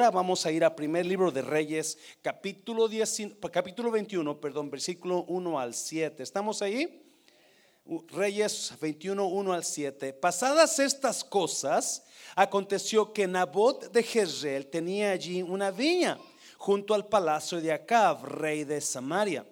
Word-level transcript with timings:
Ahora 0.00 0.12
vamos 0.12 0.46
a 0.46 0.52
ir 0.52 0.62
al 0.62 0.76
primer 0.76 1.04
libro 1.04 1.32
de 1.32 1.42
Reyes, 1.42 1.98
capítulo, 2.22 2.86
10, 2.86 3.32
capítulo 3.50 3.90
21, 3.90 4.40
perdón, 4.40 4.70
versículo 4.70 5.24
1 5.24 5.58
al 5.58 5.74
7. 5.74 6.22
¿Estamos 6.22 6.62
ahí? 6.62 7.04
Reyes 8.06 8.74
21, 8.80 9.26
1 9.26 9.52
al 9.52 9.64
7. 9.64 10.12
Pasadas 10.12 10.78
estas 10.78 11.24
cosas, 11.24 12.04
aconteció 12.36 13.12
que 13.12 13.26
Nabot 13.26 13.90
de 13.90 14.04
Jezreel 14.04 14.68
tenía 14.68 15.10
allí 15.10 15.42
una 15.42 15.72
viña 15.72 16.16
junto 16.58 16.94
al 16.94 17.08
palacio 17.08 17.60
de 17.60 17.72
Acab, 17.72 18.24
rey 18.24 18.62
de 18.62 18.80
Samaria. 18.80 19.44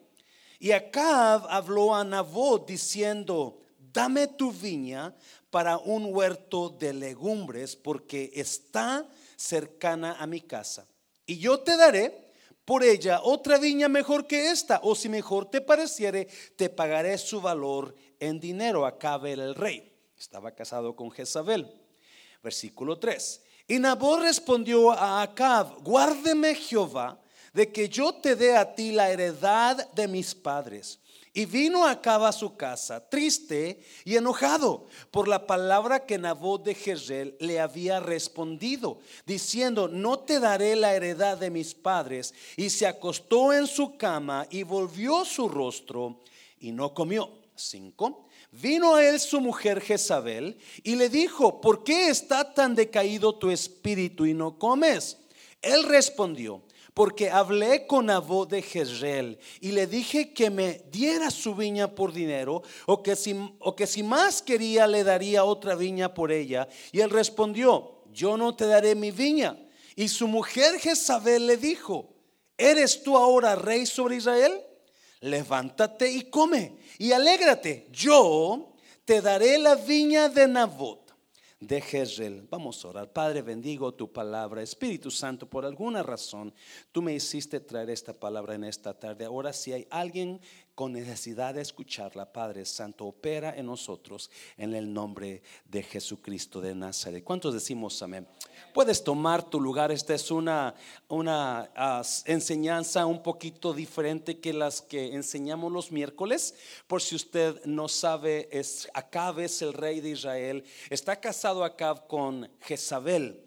Y 0.61 0.71
Acab 0.71 1.45
habló 1.49 1.93
a 1.93 2.05
Nabot 2.05 2.69
diciendo, 2.69 3.63
dame 3.93 4.29
tu 4.29 4.53
viña 4.53 5.13
para 5.51 5.77
un 5.77 6.15
huerto 6.15 6.69
de 6.69 6.93
legumbres, 6.93 7.75
porque 7.75 8.31
está 8.33 9.09
cercana 9.37 10.17
a 10.19 10.27
mi 10.27 10.41
casa. 10.41 10.87
Y 11.27 11.39
yo 11.39 11.61
te 11.61 11.77
daré 11.77 12.33
por 12.65 12.83
ella 12.83 13.21
otra 13.23 13.59
viña 13.59 13.89
mejor 13.89 14.27
que 14.27 14.51
esta, 14.51 14.81
o 14.83 14.95
si 14.95 15.09
mejor 15.09 15.51
te 15.51 15.61
pareciere, 15.61 16.27
te 16.57 16.69
pagaré 16.69 17.17
su 17.19 17.41
valor 17.41 17.95
en 18.19 18.41
dinero. 18.41 18.87
Acabe 18.87 19.33
el 19.33 19.55
rey. 19.55 19.93
Estaba 20.19 20.51
casado 20.53 20.97
con 20.97 21.11
Jezabel. 21.11 21.71
Versículo 22.43 22.99
3. 22.99 23.43
Y 23.69 23.79
Nabor 23.79 24.23
respondió 24.23 24.93
a 24.93 25.23
Acab, 25.23 25.83
guárdeme 25.83 26.55
Jehová 26.55 27.21
de 27.53 27.73
que 27.73 27.89
yo 27.89 28.15
te 28.15 28.37
dé 28.37 28.57
a 28.57 28.75
ti 28.75 28.93
la 28.93 29.11
heredad 29.11 29.91
de 29.93 30.07
mis 30.07 30.35
padres 30.35 31.01
y 31.37 31.45
vino 31.45 31.87
Acab 31.87 32.25
a 32.25 32.33
su 32.33 32.57
casa, 32.57 33.11
triste 33.11 33.83
y 34.07 34.17
enojado 34.17 34.87
por 35.11 35.29
la 35.29 35.47
palabra 35.47 36.07
que 36.07 36.17
Nabot 36.17 36.65
de 36.65 36.75
Jezreel 36.75 37.37
le 37.41 37.61
había 37.61 38.01
respondido, 38.01 39.01
diciendo, 39.27 39.87
no 39.87 40.21
te 40.21 40.41
daré 40.41 40.75
la 40.77 40.95
heredad 40.95 41.37
de 41.37 41.51
mis 41.51 41.75
padres. 41.75 42.33
Y 42.57 42.71
se 42.71 42.87
acostó 42.87 43.53
en 43.53 43.67
su 43.67 43.99
cama 43.99 44.47
y 44.49 44.63
volvió 44.63 45.27
su 45.27 45.47
rostro 45.47 46.23
y 46.59 46.73
no 46.73 46.95
comió. 46.95 47.31
Cinco. 47.55 48.29
Vino 48.51 48.95
a 48.95 49.07
él 49.07 49.21
su 49.21 49.39
mujer 49.39 49.83
Jezabel 49.83 50.57
y 50.85 50.97
le 50.97 51.11
dijo, 51.11 51.61
¿por 51.61 51.85
qué 51.85 52.09
está 52.09 52.55
tan 52.55 52.75
decaído 52.75 53.35
tu 53.35 53.51
espíritu 53.51 54.25
y 54.25 54.33
no 54.33 54.59
comes? 54.59 55.19
Él 55.61 55.83
respondió, 55.83 56.63
porque 56.97 57.29
hablé 57.29 57.87
con 57.87 58.09
Abó 58.09 58.47
de 58.47 58.63
Jezreel 58.63 59.39
y 59.61 59.73
le 59.73 59.87
dije 59.87 60.33
que 60.33 60.49
me 60.49 60.81
diera 60.91 61.31
su 61.31 61.55
viña 61.55 61.95
por 61.95 62.11
dinero 62.11 62.63
o 62.87 63.03
que, 63.03 63.15
si, 63.15 63.37
o 63.59 63.77
que 63.77 63.87
si 63.87 64.03
más 64.03 64.41
quería 64.41 64.87
le 64.87 65.05
daría 65.05 65.45
otra 65.45 65.75
viña 65.75 66.15
por 66.15 66.33
ella. 66.33 66.67
Y 66.93 67.01
él 67.01 67.11
respondió, 67.11 68.03
yo 68.11 68.39
no 68.39 68.57
te 68.57 68.67
daré 68.67 68.95
mi 68.95 69.11
viña. 69.11 69.59
Y 69.95 70.09
su 70.09 70.27
mujer 70.27 70.81
Jezabel 70.81 71.47
le 71.47 71.59
dijo, 71.59 72.15
¿eres 72.57 73.03
tú 73.03 73.19
ahora 73.19 73.57
rey 73.57 73.85
sobre 73.85 74.17
Israel? 74.17 74.59
Levántate 75.21 76.11
y 76.11 76.31
come 76.31 76.79
y 76.97 77.13
alégrate. 77.13 77.89
Yo 77.93 78.73
te 79.05 79.21
daré 79.21 79.59
la 79.59 79.75
viña 79.75 80.31
de 80.31 80.49
Nabot 80.49 81.06
de 81.67 81.81
Jezreel. 81.81 82.47
Vamos 82.49 82.85
a 82.85 82.89
orar. 82.89 83.13
Padre, 83.13 83.43
bendigo 83.43 83.93
tu 83.93 84.13
palabra. 84.13 84.63
Espíritu 84.63 85.11
Santo, 85.11 85.49
por 85.49 85.65
alguna 85.65 86.03
razón, 86.03 86.55
tú 86.93 87.03
me 87.03 87.13
hiciste 87.13 87.59
traer 87.61 87.91
esta 87.91 88.13
palabra 88.13 88.55
en 88.55 88.65
esta 88.65 88.95
tarde. 88.99 89.25
Ahora, 89.25 89.53
si 89.53 89.73
hay 89.73 89.87
alguien 89.91 90.41
con 90.77 90.93
necesidad 90.93 91.55
de 91.55 91.63
escucharla, 91.63 92.31
Padre 92.35 92.67
Santo, 92.67 93.07
opera 93.07 93.57
en 93.57 93.65
nosotros 93.65 94.31
en 94.59 94.75
el 94.75 94.93
nombre 94.93 95.43
de 95.65 95.83
Jesucristo 95.83 96.61
de 96.61 96.75
Nazaret. 96.75 97.25
¿Cuántos 97.25 97.55
decimos 97.55 98.03
amén? 98.03 98.29
Puedes 98.75 99.03
tomar 99.03 99.43
tu 99.43 99.59
lugar. 99.59 99.91
Esta 99.91 100.15
es 100.15 100.31
una, 100.31 100.75
una 101.09 101.71
enseñanza 102.27 103.07
un 103.07 103.23
poquito 103.23 103.73
diferente 103.73 104.39
que 104.39 104.53
las 104.53 104.83
que 104.83 105.15
enseñamos 105.15 105.73
los 105.73 105.91
miércoles. 105.91 106.55
Por 106.87 107.01
si 107.01 107.17
usted 107.17 107.65
no 107.65 107.89
sabe, 107.89 108.47
es 108.53 108.87
Acab 108.93 109.41
es 109.41 109.63
el 109.63 109.73
rey 109.73 110.01
de 110.01 110.11
Israel. 110.11 110.63
Está 110.91 111.19
casado 111.19 111.65
Acab 111.65 112.07
con 112.07 112.51
Jezabel 112.61 113.43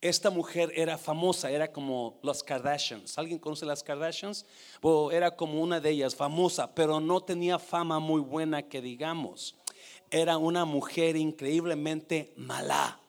esta 0.00 0.30
mujer 0.30 0.72
era 0.76 0.96
famosa, 0.96 1.50
era 1.50 1.72
como 1.72 2.20
las 2.22 2.42
Kardashians. 2.42 3.18
¿Alguien 3.18 3.38
conoce 3.38 3.66
las 3.66 3.82
Kardashians? 3.82 4.46
era 5.12 5.34
como 5.34 5.60
una 5.60 5.80
de 5.80 5.90
ellas, 5.90 6.14
famosa, 6.14 6.72
pero 6.74 7.00
no 7.00 7.20
tenía 7.20 7.58
fama 7.58 7.98
muy 7.98 8.20
buena 8.20 8.62
que 8.62 8.80
digamos. 8.80 9.56
Era 10.10 10.38
una 10.38 10.64
mujer 10.64 11.16
increíblemente 11.16 12.32
mala. 12.36 13.00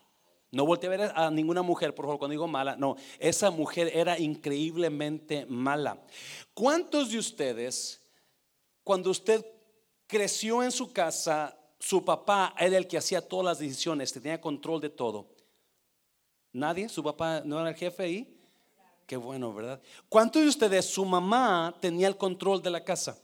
No 0.51 0.66
volteé 0.66 0.88
a 0.88 0.89
ver 0.89 1.11
a 1.16 1.29
ninguna 1.29 1.61
mujer, 1.61 1.94
por 1.94 2.05
favor, 2.05 2.17
cuando 2.17 2.31
digo 2.31 2.47
mala. 2.47 2.75
No, 2.75 2.95
esa 3.19 3.51
mujer 3.51 3.91
era 3.94 4.17
increíblemente 4.17 5.45
mala. 5.45 6.01
¿Cuántos 6.56 7.11
de 7.11 7.19
ustedes, 7.19 8.01
cuando 8.83 9.11
usted 9.11 9.45
creció 10.07 10.63
en 10.63 10.71
su 10.71 10.91
casa, 10.91 11.56
su 11.79 12.03
papá 12.03 12.56
era 12.57 12.77
el 12.77 12.88
que 12.88 12.97
hacía 12.97 13.21
todas 13.21 13.45
las 13.45 13.59
decisiones, 13.59 14.11
tenía 14.11 14.41
control 14.41 14.81
de 14.81 14.89
todo? 14.89 15.38
¿Nadie? 16.51 16.89
¿Su 16.89 17.03
papá 17.03 17.41
no 17.45 17.59
era 17.59 17.69
el 17.69 17.75
jefe 17.75 18.03
ahí? 18.03 18.39
Qué 19.05 19.17
bueno, 19.17 19.53
¿verdad? 19.53 19.81
¿Cuántos 20.07 20.41
de 20.41 20.47
ustedes, 20.47 20.85
su 20.85 21.05
mamá 21.05 21.75
tenía 21.79 22.07
el 22.07 22.17
control 22.17 22.61
de 22.61 22.69
la 22.69 22.83
casa? 22.83 23.17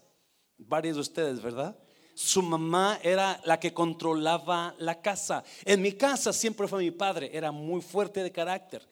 Varios 0.57 0.95
de 0.95 1.01
ustedes, 1.01 1.41
¿verdad? 1.41 1.77
Su 2.15 2.41
mamá 2.41 2.99
era 3.03 3.39
la 3.43 3.59
que 3.59 3.73
controlaba 3.73 4.73
la 4.79 5.01
casa. 5.01 5.43
En 5.63 5.81
mi 5.81 5.91
casa 5.91 6.31
siempre 6.31 6.67
fue 6.67 6.83
mi 6.83 6.91
padre, 6.91 7.29
era 7.33 7.51
muy 7.51 7.81
fuerte 7.81 8.23
de 8.23 8.31
carácter. 8.31 8.87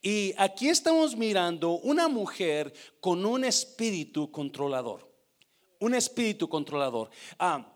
Y 0.00 0.32
aquí 0.38 0.68
estamos 0.68 1.16
mirando 1.16 1.72
una 1.72 2.08
mujer 2.08 2.72
con 3.00 3.26
un 3.26 3.44
espíritu 3.44 4.30
controlador. 4.30 5.12
Un 5.80 5.94
espíritu 5.94 6.48
controlador. 6.48 7.10
Ah, 7.38 7.74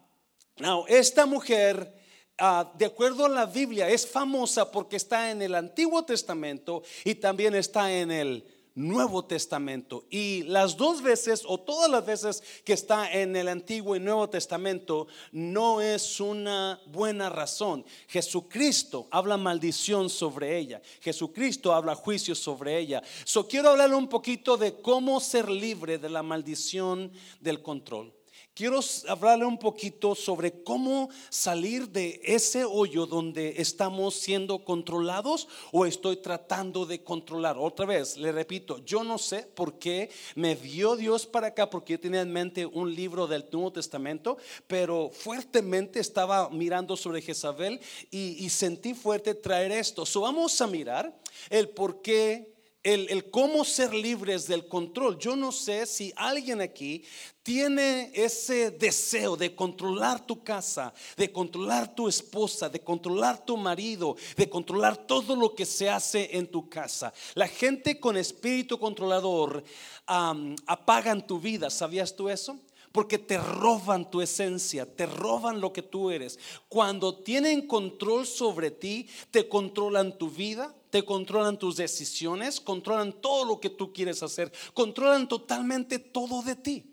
esta 0.86 1.26
mujer 1.26 2.01
Ah, 2.38 2.72
de 2.76 2.86
acuerdo 2.86 3.26
a 3.26 3.28
la 3.28 3.46
Biblia, 3.46 3.88
es 3.88 4.06
famosa 4.06 4.70
porque 4.70 4.96
está 4.96 5.30
en 5.30 5.42
el 5.42 5.54
Antiguo 5.54 6.04
Testamento 6.04 6.82
y 7.04 7.14
también 7.14 7.54
está 7.54 7.92
en 7.92 8.10
el 8.10 8.44
Nuevo 8.74 9.24
Testamento. 9.24 10.06
Y 10.10 10.42
las 10.44 10.76
dos 10.76 11.02
veces 11.02 11.42
o 11.46 11.60
todas 11.60 11.90
las 11.90 12.04
veces 12.04 12.42
que 12.64 12.72
está 12.72 13.12
en 13.12 13.36
el 13.36 13.48
Antiguo 13.48 13.94
y 13.96 14.00
Nuevo 14.00 14.28
Testamento 14.30 15.08
no 15.30 15.80
es 15.80 16.20
una 16.20 16.80
buena 16.86 17.28
razón. 17.28 17.84
Jesucristo 18.08 19.08
habla 19.10 19.36
maldición 19.36 20.08
sobre 20.08 20.58
ella. 20.58 20.80
Jesucristo 21.00 21.74
habla 21.74 21.94
juicio 21.94 22.34
sobre 22.34 22.78
ella. 22.78 23.02
So 23.24 23.46
quiero 23.46 23.70
hablarle 23.70 23.96
un 23.96 24.08
poquito 24.08 24.56
de 24.56 24.80
cómo 24.80 25.20
ser 25.20 25.50
libre 25.50 25.98
de 25.98 26.08
la 26.08 26.22
maldición 26.22 27.12
del 27.40 27.62
control. 27.62 28.12
Quiero 28.54 28.80
hablarle 29.08 29.46
un 29.46 29.56
poquito 29.56 30.14
sobre 30.14 30.62
cómo 30.62 31.08
salir 31.30 31.88
de 31.88 32.20
ese 32.22 32.66
hoyo 32.66 33.06
donde 33.06 33.54
estamos 33.56 34.14
siendo 34.16 34.62
controlados 34.62 35.48
o 35.70 35.86
estoy 35.86 36.18
tratando 36.18 36.84
de 36.84 37.02
controlar. 37.02 37.56
Otra 37.58 37.86
vez, 37.86 38.18
le 38.18 38.30
repito, 38.30 38.76
yo 38.84 39.04
no 39.04 39.16
sé 39.16 39.44
por 39.44 39.78
qué 39.78 40.10
me 40.34 40.54
vio 40.54 40.96
Dios 40.96 41.24
para 41.24 41.46
acá, 41.46 41.70
porque 41.70 41.94
yo 41.94 42.00
tenía 42.00 42.20
en 42.20 42.30
mente 42.30 42.66
un 42.66 42.94
libro 42.94 43.26
del 43.26 43.46
Nuevo 43.50 43.72
Testamento, 43.72 44.36
pero 44.66 45.08
fuertemente 45.08 45.98
estaba 45.98 46.50
mirando 46.50 46.94
sobre 46.94 47.22
Jezabel 47.22 47.80
y, 48.10 48.50
sentí 48.50 48.92
fuerte 48.92 49.34
traer 49.34 49.72
esto. 49.72 50.04
So 50.04 50.20
vamos 50.20 50.60
a 50.60 50.66
mirar 50.66 51.18
el 51.48 51.70
por 51.70 52.02
qué 52.02 52.51
el, 52.82 53.30
cómo 53.30 53.64
ser 53.64 53.94
libres 53.94 54.46
del 54.48 54.66
control. 54.66 55.18
Yo 55.18 55.36
no 55.36 55.52
sé 55.52 55.86
si 55.86 56.12
alguien 56.16 56.60
aquí 56.60 57.04
tiene 57.42 58.10
ese 58.14 58.70
deseo 58.70 59.36
de 59.36 59.54
controlar 59.54 60.26
tu 60.26 60.42
casa, 60.42 60.92
de 61.16 61.30
controlar 61.30 61.94
tu 61.94 62.08
esposa, 62.08 62.68
de 62.68 62.80
controlar 62.80 63.44
tu 63.44 63.56
marido, 63.56 64.16
de 64.36 64.48
controlar 64.48 64.96
todo 64.96 65.36
lo 65.36 65.54
que 65.54 65.64
se 65.64 65.88
hace 65.88 66.36
en 66.36 66.46
tu 66.48 66.68
casa. 66.68 67.12
La 67.34 67.46
gente 67.46 68.00
con 68.00 68.16
espíritu 68.16 68.78
controlador 68.78 69.62
apagan 70.06 71.26
tu 71.26 71.38
vida. 71.38 71.70
¿Sabías 71.70 72.14
tú 72.14 72.28
eso? 72.28 72.58
porque 72.92 73.18
te 73.18 73.38
roban 73.38 74.10
tu 74.10 74.20
esencia, 74.20 74.84
te 74.84 75.06
roban 75.06 75.62
lo 75.62 75.72
que 75.72 75.80
tú 75.80 76.10
eres. 76.10 76.38
Cuando 76.68 77.22
tienen 77.22 77.66
control 77.66 78.26
sobre 78.26 78.70
ti, 78.70 79.08
te 79.30 79.48
controlan 79.48 80.18
tu 80.18 80.28
vida, 80.28 80.74
te 80.92 81.02
controlan 81.02 81.58
tus 81.58 81.76
decisiones, 81.76 82.60
controlan 82.60 83.14
todo 83.14 83.46
lo 83.46 83.58
que 83.58 83.70
tú 83.70 83.94
quieres 83.94 84.22
hacer, 84.22 84.52
controlan 84.74 85.26
totalmente 85.26 85.98
todo 85.98 86.42
de 86.42 86.54
ti. 86.54 86.84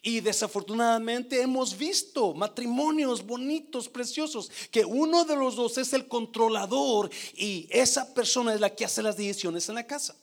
Y 0.00 0.20
desafortunadamente 0.20 1.42
hemos 1.42 1.76
visto 1.76 2.32
matrimonios 2.32 3.24
bonitos, 3.24 3.90
preciosos, 3.90 4.50
que 4.70 4.86
uno 4.86 5.26
de 5.26 5.36
los 5.36 5.54
dos 5.54 5.76
es 5.76 5.92
el 5.92 6.08
controlador 6.08 7.10
y 7.36 7.68
esa 7.68 8.14
persona 8.14 8.54
es 8.54 8.60
la 8.60 8.74
que 8.74 8.86
hace 8.86 9.02
las 9.02 9.18
decisiones 9.18 9.68
en 9.68 9.74
la 9.74 9.86
casa. 9.86 10.16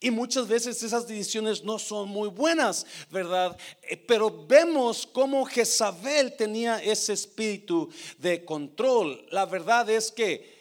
Y 0.00 0.10
muchas 0.10 0.48
veces 0.48 0.82
esas 0.82 1.06
decisiones 1.06 1.62
no 1.62 1.78
son 1.78 2.08
muy 2.08 2.28
buenas, 2.28 2.84
¿verdad? 3.08 3.56
Eh, 3.82 3.96
pero 3.96 4.46
vemos 4.48 5.06
cómo 5.06 5.44
Jezabel 5.44 6.34
tenía 6.36 6.82
ese 6.82 7.12
espíritu 7.12 7.88
de 8.18 8.44
control. 8.44 9.24
La 9.30 9.46
verdad 9.46 9.88
es 9.88 10.10
que 10.10 10.53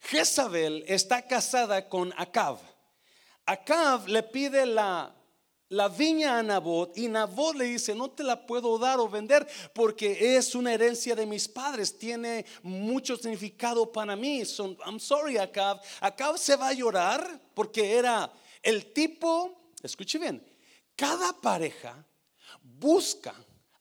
Jezabel 0.00 0.84
está 0.86 1.26
casada 1.26 1.88
con 1.88 2.12
Acab. 2.16 2.58
Acab 3.44 4.06
le 4.08 4.22
pide 4.22 4.66
la, 4.66 5.14
viña 5.96 6.38
a 6.38 6.42
Nabot 6.42 6.96
y 6.96 7.08
Nabot 7.08 7.56
le 7.56 7.64
dice, 7.64 7.94
no 7.94 8.10
te 8.10 8.22
la 8.22 8.46
puedo 8.46 8.78
dar 8.78 9.00
o 9.00 9.08
vender 9.08 9.46
porque 9.74 10.36
es 10.36 10.54
una 10.54 10.72
herencia 10.72 11.14
de 11.14 11.26
mis 11.26 11.48
padres, 11.48 11.98
tiene 11.98 12.44
mucho 12.62 13.16
significado 13.16 13.90
para 13.90 14.16
mí. 14.16 14.42
I'm 14.84 15.00
sorry, 15.00 15.38
Acab. 15.38 15.80
Acab 16.00 16.38
se 16.38 16.56
va 16.56 16.68
a 16.68 16.72
llorar 16.72 17.40
porque 17.54 17.96
era 17.96 18.32
el 18.62 18.92
tipo, 18.92 19.72
escuche 19.82 20.18
bien, 20.18 20.46
cada 20.94 21.32
pareja 21.40 22.06
busca 22.62 23.34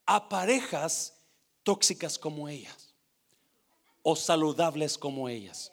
a 0.05 0.29
parejas 0.29 1.13
tóxicas 1.63 2.17
como 2.17 2.47
ellas 2.47 2.95
o 4.01 4.15
saludables 4.15 4.97
como 4.97 5.27
ellas. 5.27 5.71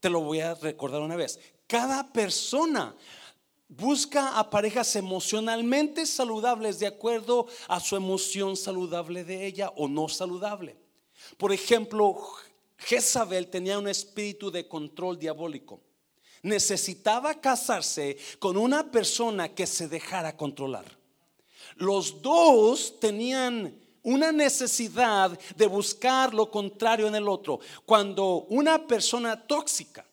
Te 0.00 0.10
lo 0.10 0.20
voy 0.20 0.40
a 0.40 0.54
recordar 0.54 1.00
una 1.00 1.16
vez. 1.16 1.40
Cada 1.66 2.12
persona 2.12 2.94
busca 3.68 4.38
a 4.38 4.50
parejas 4.50 4.94
emocionalmente 4.96 6.06
saludables 6.06 6.78
de 6.78 6.86
acuerdo 6.86 7.46
a 7.68 7.80
su 7.80 7.96
emoción 7.96 8.56
saludable 8.56 9.24
de 9.24 9.46
ella 9.46 9.72
o 9.76 9.88
no 9.88 10.08
saludable. 10.08 10.76
Por 11.36 11.52
ejemplo, 11.52 12.16
Jezabel 12.78 13.48
tenía 13.48 13.78
un 13.78 13.88
espíritu 13.88 14.50
de 14.50 14.68
control 14.68 15.18
diabólico. 15.18 15.80
Necesitaba 16.42 17.40
casarse 17.40 18.16
con 18.38 18.56
una 18.56 18.90
persona 18.90 19.54
que 19.54 19.66
se 19.66 19.88
dejara 19.88 20.36
controlar. 20.36 20.84
Los 21.76 22.22
dos 22.22 23.00
tenían 23.00 23.76
una 24.06 24.30
necesidad 24.30 25.36
de 25.56 25.66
buscar 25.66 26.32
lo 26.32 26.48
contrario 26.48 27.08
en 27.08 27.16
el 27.16 27.28
otro. 27.28 27.58
Cuando 27.84 28.46
una 28.48 28.86
persona 28.86 29.36
tóxica, 29.48 30.06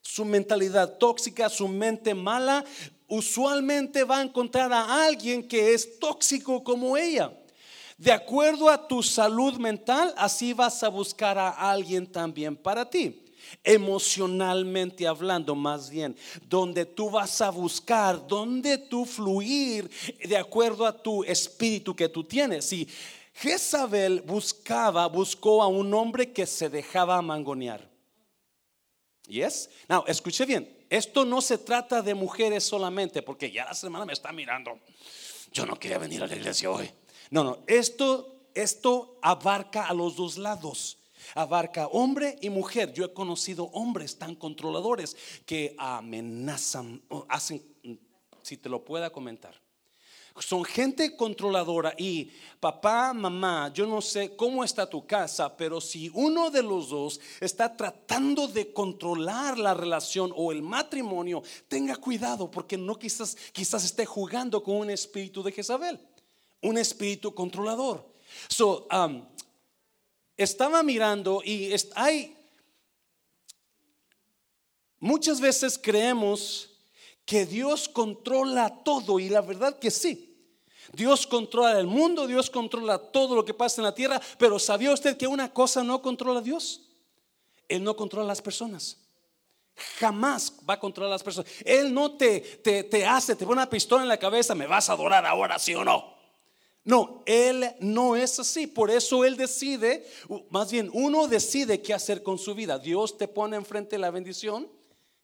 su 0.00 0.24
mentalidad 0.24 0.96
tóxica, 0.96 1.48
su 1.48 1.66
mente 1.66 2.14
mala, 2.14 2.64
usualmente 3.08 4.04
va 4.04 4.18
a 4.18 4.22
encontrar 4.22 4.72
a 4.72 5.04
alguien 5.04 5.46
que 5.46 5.74
es 5.74 5.98
tóxico 5.98 6.62
como 6.62 6.96
ella. 6.96 7.36
De 7.98 8.12
acuerdo 8.12 8.68
a 8.68 8.86
tu 8.86 9.02
salud 9.02 9.54
mental, 9.54 10.14
así 10.16 10.52
vas 10.52 10.80
a 10.84 10.88
buscar 10.88 11.36
a 11.36 11.50
alguien 11.50 12.06
también 12.06 12.54
para 12.54 12.88
ti 12.88 13.18
emocionalmente 13.64 15.06
hablando 15.06 15.54
más 15.54 15.90
bien, 15.90 16.16
donde 16.48 16.86
tú 16.86 17.10
vas 17.10 17.40
a 17.40 17.50
buscar, 17.50 18.26
donde 18.26 18.78
tú 18.78 19.04
fluir 19.04 19.90
de 20.24 20.36
acuerdo 20.36 20.86
a 20.86 21.02
tu 21.02 21.22
espíritu 21.24 21.94
que 21.94 22.08
tú 22.08 22.24
tienes. 22.24 22.72
Jezabel 23.34 24.20
buscaba, 24.22 25.06
buscó 25.06 25.62
a 25.62 25.68
un 25.68 25.92
hombre 25.94 26.32
que 26.32 26.46
se 26.46 26.68
dejaba 26.68 27.20
mangonear. 27.22 27.90
Yes? 29.26 29.70
Now, 29.88 30.04
escuche 30.06 30.44
bien, 30.44 30.86
esto 30.90 31.24
no 31.24 31.40
se 31.40 31.58
trata 31.58 32.02
de 32.02 32.14
mujeres 32.14 32.64
solamente, 32.64 33.22
porque 33.22 33.50
ya 33.50 33.64
la 33.64 33.74
semana 33.74 34.04
me 34.04 34.12
está 34.12 34.32
mirando. 34.32 34.78
Yo 35.52 35.64
no 35.64 35.78
quería 35.78 35.98
venir 35.98 36.22
a 36.22 36.26
la 36.26 36.36
iglesia 36.36 36.70
hoy. 36.70 36.90
No, 37.30 37.44
no, 37.44 37.58
esto, 37.66 38.48
esto 38.54 39.18
abarca 39.22 39.86
a 39.86 39.94
los 39.94 40.16
dos 40.16 40.36
lados 40.36 40.98
abarca 41.34 41.86
hombre 41.88 42.38
y 42.40 42.50
mujer. 42.50 42.92
Yo 42.92 43.04
he 43.04 43.12
conocido 43.12 43.64
hombres 43.66 44.18
tan 44.18 44.34
controladores 44.34 45.16
que 45.46 45.74
amenazan, 45.78 47.02
hacen, 47.28 47.62
si 48.42 48.56
te 48.56 48.68
lo 48.68 48.84
pueda 48.84 49.10
comentar. 49.10 49.61
Son 50.38 50.64
gente 50.64 51.14
controladora 51.16 51.94
y 51.98 52.30
papá, 52.58 53.12
mamá, 53.12 53.70
yo 53.74 53.86
no 53.86 54.00
sé 54.00 54.34
cómo 54.34 54.64
está 54.64 54.88
tu 54.88 55.06
casa, 55.06 55.54
pero 55.56 55.80
si 55.80 56.10
uno 56.14 56.50
de 56.50 56.62
los 56.62 56.88
dos 56.88 57.20
está 57.40 57.76
tratando 57.76 58.48
de 58.48 58.72
controlar 58.72 59.58
la 59.58 59.74
relación 59.74 60.32
o 60.34 60.50
el 60.50 60.62
matrimonio, 60.62 61.42
tenga 61.68 61.96
cuidado 61.96 62.50
porque 62.50 62.78
no 62.78 62.98
quizás, 62.98 63.36
quizás 63.52 63.84
esté 63.84 64.06
jugando 64.06 64.62
con 64.62 64.76
un 64.76 64.90
espíritu 64.90 65.42
de 65.42 65.52
Jezabel, 65.52 66.00
un 66.62 66.78
espíritu 66.78 67.34
controlador. 67.34 68.10
So, 68.48 68.88
um, 68.90 69.26
estaba 70.36 70.82
mirando 70.82 71.42
y 71.44 71.74
hay 71.94 72.34
muchas 74.98 75.40
veces 75.40 75.78
creemos 75.78 76.71
que 77.24 77.46
Dios 77.46 77.88
controla 77.88 78.82
todo 78.82 79.18
y 79.18 79.28
la 79.28 79.40
verdad 79.40 79.78
que 79.78 79.90
sí. 79.90 80.28
Dios 80.92 81.26
controla 81.26 81.78
el 81.78 81.86
mundo, 81.86 82.26
Dios 82.26 82.50
controla 82.50 82.98
todo 82.98 83.34
lo 83.34 83.44
que 83.44 83.54
pasa 83.54 83.80
en 83.80 83.84
la 83.84 83.94
tierra, 83.94 84.20
pero 84.38 84.58
¿sabía 84.58 84.92
usted 84.92 85.16
que 85.16 85.26
una 85.26 85.52
cosa 85.52 85.82
no 85.82 86.02
controla 86.02 86.40
a 86.40 86.42
Dios? 86.42 86.82
Él 87.68 87.82
no 87.84 87.96
controla 87.96 88.24
a 88.24 88.28
las 88.28 88.42
personas. 88.42 88.98
Jamás 89.98 90.52
va 90.68 90.74
a 90.74 90.80
controlar 90.80 91.10
a 91.10 91.14
las 91.14 91.22
personas. 91.22 91.50
Él 91.64 91.94
no 91.94 92.12
te, 92.16 92.40
te, 92.40 92.84
te 92.84 93.06
hace, 93.06 93.34
te 93.36 93.46
pone 93.46 93.60
una 93.60 93.70
pistola 93.70 94.02
en 94.02 94.08
la 94.08 94.18
cabeza, 94.18 94.54
me 94.54 94.66
vas 94.66 94.90
a 94.90 94.92
adorar 94.92 95.24
ahora, 95.24 95.58
sí 95.58 95.74
o 95.74 95.84
no. 95.84 96.12
No, 96.84 97.22
Él 97.26 97.70
no 97.80 98.16
es 98.16 98.38
así. 98.40 98.66
Por 98.66 98.90
eso 98.90 99.24
Él 99.24 99.36
decide, 99.36 100.04
más 100.50 100.70
bien 100.70 100.90
uno 100.92 101.28
decide 101.28 101.80
qué 101.80 101.94
hacer 101.94 102.22
con 102.22 102.38
su 102.38 102.54
vida. 102.54 102.78
Dios 102.78 103.16
te 103.16 103.28
pone 103.28 103.56
enfrente 103.56 103.98
la 103.98 104.10
bendición 104.10 104.68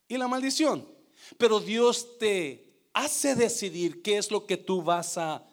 y 0.07 0.17
la 0.17 0.29
maldición. 0.29 0.98
Pero 1.37 1.61
Dios 1.61 2.19
te 2.19 2.69
hace 2.93 3.35
decidir 3.35 4.03
qué 4.03 4.19
es 4.19 4.31
lo 4.31 4.47
que 4.47 4.57
tú 4.57 4.83
vas 4.83 5.19
a 5.19 5.45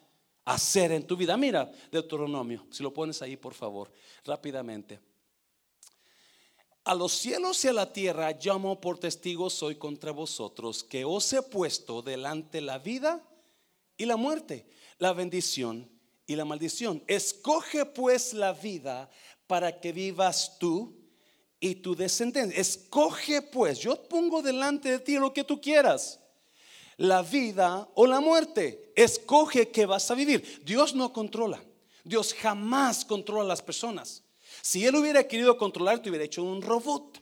hacer 0.45 0.91
en 0.91 1.05
tu 1.05 1.17
vida. 1.17 1.35
Mira, 1.37 1.71
Deuteronomio, 1.91 2.65
si 2.69 2.83
lo 2.83 2.93
pones 2.93 3.21
ahí 3.21 3.35
por 3.35 3.53
favor, 3.53 3.91
rápidamente. 4.23 4.99
A 6.83 6.93
los 6.93 7.13
cielos 7.13 7.65
y 7.65 7.67
a 7.67 7.73
la 7.73 7.91
tierra 7.91 8.31
llamo 8.31 8.79
por 8.79 8.99
testigos 8.99 9.63
hoy 9.63 9.75
contra 9.75 10.11
vosotros 10.11 10.83
que 10.83 11.03
os 11.03 11.33
he 11.33 11.41
puesto 11.41 12.03
delante 12.03 12.61
la 12.61 12.77
vida 12.77 13.23
y 13.97 14.05
la 14.05 14.17
muerte, 14.17 14.67
la 14.99 15.11
bendición 15.13 15.89
y 16.27 16.35
la 16.35 16.45
maldición. 16.45 17.03
Escoge 17.07 17.85
pues 17.85 18.33
la 18.33 18.53
vida 18.53 19.09
para 19.47 19.79
que 19.79 19.91
vivas 19.91 20.57
tú 20.59 21.04
y 21.65 21.73
tu 21.73 21.95
descendencia. 21.95 22.61
Escoge 22.61 23.41
pues, 23.41 23.79
yo 23.79 23.95
pongo 24.07 24.43
delante 24.43 24.91
de 24.91 24.99
ti 24.99 25.17
lo 25.17 25.33
que 25.33 25.43
tú 25.43 25.59
quieras. 25.59 26.19
La 26.97 27.23
vida 27.23 27.89
o 27.95 28.05
la 28.05 28.19
muerte. 28.19 28.93
Escoge 28.95 29.69
que 29.69 29.87
vas 29.87 30.11
a 30.11 30.13
vivir. 30.13 30.61
Dios 30.63 30.93
no 30.93 31.11
controla. 31.11 31.59
Dios 32.03 32.35
jamás 32.35 33.03
controla 33.03 33.45
a 33.45 33.47
las 33.47 33.63
personas. 33.63 34.21
Si 34.61 34.85
Él 34.85 34.95
hubiera 34.95 35.27
querido 35.27 35.57
controlar, 35.57 36.03
te 36.03 36.09
hubiera 36.09 36.25
hecho 36.25 36.43
un 36.43 36.61
robot 36.61 37.19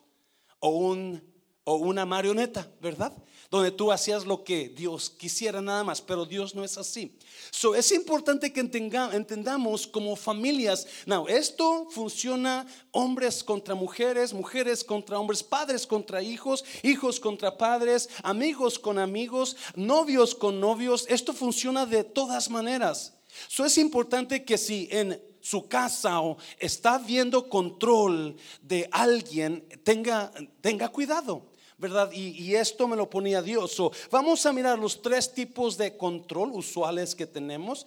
o, 0.60 0.70
un, 0.70 1.24
o 1.64 1.76
una 1.76 2.06
marioneta, 2.06 2.70
¿verdad? 2.82 3.14
Donde 3.54 3.70
tú 3.70 3.92
hacías 3.92 4.26
lo 4.26 4.44
que 4.44 4.68
Dios 4.68 5.12
quisiera 5.12 5.62
nada 5.62 5.84
más, 5.84 6.02
pero 6.02 6.26
Dios 6.26 6.56
no 6.56 6.64
es 6.64 6.76
así. 6.76 7.16
So, 7.52 7.76
es 7.76 7.92
importante 7.92 8.52
que 8.52 8.60
entendamos 8.62 9.86
como 9.86 10.16
familias, 10.16 10.88
no, 11.06 11.28
esto 11.28 11.88
funciona 11.92 12.66
hombres 12.90 13.44
contra 13.44 13.76
mujeres, 13.76 14.34
mujeres 14.34 14.84
contra 14.84 15.20
hombres, 15.20 15.44
padres 15.44 15.86
contra 15.86 16.24
hijos, 16.24 16.66
hijos 16.82 17.20
contra 17.20 17.56
padres, 17.56 18.10
amigos 18.24 18.80
con 18.80 18.98
amigos, 18.98 19.56
novios 19.76 20.34
con 20.34 20.60
novios, 20.60 21.06
esto 21.08 21.32
funciona 21.32 21.86
de 21.86 22.04
todas 22.04 22.50
maneras. 22.50 23.14
So, 23.50 23.66
es 23.66 23.78
importante 23.78 24.44
que 24.44 24.58
si 24.58 24.88
en 24.90 25.22
su 25.42 25.68
casa 25.68 26.22
o 26.22 26.38
está 26.58 26.98
viendo 26.98 27.48
control 27.48 28.36
de 28.64 28.90
alguien, 28.92 29.64
tenga, 29.84 30.32
tenga 30.60 30.90
cuidado. 30.90 31.53
¿Verdad? 31.78 32.12
Y, 32.12 32.54
esto 32.56 32.88
me 32.88 32.96
lo 32.96 33.10
ponía 33.10 33.42
Dios. 33.42 33.82
vamos 34.12 34.46
a 34.46 34.54
mirar 34.54 34.78
los 34.78 35.02
tres 35.02 35.34
tipos 35.34 35.78
de 35.78 35.98
control 35.98 36.52
usuales 36.52 37.16
que 37.16 37.26
tenemos 37.26 37.86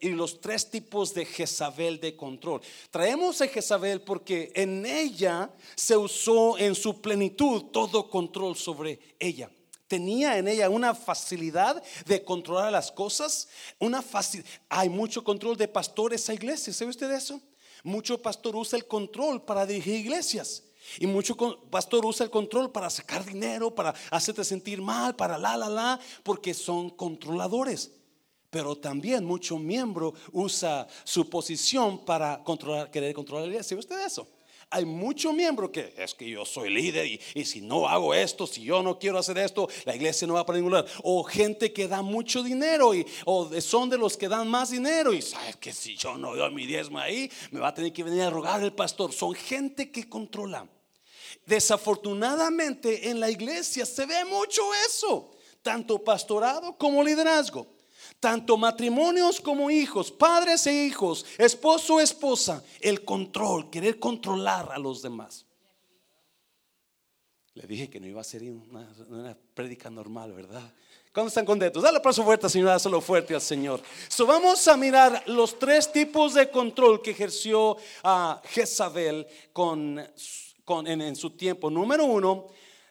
y 0.00 0.10
los 0.10 0.40
tres 0.40 0.70
tipos 0.70 1.14
de 1.14 1.24
Jezabel 1.24 2.00
de 2.00 2.16
control. 2.16 2.60
Traemos 2.90 3.40
a 3.40 3.48
Jezabel 3.48 4.02
porque 4.02 4.52
en 4.54 4.84
ella 4.84 5.50
se 5.74 5.96
usó 5.96 6.58
en 6.58 6.74
su 6.74 7.00
plenitud 7.00 7.64
todo 7.72 8.08
control 8.10 8.56
sobre 8.56 8.98
ella 9.18 9.50
tenía 9.86 10.38
en 10.38 10.48
ella 10.48 10.68
una 10.70 10.92
facilidad 10.94 11.80
de 12.06 12.24
controlar 12.24 12.72
las 12.72 12.90
cosas, 12.90 13.48
una 13.78 14.02
facilidad. 14.02 14.48
Hay 14.68 14.88
mucho 14.88 15.22
control 15.22 15.56
de 15.56 15.68
pastores 15.68 16.28
a 16.28 16.34
iglesias, 16.34 16.76
¿sabe 16.76 16.90
usted 16.90 17.12
eso? 17.12 17.40
Mucho 17.84 18.20
pastor 18.20 18.56
usa 18.56 18.78
el 18.78 18.86
control 18.86 19.44
para 19.44 19.66
dirigir 19.66 19.94
iglesias. 19.96 20.64
Y 20.98 21.06
mucho 21.06 21.36
pastor 21.70 22.04
usa 22.06 22.24
el 22.24 22.30
control 22.30 22.70
para 22.70 22.90
sacar 22.90 23.24
dinero, 23.24 23.74
para 23.74 23.94
hacerte 24.10 24.44
sentir 24.44 24.80
mal, 24.80 25.16
para 25.16 25.38
la, 25.38 25.56
la, 25.56 25.68
la, 25.68 26.00
porque 26.22 26.54
son 26.54 26.90
controladores. 26.90 27.90
Pero 28.50 28.76
también 28.76 29.24
mucho 29.24 29.58
miembro 29.58 30.14
usa 30.32 30.86
su 31.02 31.28
posición 31.28 32.04
para 32.04 32.42
controlar, 32.44 32.90
querer 32.90 33.12
controlar 33.12 33.46
la 33.46 33.52
iglesia. 33.52 33.76
usted 33.76 34.06
eso? 34.06 34.28
Hay 34.70 34.84
mucho 34.84 35.32
miembro 35.32 35.70
que 35.70 35.94
es 35.96 36.14
que 36.14 36.28
yo 36.28 36.44
soy 36.44 36.70
líder 36.70 37.06
y, 37.34 37.44
si 37.44 37.60
no 37.60 37.88
hago 37.88 38.14
esto, 38.14 38.46
si 38.46 38.62
yo 38.62 38.82
no 38.82 38.98
quiero 38.98 39.18
hacer 39.18 39.38
esto, 39.38 39.68
la 39.84 39.94
iglesia 39.94 40.26
no 40.26 40.34
va 40.34 40.44
para 40.44 40.58
ningún 40.58 40.72
lado. 40.72 40.88
O 41.02 41.22
gente 41.22 41.72
que 41.72 41.86
da 41.86 42.02
mucho 42.02 42.42
dinero 42.42 42.94
y, 42.94 43.06
o 43.24 43.48
son 43.60 43.90
de 43.90 43.98
los 43.98 44.16
que 44.16 44.28
dan 44.28 44.48
más 44.48 44.70
dinero 44.70 45.12
y 45.12 45.22
sabes 45.22 45.56
que 45.56 45.72
si 45.72 45.96
yo 45.96 46.16
no 46.16 46.34
doy 46.34 46.52
mi 46.52 46.66
diezmo 46.66 46.98
ahí, 46.98 47.30
me 47.50 47.60
va 47.60 47.68
a 47.68 47.74
tener 47.74 47.92
que 47.92 48.02
venir 48.02 48.22
a 48.22 48.30
rogar 48.30 48.62
el 48.62 48.72
pastor. 48.72 49.12
Son 49.12 49.34
gente 49.34 49.90
que 49.90 50.08
controla. 50.08 50.66
Desafortunadamente 51.46 53.10
en 53.10 53.20
la 53.20 53.30
iglesia 53.30 53.84
se 53.84 54.06
ve 54.06 54.24
mucho 54.24 54.62
eso, 54.88 55.30
tanto 55.62 56.02
pastorado 56.02 56.76
como 56.78 57.02
liderazgo, 57.02 57.66
tanto 58.18 58.56
matrimonios 58.56 59.40
como 59.40 59.70
hijos, 59.70 60.10
padres 60.10 60.66
e 60.66 60.86
hijos, 60.86 61.26
esposo, 61.36 62.00
esposa, 62.00 62.64
el 62.80 63.04
control, 63.04 63.68
querer 63.68 63.98
controlar 63.98 64.72
a 64.72 64.78
los 64.78 65.02
demás. 65.02 65.44
Le 67.52 67.66
dije 67.66 67.88
que 67.88 68.00
no 68.00 68.06
iba 68.06 68.20
a 68.20 68.24
ser 68.24 68.42
una, 68.42 68.92
una 69.08 69.36
prédica 69.54 69.90
normal, 69.90 70.32
¿verdad? 70.32 70.72
¿Cuándo 71.12 71.28
están 71.28 71.44
contentos? 71.44 71.80
Dale 71.82 71.98
aplauso 71.98 72.24
fuerte, 72.24 72.48
Señor, 72.48 72.68
dáselo 72.68 73.00
fuerte 73.00 73.34
al 73.36 73.40
Señor. 73.40 73.80
So, 74.08 74.26
vamos 74.26 74.66
a 74.66 74.76
mirar 74.76 75.22
los 75.28 75.56
tres 75.58 75.92
tipos 75.92 76.34
de 76.34 76.50
control 76.50 77.00
que 77.02 77.12
ejerció 77.12 77.76
a 78.02 78.42
Jezabel 78.46 79.24
con, 79.52 80.04
con, 80.64 80.86
en 80.86 81.16
su 81.16 81.30
tiempo. 81.30 81.70
Número 81.70 82.04
uno, 82.04 82.46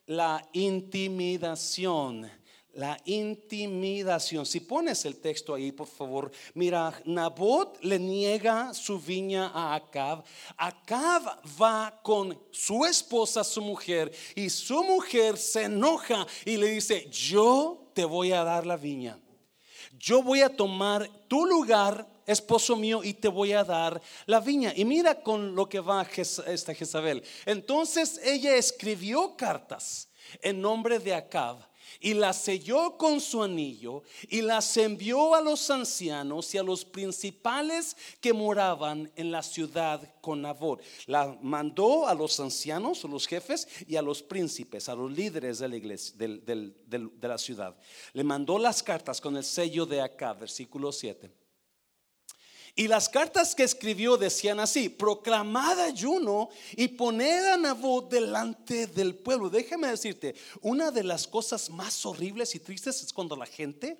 la 0.05 0.47
intimidación 0.53 2.29
la 2.73 2.99
intimidación. 3.05 4.45
Si 4.45 4.59
pones 4.59 5.05
el 5.05 5.17
texto 5.17 5.53
ahí, 5.53 5.71
por 5.71 5.87
favor, 5.87 6.31
mira, 6.55 7.01
Nabot 7.05 7.77
le 7.83 7.99
niega 7.99 8.73
su 8.73 8.99
viña 8.99 9.51
a 9.53 9.75
Acab. 9.75 10.23
Acab 10.57 11.39
va 11.61 11.99
con 12.03 12.37
su 12.51 12.85
esposa, 12.85 13.43
su 13.43 13.61
mujer, 13.61 14.11
y 14.35 14.49
su 14.49 14.83
mujer 14.83 15.37
se 15.37 15.63
enoja 15.63 16.25
y 16.45 16.57
le 16.57 16.71
dice, 16.71 17.07
yo 17.11 17.91
te 17.93 18.05
voy 18.05 18.31
a 18.31 18.43
dar 18.43 18.65
la 18.65 18.77
viña. 18.77 19.19
Yo 19.99 20.23
voy 20.23 20.41
a 20.41 20.55
tomar 20.55 21.09
tu 21.27 21.45
lugar, 21.45 22.07
esposo 22.25 22.75
mío, 22.75 23.03
y 23.03 23.13
te 23.13 23.27
voy 23.27 23.53
a 23.53 23.63
dar 23.63 24.01
la 24.25 24.39
viña. 24.39 24.73
Y 24.75 24.85
mira 24.85 25.21
con 25.21 25.55
lo 25.55 25.69
que 25.69 25.79
va 25.79 26.07
esta 26.47 26.73
Jezabel. 26.73 27.23
Entonces 27.45 28.19
ella 28.23 28.55
escribió 28.55 29.35
cartas 29.35 30.09
en 30.41 30.61
nombre 30.61 30.99
de 30.99 31.13
Acab 31.13 31.57
y 31.99 32.13
las 32.13 32.41
selló 32.41 32.97
con 32.97 33.21
su 33.21 33.43
anillo 33.43 34.03
y 34.29 34.41
las 34.41 34.75
envió 34.77 35.35
a 35.35 35.41
los 35.41 35.69
ancianos 35.69 36.53
y 36.53 36.57
a 36.57 36.63
los 36.63 36.85
principales 36.85 37.95
que 38.19 38.33
moraban 38.33 39.11
en 39.15 39.31
la 39.31 39.43
ciudad 39.43 40.13
con 40.21 40.41
Nabot. 40.41 40.81
La 41.07 41.37
mandó 41.41 42.07
a 42.07 42.13
los 42.13 42.39
ancianos, 42.39 43.03
los 43.03 43.27
jefes 43.27 43.67
y 43.87 43.95
a 43.95 44.01
los 44.01 44.23
príncipes, 44.23 44.89
a 44.89 44.95
los 44.95 45.11
líderes 45.11 45.59
de 45.59 45.67
la 45.67 45.75
iglesia, 45.75 46.15
de 46.17 47.27
la 47.27 47.37
ciudad. 47.37 47.75
Le 48.13 48.23
mandó 48.23 48.57
las 48.57 48.81
cartas 48.81 49.19
con 49.19 49.37
el 49.37 49.43
sello 49.43 49.85
de 49.85 50.01
acá, 50.01 50.33
versículo 50.33 50.91
7. 50.91 51.42
Y 52.75 52.87
las 52.87 53.07
cartas 53.07 53.53
que 53.53 53.63
escribió 53.63 54.17
decían 54.17 54.59
así, 54.59 54.89
proclamad 54.89 55.79
ayuno 55.79 56.49
y 56.75 56.87
poned 56.87 57.45
a 57.45 57.57
Nabot 57.57 58.09
delante 58.09 58.87
del 58.87 59.13
pueblo. 59.13 59.49
Déjame 59.51 59.89
decirte, 59.89 60.33
una 60.61 60.89
de 60.89 61.03
las 61.03 61.27
cosas 61.27 61.69
más 61.69 62.03
horribles 62.03 62.55
y 62.55 62.59
tristes 62.59 63.03
es 63.03 63.13
cuando 63.13 63.35
la 63.35 63.45
gente 63.45 63.99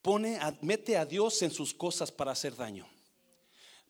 pone, 0.00 0.38
mete 0.60 0.96
a 0.96 1.04
Dios 1.04 1.42
en 1.42 1.50
sus 1.50 1.74
cosas 1.74 2.12
para 2.12 2.30
hacer 2.30 2.54
daño. 2.54 2.86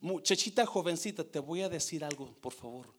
Muchachita 0.00 0.64
jovencita, 0.64 1.22
te 1.22 1.38
voy 1.38 1.60
a 1.60 1.68
decir 1.68 2.02
algo, 2.02 2.32
por 2.40 2.54
favor. 2.54 2.94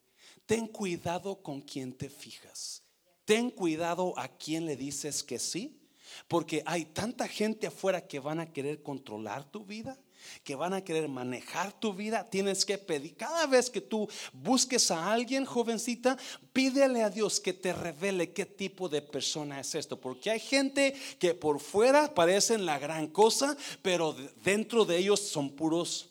Ten 0.46 0.68
cuidado 0.68 1.42
con 1.42 1.62
quien 1.62 1.92
te 1.92 2.08
fijas. 2.08 2.84
Ten 3.26 3.50
cuidado 3.50 4.14
a 4.16 4.28
quien 4.28 4.68
le 4.68 4.76
dices 4.76 5.24
que 5.24 5.40
sí, 5.40 5.82
porque 6.28 6.62
hay 6.68 6.86
tanta 6.86 7.28
gente 7.28 7.66
afuera 7.66 8.08
que 8.08 8.20
van 8.20 8.40
a 8.40 8.54
querer 8.54 8.84
controlar 8.84 9.50
tu 9.50 9.66
vida 9.66 10.00
que 10.44 10.56
van 10.56 10.74
a 10.74 10.84
querer 10.84 11.08
manejar 11.08 11.78
tu 11.80 11.94
vida, 11.94 12.30
tienes 12.30 12.66
que 12.66 12.78
pedir, 12.78 13.16
cada 13.16 13.46
vez 13.46 13.70
que 13.70 13.82
tú 13.82 14.08
busques 14.34 14.92
a 14.92 15.12
alguien, 15.12 15.46
jovencita, 15.46 16.18
pídele 16.54 17.04
a 17.04 17.10
Dios 17.10 17.40
que 17.40 17.54
te 17.54 17.74
revele 17.74 18.32
qué 18.32 18.46
tipo 18.46 18.90
de 18.90 19.02
persona 19.02 19.60
es 19.60 19.76
esto, 19.76 20.00
porque 20.00 20.32
hay 20.32 20.40
gente 20.40 20.96
que 21.20 21.34
por 21.34 21.60
fuera 21.60 22.14
parecen 22.14 22.66
la 22.66 22.80
gran 22.80 23.08
cosa, 23.08 23.58
pero 23.82 24.16
dentro 24.44 24.86
de 24.86 24.98
ellos 24.98 25.20
son 25.20 25.50
puros 25.50 26.10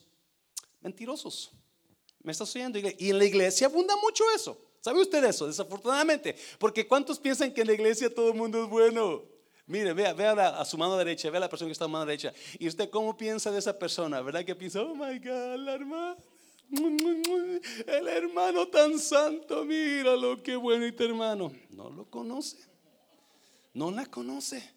mentirosos. 0.80 1.50
¿Me 2.23 2.32
estás 2.32 2.54
oyendo? 2.56 2.78
Y 2.78 3.11
en 3.11 3.18
la 3.18 3.25
iglesia 3.25 3.68
abunda 3.68 3.94
mucho 3.96 4.25
eso. 4.35 4.61
¿Sabe 4.80 5.00
usted 5.00 5.25
eso? 5.25 5.46
Desafortunadamente. 5.46 6.37
Porque 6.58 6.87
¿cuántos 6.87 7.18
piensan 7.18 7.52
que 7.52 7.61
en 7.61 7.66
la 7.66 7.73
iglesia 7.73 8.12
todo 8.12 8.28
el 8.28 8.35
mundo 8.35 8.62
es 8.62 8.68
bueno? 8.70 9.35
Mire, 9.66 9.92
vea, 9.92 10.12
vea 10.12 10.61
a, 10.61 10.64
su 10.64 10.78
mano 10.78 10.96
derecha, 10.96 11.28
vea 11.28 11.38
a 11.38 11.40
la 11.40 11.49
persona 11.49 11.68
que 11.68 11.73
está 11.73 11.87
a 11.87 11.88
mano 11.88 12.06
derecha. 12.06 12.32
¿Y 12.58 12.68
usted 12.68 12.88
cómo 12.88 13.16
piensa 13.16 13.50
de 13.50 13.58
esa 13.58 13.76
persona? 13.76 14.20
¿Verdad 14.20 14.44
que 14.44 14.54
piensa, 14.54 14.80
oh 14.80 14.94
my 14.94 15.18
God, 15.18 15.56
la 15.56 15.75
hermana? 15.75 16.16
El 17.87 18.08
hermano 18.08 18.66
tan 18.68 18.99
santo, 18.99 19.64
míralo, 19.64 20.42
qué 20.42 20.56
bueno 20.56 20.85
este 20.85 21.04
hermano. 21.04 21.52
No 21.70 21.90
lo 21.90 22.04
conoce. 22.08 22.58
No 23.75 23.90
la 23.90 24.06
conoce. 24.06 24.76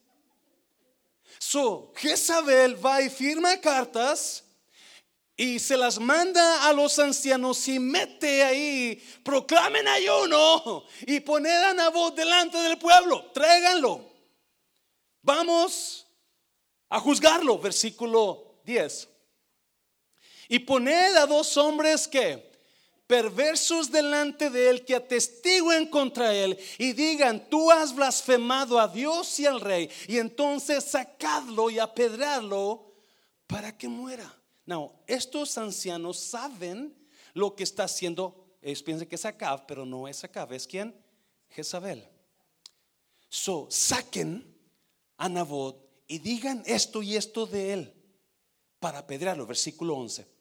So, 1.37 1.93
Jezabel 1.95 2.83
va 2.83 3.01
y 3.01 3.09
firma 3.09 3.59
cartas 3.61 4.43
y 5.37 5.59
se 5.59 5.77
las 5.77 5.99
manda 5.99 6.67
a 6.67 6.73
los 6.73 6.97
ancianos 6.99 7.65
y 7.67 7.79
mete 7.79 8.43
ahí, 8.43 9.01
proclamen 9.23 9.87
ayuno 9.87 10.83
y 11.07 11.19
poned 11.21 11.79
a 11.79 11.89
voz 11.89 12.13
delante 12.15 12.57
del 12.57 12.77
pueblo, 12.77 13.31
tráiganlo. 13.31 14.08
Vamos 15.29 16.07
a 16.89 16.99
juzgarlo, 16.99 17.59
versículo 17.59 18.61
10. 18.65 19.07
Y 20.47 20.57
poned 20.57 21.15
a 21.15 21.27
dos 21.27 21.55
hombres 21.55 22.07
que 22.07 22.49
perversos 23.05 23.91
delante 23.91 24.49
de 24.49 24.71
él 24.71 24.83
que 24.83 24.95
atestiguen 24.95 25.85
contra 25.85 26.33
él 26.33 26.57
y 26.79 26.93
digan, 26.93 27.47
tú 27.47 27.69
has 27.69 27.93
blasfemado 27.93 28.79
a 28.79 28.87
Dios 28.87 29.39
y 29.39 29.45
al 29.45 29.61
rey, 29.61 29.87
y 30.07 30.17
entonces 30.17 30.83
sacadlo 30.85 31.69
y 31.69 31.77
apedrearlo 31.77 32.91
para 33.45 33.77
que 33.77 33.87
muera. 33.87 34.35
No, 34.65 35.03
estos 35.05 35.59
ancianos 35.59 36.17
saben 36.17 36.97
lo 37.35 37.55
que 37.55 37.61
está 37.61 37.83
haciendo. 37.83 38.57
Ellos 38.63 38.81
piensan 38.81 39.07
que 39.07 39.13
es 39.13 39.25
Acab, 39.25 39.67
pero 39.67 39.85
no 39.85 40.07
es 40.07 40.23
Acab, 40.23 40.51
es 40.53 40.65
quien? 40.65 40.99
Jezabel. 41.49 42.09
So, 43.29 43.67
saquen 43.69 44.48
a 45.19 45.29
y 46.07 46.17
digan 46.17 46.63
esto 46.65 47.03
y 47.03 47.15
esto 47.15 47.45
de 47.45 47.73
él 47.73 47.93
para 48.79 48.99
apedrearlo. 48.99 49.45
Versículo 49.45 49.95
11. 49.95 50.39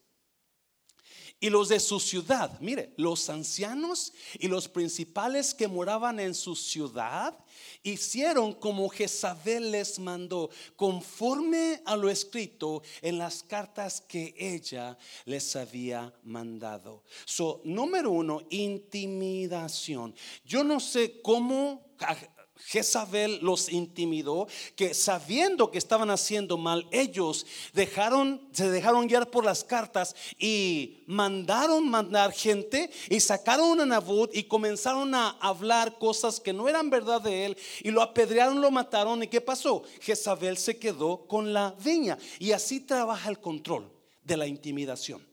Y 1.41 1.49
los 1.49 1.69
de 1.69 1.79
su 1.79 2.01
ciudad, 2.01 2.59
mire, 2.59 2.93
los 2.97 3.29
ancianos 3.29 4.11
y 4.39 4.49
los 4.49 4.67
principales 4.67 5.53
que 5.53 5.69
moraban 5.69 6.19
en 6.19 6.33
su 6.35 6.53
ciudad 6.53 7.37
hicieron 7.81 8.51
como 8.53 8.89
Jezabel 8.89 9.71
les 9.71 9.99
mandó, 9.99 10.49
conforme 10.75 11.81
a 11.85 11.95
lo 11.95 12.09
escrito 12.09 12.83
en 13.01 13.17
las 13.17 13.41
cartas 13.41 14.01
que 14.01 14.35
ella 14.37 14.97
les 15.23 15.55
había 15.55 16.13
mandado. 16.23 17.03
So, 17.25 17.61
número 17.63 18.11
uno, 18.11 18.41
intimidación. 18.49 20.13
Yo 20.43 20.65
no 20.65 20.81
sé 20.81 21.21
cómo 21.21 21.95
Jezabel 22.65 23.39
los 23.41 23.71
intimidó, 23.71 24.47
que 24.75 24.93
sabiendo 24.93 25.71
que 25.71 25.77
estaban 25.77 26.09
haciendo 26.09 26.57
mal, 26.57 26.87
ellos 26.91 27.45
dejaron, 27.73 28.47
se 28.51 28.69
dejaron 28.69 29.07
guiar 29.07 29.29
por 29.31 29.43
las 29.43 29.63
cartas 29.63 30.15
y 30.37 31.03
mandaron 31.07 31.89
mandar 31.89 32.31
gente 32.31 32.91
y 33.09 33.19
sacaron 33.19 33.81
a 33.81 33.85
Nabot 33.85 34.35
y 34.35 34.43
comenzaron 34.43 35.15
a 35.15 35.29
hablar 35.41 35.97
cosas 35.97 36.39
que 36.39 36.53
no 36.53 36.67
eran 36.67 36.89
verdad 36.89 37.21
de 37.21 37.45
él 37.45 37.57
y 37.81 37.91
lo 37.91 38.01
apedrearon, 38.01 38.61
lo 38.61 38.69
mataron. 38.71 39.23
¿Y 39.23 39.27
qué 39.27 39.41
pasó? 39.41 39.83
Jezabel 40.01 40.57
se 40.57 40.77
quedó 40.77 41.25
con 41.25 41.53
la 41.53 41.75
viña 41.83 42.17
y 42.37 42.51
así 42.51 42.81
trabaja 42.81 43.29
el 43.29 43.39
control 43.39 43.91
de 44.23 44.37
la 44.37 44.45
intimidación. 44.45 45.27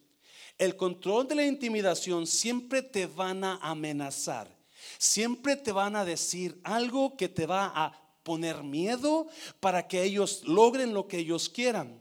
El 0.57 0.75
control 0.77 1.29
de 1.29 1.35
la 1.35 1.45
intimidación 1.45 2.27
siempre 2.27 2.81
te 2.81 3.07
van 3.07 3.45
a 3.45 3.57
amenazar 3.57 4.56
Siempre 4.99 5.57
te 5.57 5.73
van 5.73 5.97
a 5.97 6.05
decir 6.05 6.61
algo 6.63 7.17
que 7.17 7.29
te 7.29 7.47
va 7.47 7.73
a 7.75 8.01
poner 8.23 8.63
miedo 8.63 9.29
para 9.61 9.87
que 9.87 10.03
ellos 10.03 10.43
logren 10.45 10.95
lo 10.95 11.07
que 11.07 11.19
ellos 11.19 11.49
quieran. 11.49 12.01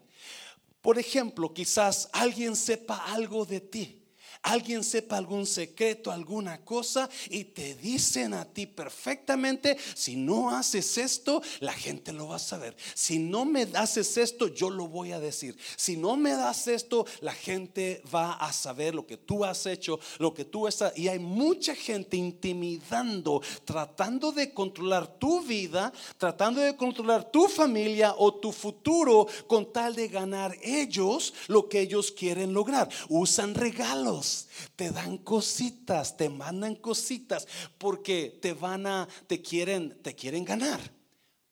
Por 0.81 0.99
ejemplo, 0.99 1.53
quizás 1.53 2.09
alguien 2.13 2.55
sepa 2.55 2.97
algo 3.11 3.45
de 3.45 3.59
ti 3.59 4.04
alguien 4.45 4.83
sepa 4.83 5.17
algún 5.17 5.45
secreto, 5.45 6.11
alguna 6.11 6.63
cosa 6.63 7.09
y 7.29 7.45
te 7.45 7.75
dicen 7.75 8.33
a 8.33 8.45
ti 8.45 8.67
perfectamente, 8.67 9.75
si 9.95 10.15
no 10.15 10.51
haces 10.51 10.97
esto, 10.97 11.41
la 11.59 11.73
gente 11.73 12.13
lo 12.13 12.27
va 12.27 12.35
a 12.35 12.39
saber. 12.39 12.75
Si 12.93 13.17
no 13.17 13.45
me 13.45 13.63
haces 13.73 14.17
esto, 14.17 14.47
yo 14.47 14.69
lo 14.69 14.87
voy 14.87 15.11
a 15.11 15.19
decir. 15.19 15.57
Si 15.75 15.97
no 15.97 16.15
me 16.15 16.31
das 16.31 16.67
esto, 16.67 17.05
la 17.21 17.33
gente 17.33 18.03
va 18.13 18.33
a 18.33 18.53
saber 18.53 18.93
lo 18.93 19.07
que 19.07 19.17
tú 19.17 19.43
has 19.43 19.65
hecho, 19.65 19.99
lo 20.19 20.33
que 20.33 20.45
tú 20.45 20.67
estás. 20.67 20.95
Y 20.95 21.07
hay 21.07 21.19
mucha 21.19 21.73
gente 21.73 22.15
intimidando, 22.15 23.41
tratando 23.65 24.31
de 24.31 24.53
controlar 24.53 25.07
tu 25.17 25.41
vida, 25.41 25.91
tratando 26.17 26.61
de 26.61 26.75
controlar 26.75 27.31
tu 27.31 27.47
familia 27.47 28.13
o 28.17 28.35
tu 28.35 28.51
futuro 28.51 29.25
con 29.47 29.73
tal 29.73 29.95
de 29.95 30.07
ganar 30.07 30.55
ellos 30.61 31.33
lo 31.47 31.67
que 31.67 31.81
ellos 31.81 32.11
quieren 32.11 32.53
lograr. 32.53 32.87
Usan 33.09 33.55
regalos 33.55 34.34
te 34.75 34.91
dan 34.91 35.17
cositas, 35.17 36.17
te 36.17 36.29
mandan 36.29 36.75
cositas 36.75 37.47
porque 37.77 38.39
te 38.41 38.53
van 38.53 38.87
a 38.87 39.07
te 39.27 39.41
quieren 39.41 40.01
te 40.01 40.15
quieren 40.15 40.45
ganar 40.45 40.95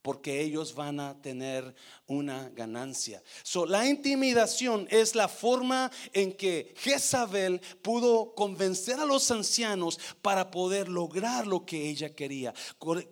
porque 0.04 0.42
ellos 0.42 0.76
van 0.76 1.00
a 1.00 1.20
tener 1.22 1.74
una 2.08 2.50
ganancia. 2.50 3.24
So, 3.42 3.66
la 3.66 3.88
intimidación 3.88 4.86
es 4.92 5.16
la 5.16 5.30
forma 5.30 5.90
en 6.12 6.34
que 6.34 6.74
Jezabel 6.78 7.62
pudo 7.82 8.36
convencer 8.36 9.00
a 9.00 9.06
los 9.06 9.32
ancianos 9.32 9.98
para 10.22 10.52
poder 10.52 10.90
lograr 10.90 11.48
lo 11.48 11.66
que 11.66 11.90
ella 11.90 12.14
quería, 12.14 12.54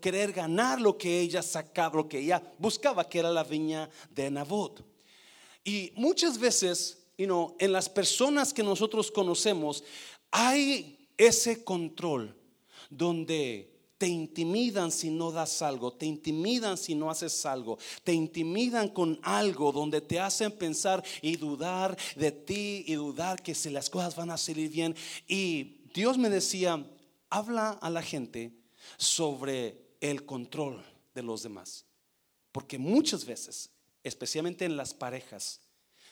querer 0.02 0.34
ganar 0.34 0.82
lo 0.82 0.98
que 0.98 1.22
ella 1.22 1.42
sacaba, 1.42 1.96
lo 1.96 2.10
que 2.10 2.20
ella 2.20 2.44
buscaba, 2.60 3.08
que 3.08 3.20
era 3.20 3.32
la 3.32 3.46
viña 3.46 3.90
de 4.10 4.30
Nabot. 4.30 4.86
Y 5.64 5.94
muchas 5.96 6.38
veces, 6.38 6.98
you 7.26 7.56
en 7.60 7.72
las 7.72 7.90
personas 7.90 8.54
que 8.54 8.64
nosotros 8.64 9.12
conocemos, 9.12 9.84
hay 10.32 11.08
ese 11.18 11.64
control 11.64 12.36
donde 12.90 13.72
te 13.98 14.08
intimidan 14.08 14.92
si 14.92 15.12
no 15.12 15.32
das 15.32 15.62
algo, 15.62 15.94
te 15.94 16.08
intimidan 16.08 16.76
si 16.76 16.96
no 16.96 17.12
haces 17.12 17.46
algo, 17.46 17.78
te 18.04 18.14
intimidan 18.14 18.90
con 18.90 19.20
algo 19.22 19.72
donde 19.72 20.02
te 20.02 20.20
hacen 20.20 20.52
pensar 20.52 21.04
y 21.22 21.36
dudar 21.36 21.96
de 22.16 22.32
ti 22.32 22.84
y 22.88 22.96
dudar 22.96 23.44
que 23.44 23.54
si 23.54 23.70
las 23.70 23.92
cosas 23.92 24.16
van 24.16 24.32
a 24.32 24.38
salir 24.38 24.72
bien. 24.72 24.96
Y 25.28 25.82
Dios 25.94 26.18
me 26.18 26.32
decía, 26.32 26.84
habla 27.30 27.74
a 27.74 27.92
la 27.92 28.02
gente 28.02 28.52
sobre 28.98 29.96
el 30.00 30.26
control 30.26 30.84
de 31.14 31.22
los 31.22 31.44
demás. 31.44 31.86
Porque 32.52 32.80
muchas 32.80 33.24
veces, 33.24 33.70
especialmente 34.04 34.66
en 34.66 34.78
las 34.78 34.96
parejas, 34.96 35.62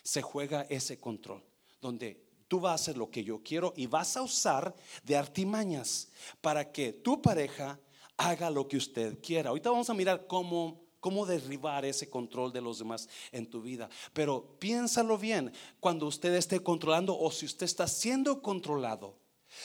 se 0.04 0.22
juega 0.22 0.66
ese 0.70 0.98
control, 1.00 1.44
donde 1.82 2.24
tú 2.48 2.60
vas 2.60 2.72
a 2.72 2.76
hacer 2.76 2.98
lo 2.98 3.10
que 3.10 3.24
yo 3.24 3.42
quiero 3.44 3.74
y 3.76 3.88
vas 3.88 4.18
a 4.18 4.22
usar 4.22 4.76
de 5.04 5.16
artimañas 5.16 6.10
para 6.42 6.72
que 6.72 6.94
tu 6.94 7.22
pareja 7.22 7.80
haga 8.18 8.50
lo 8.50 8.68
que 8.68 8.78
usted 8.78 9.20
quiera. 9.22 9.50
Ahorita 9.50 9.70
vamos 9.70 9.90
a 9.90 9.94
mirar 9.94 10.28
cómo 10.28 10.90
cómo 11.00 11.26
derribar 11.26 11.86
ese 11.86 12.10
control 12.10 12.52
de 12.52 12.62
los 12.62 12.80
demás 12.80 13.08
en 13.32 13.50
tu 13.50 13.62
vida. 13.62 13.90
Pero 14.14 14.58
piénsalo 14.60 15.18
bien, 15.18 15.52
cuando 15.80 16.08
usted 16.08 16.34
esté 16.34 16.60
controlando 16.62 17.18
o 17.18 17.32
si 17.32 17.46
usted 17.46 17.66
está 17.66 17.88
siendo 17.88 18.42
controlado. 18.42 19.18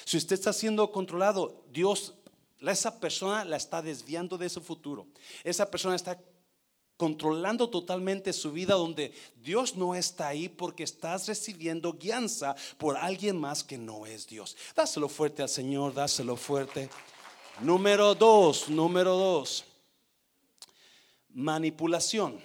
Si 0.04 0.16
usted 0.16 0.34
está 0.34 0.52
siendo 0.52 0.90
controlado, 0.90 1.64
Dios, 1.70 2.14
esa 2.60 2.98
persona 3.00 3.44
la 3.44 3.56
está 3.56 3.82
desviando 3.82 4.38
de 4.38 4.48
su 4.48 4.60
futuro. 4.60 5.06
Esa 5.42 5.70
persona 5.70 5.96
está 5.96 6.18
controlando 6.96 7.68
totalmente 7.68 8.32
su 8.32 8.52
vida 8.52 8.74
donde 8.74 9.12
Dios 9.42 9.76
no 9.76 9.94
está 9.94 10.28
ahí 10.28 10.48
porque 10.48 10.84
estás 10.84 11.26
recibiendo 11.26 11.94
guianza 11.94 12.54
por 12.78 12.96
alguien 12.96 13.36
más 13.36 13.64
que 13.64 13.78
no 13.78 14.06
es 14.06 14.26
Dios. 14.26 14.56
Dáselo 14.74 15.08
fuerte 15.08 15.42
al 15.42 15.48
Señor, 15.48 15.94
dáselo 15.94 16.36
fuerte. 16.36 16.88
Número 17.60 18.14
dos, 18.14 18.68
número 18.68 19.16
dos. 19.16 19.64
Manipulación. 21.30 22.40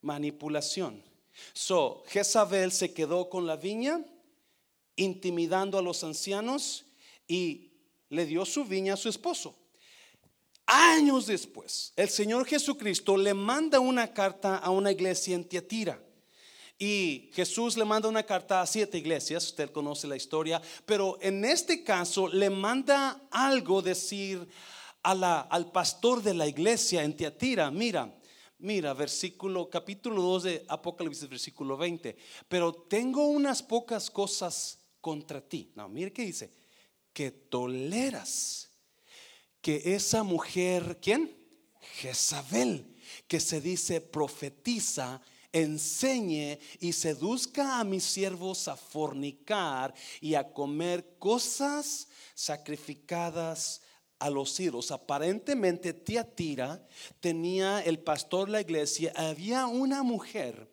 Manipulación. 0.00 1.02
So, 1.52 2.04
Jezabel 2.06 2.72
se 2.72 2.94
quedó 2.94 3.28
con 3.28 3.46
la 3.46 3.56
viña, 3.56 4.04
intimidando 4.94 5.78
a 5.78 5.82
los 5.82 6.02
ancianos 6.04 6.86
y 7.26 7.72
le 8.08 8.24
dio 8.24 8.44
su 8.44 8.64
viña 8.64 8.94
a 8.94 8.96
su 8.96 9.08
esposo. 9.08 9.54
Años 10.66 11.26
después, 11.26 11.92
el 11.94 12.08
Señor 12.08 12.44
Jesucristo 12.44 13.16
le 13.16 13.34
manda 13.34 13.78
una 13.78 14.12
carta 14.12 14.56
a 14.58 14.70
una 14.70 14.90
iglesia 14.90 15.36
en 15.36 15.44
Tiatira. 15.44 16.02
Y 16.78 17.30
Jesús 17.32 17.76
le 17.76 17.84
manda 17.84 18.08
una 18.08 18.24
carta 18.24 18.60
a 18.60 18.66
siete 18.66 18.98
iglesias, 18.98 19.46
usted 19.46 19.70
conoce 19.70 20.06
la 20.06 20.16
historia, 20.16 20.60
pero 20.84 21.18
en 21.22 21.44
este 21.44 21.82
caso 21.84 22.28
le 22.28 22.50
manda 22.50 23.28
algo 23.30 23.80
decir 23.80 24.46
a 25.02 25.14
la, 25.14 25.40
al 25.40 25.70
pastor 25.70 26.22
de 26.22 26.34
la 26.34 26.46
iglesia 26.48 27.04
en 27.04 27.16
Tiatira, 27.16 27.70
mira, 27.70 28.12
mira, 28.58 28.92
versículo, 28.92 29.70
capítulo 29.70 30.20
2 30.20 30.42
de 30.42 30.64
Apocalipsis, 30.68 31.28
versículo 31.28 31.76
20, 31.76 32.16
pero 32.48 32.74
tengo 32.74 33.26
unas 33.26 33.62
pocas 33.62 34.10
cosas 34.10 34.80
contra 35.00 35.40
ti. 35.40 35.70
No, 35.76 35.88
mire 35.88 36.12
qué 36.12 36.22
dice, 36.22 36.52
que 37.12 37.30
toleras 37.30 38.68
que 39.66 39.96
esa 39.96 40.22
mujer, 40.22 41.00
¿quién? 41.02 41.36
Jezabel, 41.96 42.94
que 43.26 43.40
se 43.40 43.60
dice 43.60 44.00
profetiza, 44.00 45.20
enseñe 45.50 46.60
y 46.78 46.92
seduzca 46.92 47.80
a 47.80 47.82
mis 47.82 48.04
siervos 48.04 48.68
a 48.68 48.76
fornicar 48.76 49.92
y 50.20 50.36
a 50.36 50.52
comer 50.52 51.16
cosas 51.18 52.06
sacrificadas 52.36 53.80
a 54.20 54.30
los 54.30 54.60
ídolos. 54.60 54.92
Aparentemente 54.92 55.92
Tiatira 55.92 56.86
tenía 57.18 57.80
el 57.80 57.98
pastor 57.98 58.46
de 58.46 58.52
la 58.52 58.60
iglesia, 58.60 59.12
había 59.16 59.66
una 59.66 60.04
mujer, 60.04 60.70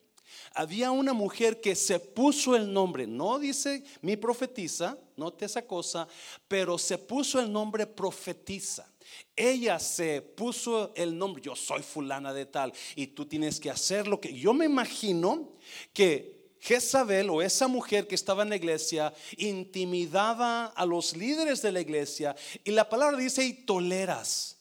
había 0.53 0.91
una 0.91 1.13
mujer 1.13 1.61
que 1.61 1.75
se 1.75 1.99
puso 1.99 2.55
el 2.55 2.71
nombre, 2.71 3.07
no 3.07 3.39
dice 3.39 3.83
mi 4.01 4.17
profetiza, 4.17 4.97
note 5.17 5.45
esa 5.45 5.65
cosa, 5.65 6.07
pero 6.47 6.77
se 6.77 6.97
puso 6.97 7.39
el 7.39 7.51
nombre 7.51 7.87
profetiza. 7.87 8.87
Ella 9.35 9.79
se 9.79 10.21
puso 10.21 10.93
el 10.95 11.17
nombre, 11.17 11.41
yo 11.41 11.55
soy 11.55 11.81
fulana 11.81 12.33
de 12.33 12.45
tal, 12.45 12.73
y 12.95 13.07
tú 13.07 13.25
tienes 13.25 13.59
que 13.59 13.69
hacer 13.69 14.07
lo 14.07 14.19
que... 14.19 14.33
Yo 14.33 14.53
me 14.53 14.65
imagino 14.65 15.53
que 15.91 16.43
Jezabel 16.59 17.29
o 17.29 17.41
esa 17.41 17.67
mujer 17.67 18.07
que 18.07 18.15
estaba 18.15 18.43
en 18.43 18.49
la 18.49 18.55
iglesia 18.55 19.13
intimidaba 19.37 20.67
a 20.67 20.85
los 20.85 21.17
líderes 21.17 21.61
de 21.61 21.73
la 21.73 21.81
iglesia 21.81 22.35
y 22.63 22.71
la 22.71 22.87
palabra 22.87 23.17
dice 23.17 23.43
y 23.43 23.53
toleras, 23.53 24.57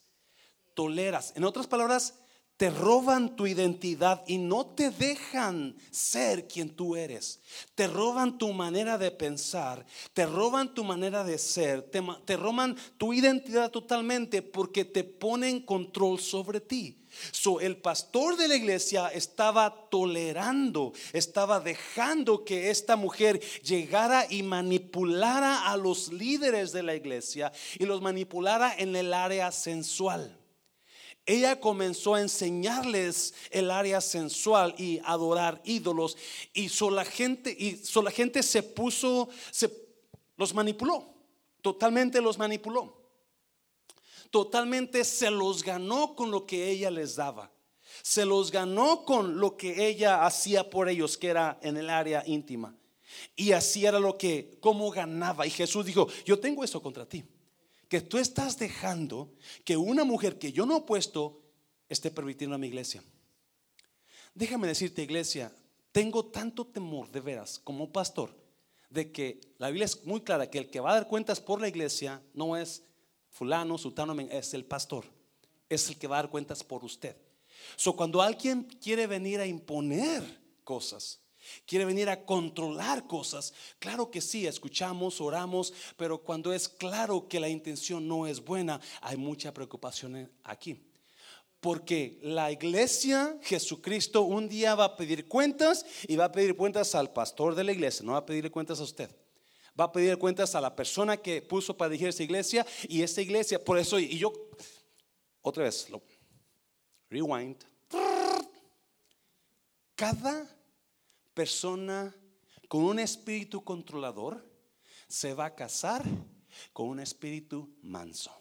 toleras. 0.75 1.33
En 1.37 1.45
otras 1.45 1.69
palabras, 1.69 2.15
te 2.63 2.71
roban 2.71 3.35
tu 3.35 3.49
identidad 3.49 4.23
y 4.25 4.39
no 4.39 4.67
te 4.67 4.91
dejan 4.91 5.75
ser 5.91 6.47
quien 6.47 6.71
tú 6.71 6.95
eres. 6.95 7.41
Te 7.75 7.89
roban 7.89 8.39
tu 8.39 8.53
manera 8.53 8.99
de 8.99 9.11
pensar, 9.11 9.85
te 10.13 10.27
roban 10.27 10.73
tu 10.73 10.85
manera 10.85 11.25
de 11.25 11.39
ser, 11.39 11.83
te, 11.83 12.37
roban 12.37 12.77
tu 12.99 13.13
identidad 13.13 13.73
totalmente 13.73 14.43
porque 14.43 14.85
te 14.85 15.03
ponen 15.03 15.59
control 15.67 16.21
sobre 16.21 16.61
ti. 16.61 17.03
So, 17.33 17.59
el 17.59 17.79
pastor 17.79 18.37
de 18.37 18.47
la 18.47 18.55
iglesia 18.55 19.09
estaba 19.09 19.89
tolerando, 19.91 20.93
estaba 21.13 21.59
dejando 21.59 22.45
que 22.45 22.71
esta 22.71 22.95
mujer 22.95 23.41
llegara 23.65 24.25
y 24.31 24.45
manipulara 24.45 25.69
a 25.69 25.77
los 25.77 26.13
líderes 26.13 26.71
de 26.71 26.85
la 26.85 26.95
iglesia 26.95 27.51
y 27.81 27.87
los 27.87 28.01
manipulara 28.01 28.73
en 28.79 28.95
el 28.95 29.13
área 29.15 29.51
sensual 29.51 30.39
ella 31.25 31.61
comenzó 31.61 32.15
a 32.15 32.21
enseñarles 32.21 33.35
el 33.51 33.71
área 33.71 34.01
sensual 34.01 34.75
y 34.77 35.01
adorar 35.05 35.61
ídolos 35.65 36.17
y 36.53 36.69
la 36.91 37.05
gente 37.05 37.51
y 37.51 37.81
la 38.03 38.11
gente 38.11 38.43
se 38.43 38.63
puso 38.63 39.29
se 39.51 39.71
los 40.37 40.53
manipuló 40.53 41.15
totalmente 41.61 42.21
los 42.21 42.39
manipuló 42.39 43.01
totalmente 44.31 45.05
se 45.05 45.31
los 45.31 45.63
ganó 45.63 46.17
con 46.17 46.31
lo 46.31 46.45
que 46.45 46.71
ella 46.71 46.91
les 46.91 47.15
daba 47.15 47.53
se 48.03 48.25
los 48.25 48.51
ganó 48.51 49.05
con 49.05 49.39
lo 49.39 49.57
que 49.57 49.87
ella 49.87 50.27
hacía 50.27 50.69
por 50.69 50.89
ellos 50.89 51.17
que 51.17 51.29
era 51.29 51.59
en 51.63 51.77
el 51.77 51.89
área 51.89 52.25
íntima 52.27 52.75
y 53.37 53.53
así 53.53 53.87
era 53.87 54.01
lo 54.01 54.19
que 54.19 54.59
como 54.61 54.91
ganaba 54.91 55.47
y 55.47 55.51
Jesús 55.51 55.87
dijo 55.87 56.09
yo 56.25 56.41
tengo 56.41 56.65
eso 56.65 56.83
contra 56.83 57.07
ti 57.07 57.23
que 57.93 58.01
tú 58.01 58.17
estás 58.17 58.57
dejando 58.57 59.35
que 59.67 59.77
una 59.77 60.03
mujer 60.03 60.39
que 60.39 60.51
yo 60.51 60.65
no 60.65 60.79
he 60.79 60.81
puesto 60.81 61.43
esté 61.91 62.11
permitiendo 62.11 62.57
a 62.57 62.59
mi 62.59 62.69
iglesia. 62.69 63.05
Déjame 64.35 64.67
decirte, 64.67 65.03
iglesia, 65.03 65.55
tengo 65.93 66.25
tanto 66.25 66.67
temor 66.67 67.11
de 67.11 67.21
veras 67.21 67.59
como 67.59 67.93
pastor 67.93 68.35
de 68.89 69.13
que 69.13 69.43
la 69.59 69.69
Biblia 69.69 69.85
es 69.85 70.07
muy 70.07 70.23
clara 70.23 70.49
que 70.49 70.57
el 70.57 70.71
que 70.71 70.81
va 70.81 70.93
a 70.93 70.95
dar 70.95 71.07
cuentas 71.07 71.39
por 71.39 71.61
la 71.61 71.69
iglesia 71.69 72.23
no 72.33 72.57
es 72.57 72.83
fulano, 73.29 73.77
sultano, 73.77 74.19
es 74.19 74.55
el 74.55 74.65
pastor. 74.65 75.05
Es 75.69 75.91
el 75.91 75.99
que 75.99 76.07
va 76.07 76.17
a 76.17 76.23
dar 76.23 76.31
cuentas 76.31 76.65
por 76.65 76.87
usted. 76.87 77.15
So, 77.77 77.95
cuando 77.95 78.23
alguien 78.23 78.63
quiere 78.81 79.07
venir 79.07 79.39
a 79.39 79.45
imponer 79.45 80.23
cosas, 80.65 81.21
Quiere 81.67 81.85
venir 81.85 82.09
a 82.09 82.25
controlar 82.25 83.07
cosas. 83.07 83.53
Claro 83.79 84.11
que 84.11 84.21
sí, 84.21 84.47
escuchamos, 84.47 85.21
oramos, 85.21 85.73
pero 85.97 86.23
cuando 86.23 86.53
es 86.53 86.69
claro 86.69 87.29
que 87.29 87.41
la 87.41 87.49
intención 87.49 88.07
no 88.07 88.27
es 88.27 88.45
buena, 88.45 88.81
hay 89.01 89.17
mucha 89.17 89.53
preocupación 89.53 90.31
aquí. 90.45 90.81
Porque 91.61 92.19
la 92.23 92.51
iglesia, 92.51 93.39
Jesucristo, 93.43 94.23
un 94.23 94.49
día 94.49 94.75
va 94.75 94.85
a 94.85 94.97
pedir 94.97 95.29
cuentas 95.29 95.87
y 96.09 96.17
va 96.17 96.25
a 96.25 96.33
pedir 96.33 96.57
cuentas 96.57 96.95
al 96.95 97.13
pastor 97.13 97.55
de 97.55 97.65
la 97.65 97.73
iglesia, 97.73 98.05
no 98.05 98.13
va 98.13 98.19
a 98.19 98.27
pedirle 98.27 98.51
cuentas 98.51 98.81
a 98.81 98.83
usted. 98.83 99.15
Va 99.79 99.85
a 99.85 99.93
pedir 99.93 100.19
cuentas 100.19 100.55
a 100.55 100.61
la 100.61 100.75
persona 100.75 101.17
que 101.17 101.41
puso 101.41 101.77
para 101.77 101.89
dirigir 101.91 102.09
esa 102.09 102.23
iglesia 102.23 102.67
y 102.89 103.03
esa 103.03 103.23
iglesia, 103.23 103.65
por 103.65 103.79
eso, 103.79 103.99
y 103.99 104.19
yo, 104.19 104.33
otra 105.41 105.65
vez, 105.65 105.89
lo, 105.89 106.03
rewind. 107.09 107.57
Cada 109.95 110.49
persona 111.35 112.15
con 112.69 112.85
un 112.85 112.99
espíritu 112.99 113.63
controlador 113.63 114.49
se 115.09 115.35
va 115.35 115.47
a 115.47 115.55
casar 115.55 116.03
con 116.73 116.89
un 116.89 117.01
espíritu 117.01 117.77
manso. 117.83 118.33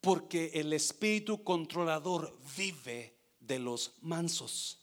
Porque 0.00 0.50
el 0.54 0.72
espíritu 0.72 1.44
controlador 1.44 2.36
vive 2.56 3.16
de 3.38 3.58
los 3.58 3.92
mansos. 4.00 4.78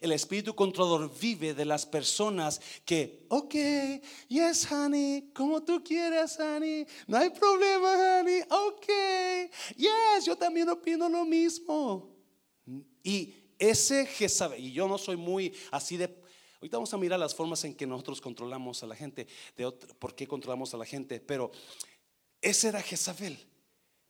El 0.00 0.12
espíritu 0.12 0.54
controlador 0.54 1.10
vive 1.18 1.54
de 1.54 1.64
las 1.64 1.84
personas 1.84 2.60
que, 2.84 3.26
ok, 3.28 3.54
yes, 4.28 4.70
honey, 4.70 5.30
como 5.34 5.62
tú 5.62 5.82
quieras, 5.82 6.38
honey, 6.38 6.86
no 7.06 7.16
hay 7.16 7.30
problema, 7.30 8.20
honey, 8.20 8.42
ok, 8.48 8.86
yes, 9.76 10.24
yo 10.24 10.36
también 10.36 10.68
opino 10.68 11.08
lo 11.08 11.24
mismo. 11.24 12.16
Y 13.02 13.34
ese 13.58 14.06
Jezabel, 14.06 14.64
y 14.64 14.72
yo 14.72 14.86
no 14.86 14.98
soy 14.98 15.16
muy 15.16 15.54
así 15.70 15.96
de, 15.96 16.04
ahorita 16.56 16.76
vamos 16.76 16.94
a 16.94 16.98
mirar 16.98 17.18
las 17.18 17.34
formas 17.34 17.64
en 17.64 17.74
que 17.74 17.86
nosotros 17.86 18.20
controlamos 18.20 18.82
a 18.82 18.86
la 18.86 18.94
gente, 18.94 19.26
de 19.56 19.70
por 19.98 20.14
qué 20.14 20.26
controlamos 20.26 20.72
a 20.74 20.76
la 20.76 20.84
gente, 20.84 21.20
pero 21.20 21.50
ese 22.40 22.68
era 22.68 22.82
Jezabel. 22.82 23.38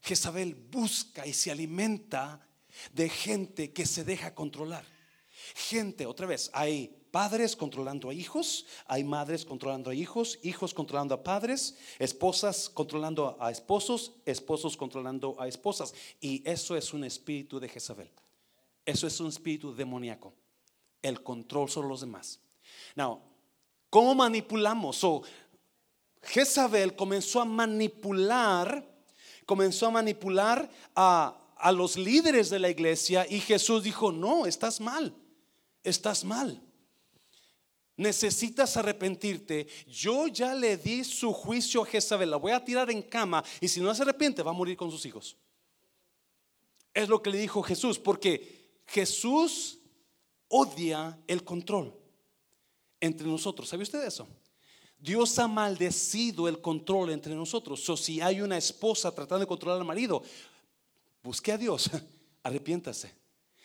Jezabel 0.01 0.55
busca 0.55 1.25
y 1.25 1.33
se 1.33 1.51
alimenta 1.51 2.47
de 2.93 3.09
gente 3.09 3.73
que 3.73 3.85
se 3.85 4.03
deja 4.03 4.33
controlar. 4.33 4.85
Gente, 5.55 6.05
otra 6.05 6.27
vez, 6.27 6.49
hay 6.53 6.95
padres 7.11 7.55
controlando 7.55 8.09
a 8.09 8.13
hijos, 8.13 8.65
hay 8.85 9.03
madres 9.03 9.45
controlando 9.45 9.89
a 9.89 9.95
hijos, 9.95 10.37
hijos 10.43 10.73
controlando 10.73 11.15
a 11.15 11.23
padres, 11.23 11.75
esposas 11.97 12.69
controlando 12.69 13.37
a 13.39 13.51
esposos, 13.51 14.13
esposos 14.25 14.77
controlando 14.77 15.35
a 15.39 15.47
esposas. 15.47 15.93
Y 16.21 16.47
eso 16.49 16.77
es 16.77 16.93
un 16.93 17.03
espíritu 17.03 17.59
de 17.59 17.69
Jezabel. 17.69 18.11
Eso 18.85 19.07
es 19.07 19.19
un 19.19 19.27
espíritu 19.27 19.73
demoníaco. 19.73 20.33
El 21.01 21.23
control 21.23 21.69
sobre 21.69 21.89
los 21.89 22.01
demás. 22.01 22.39
Now, 22.95 23.21
¿cómo 23.89 24.15
manipulamos? 24.15 25.03
o 25.03 25.23
Jezabel 26.21 26.95
comenzó 26.95 27.41
a 27.41 27.45
manipular, 27.45 28.85
comenzó 29.45 29.87
a 29.87 29.91
manipular 29.91 30.69
a, 30.95 31.55
a 31.55 31.71
los 31.71 31.97
líderes 31.97 32.49
de 32.49 32.59
la 32.59 32.69
iglesia 32.69 33.25
y 33.29 33.39
Jesús 33.39 33.83
dijo, 33.83 34.11
no, 34.11 34.45
estás 34.45 34.81
mal 34.81 35.15
estás 35.83 36.23
mal. 36.23 36.61
Necesitas 37.97 38.77
arrepentirte. 38.77 39.67
Yo 39.87 40.27
ya 40.27 40.53
le 40.55 40.77
di 40.77 41.03
su 41.03 41.33
juicio 41.33 41.83
a 41.83 41.85
Jezabel. 41.85 42.31
La 42.31 42.37
voy 42.37 42.53
a 42.53 42.63
tirar 42.63 42.89
en 42.89 43.01
cama 43.01 43.43
y 43.59 43.67
si 43.67 43.81
no 43.81 43.93
se 43.93 44.03
arrepiente 44.03 44.43
va 44.43 44.51
a 44.51 44.53
morir 44.53 44.77
con 44.77 44.89
sus 44.89 45.05
hijos. 45.05 45.35
Es 46.93 47.09
lo 47.09 47.21
que 47.21 47.29
le 47.29 47.37
dijo 47.37 47.61
Jesús, 47.61 47.99
porque 47.99 48.58
Jesús 48.91 49.79
odia 50.47 51.19
el 51.27 51.43
control 51.43 51.93
entre 52.99 53.27
nosotros. 53.27 53.69
¿Sabe 53.69 53.83
usted 53.83 54.03
eso? 54.03 54.27
Dios 54.97 55.37
ha 55.39 55.47
maldecido 55.47 56.47
el 56.47 56.59
control 56.59 57.11
entre 57.11 57.33
nosotros. 57.35 57.87
O 57.89 57.95
si 57.95 58.19
hay 58.19 58.41
una 58.41 58.57
esposa 58.57 59.11
tratando 59.11 59.41
de 59.41 59.47
controlar 59.47 59.79
al 59.79 59.85
marido, 59.85 60.23
busque 61.23 61.51
a 61.51 61.57
Dios, 61.57 61.89
arrepiéntase. 62.43 63.13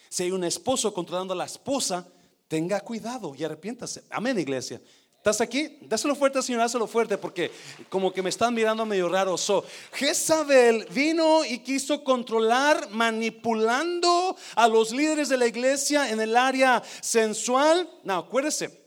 Si 0.08 0.22
hay 0.22 0.30
un 0.30 0.44
esposo 0.44 0.92
controlando 0.94 1.32
a 1.32 1.36
la 1.36 1.46
esposa, 1.46 2.06
tenga 2.46 2.80
cuidado 2.80 3.34
y 3.34 3.42
arrepiéntase. 3.42 4.04
Amén, 4.10 4.38
iglesia. 4.38 4.80
¿Estás 5.24 5.40
aquí? 5.40 5.78
Dáselo 5.80 6.14
fuerte, 6.14 6.42
Señor, 6.42 6.60
dáselo 6.60 6.86
fuerte, 6.86 7.16
porque 7.16 7.50
como 7.88 8.12
que 8.12 8.20
me 8.20 8.28
están 8.28 8.52
mirando 8.52 8.84
medio 8.84 9.08
raro. 9.08 9.38
So, 9.38 9.64
Jezabel 9.94 10.86
vino 10.90 11.46
y 11.46 11.60
quiso 11.60 12.04
controlar, 12.04 12.90
manipulando 12.90 14.36
a 14.54 14.68
los 14.68 14.92
líderes 14.92 15.30
de 15.30 15.38
la 15.38 15.46
iglesia 15.46 16.10
en 16.10 16.20
el 16.20 16.36
área 16.36 16.82
sensual. 17.00 17.88
No, 18.02 18.16
acuérdese, 18.16 18.84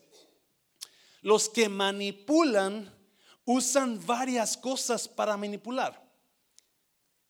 los 1.23 1.49
que 1.49 1.69
manipulan 1.69 2.95
usan 3.43 3.99
varias 4.05 4.55
cosas 4.57 5.07
para 5.07 5.35
manipular. 5.37 5.99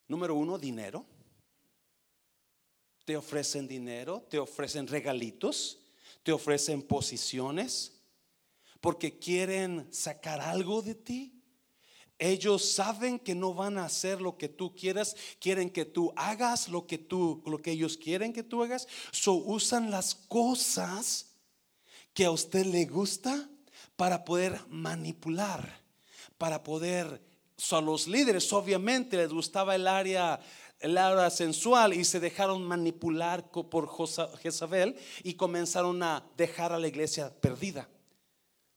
Número 0.06 0.34
uno, 0.34 0.58
dinero 0.58 1.06
te 3.06 3.16
ofrecen 3.16 3.66
dinero, 3.66 4.26
te 4.28 4.38
ofrecen 4.38 4.86
regalitos, 4.86 5.78
te 6.22 6.30
ofrecen 6.30 6.82
posiciones, 6.82 7.97
porque 8.80 9.18
quieren 9.18 9.88
sacar 9.92 10.40
algo 10.40 10.82
de 10.82 10.94
ti. 10.94 11.34
Ellos 12.18 12.72
saben 12.72 13.18
que 13.18 13.34
no 13.34 13.54
van 13.54 13.78
a 13.78 13.84
hacer 13.84 14.20
lo 14.20 14.36
que 14.36 14.48
tú 14.48 14.74
quieras, 14.74 15.14
quieren 15.40 15.70
que 15.70 15.84
tú 15.84 16.12
hagas 16.16 16.68
lo 16.68 16.86
que 16.86 16.98
tú 16.98 17.42
lo 17.46 17.58
que 17.58 17.70
ellos 17.70 17.96
quieren 17.96 18.32
que 18.32 18.42
tú 18.42 18.62
hagas. 18.62 18.88
So 19.12 19.34
usan 19.34 19.90
las 19.90 20.16
cosas 20.16 21.26
que 22.12 22.24
a 22.24 22.32
usted 22.32 22.66
le 22.66 22.86
gusta 22.86 23.48
para 23.94 24.24
poder 24.24 24.60
manipular, 24.68 25.80
para 26.38 26.62
poder 26.62 27.22
so 27.56 27.76
a 27.76 27.80
los 27.80 28.08
líderes 28.08 28.52
obviamente 28.52 29.16
les 29.16 29.32
gustaba 29.32 29.74
el 29.74 29.86
área 29.86 30.40
el 30.80 30.96
área 30.96 31.28
sensual 31.30 31.92
y 31.92 32.04
se 32.04 32.20
dejaron 32.20 32.62
manipular 32.62 33.50
por 33.50 33.90
Jezabel 34.38 34.96
y 35.24 35.34
comenzaron 35.34 36.00
a 36.04 36.24
dejar 36.36 36.72
a 36.72 36.78
la 36.78 36.86
iglesia 36.86 37.32
perdida 37.40 37.88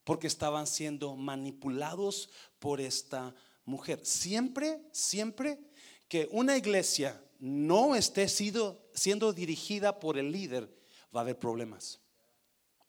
porque 0.04 0.28
estaban 0.28 0.68
siendo 0.68 1.16
manipulados 1.16 2.30
por 2.60 2.82
esta 2.82 3.36
mujer. 3.66 4.00
Siempre, 4.04 4.82
siempre 4.92 5.60
que 6.08 6.28
una 6.32 6.58
iglesia 6.58 7.22
no 7.40 7.96
esté 7.96 8.28
siendo 8.28 9.34
dirigida 9.34 10.00
por 10.00 10.18
el 10.18 10.32
líder, 10.32 10.70
va 11.16 11.22
a 11.22 11.24
haber 11.24 11.40
problemas. 11.40 12.00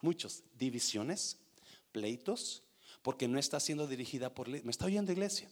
Muchos, 0.00 0.42
divisiones, 0.58 1.38
pleitos, 1.92 2.62
porque 3.02 3.28
no 3.28 3.38
está 3.38 3.60
siendo 3.60 3.86
dirigida 3.86 4.34
por 4.34 4.46
el 4.46 4.52
líder. 4.52 4.66
¿Me 4.66 4.70
está 4.70 4.86
oyendo 4.86 5.12
iglesia? 5.12 5.48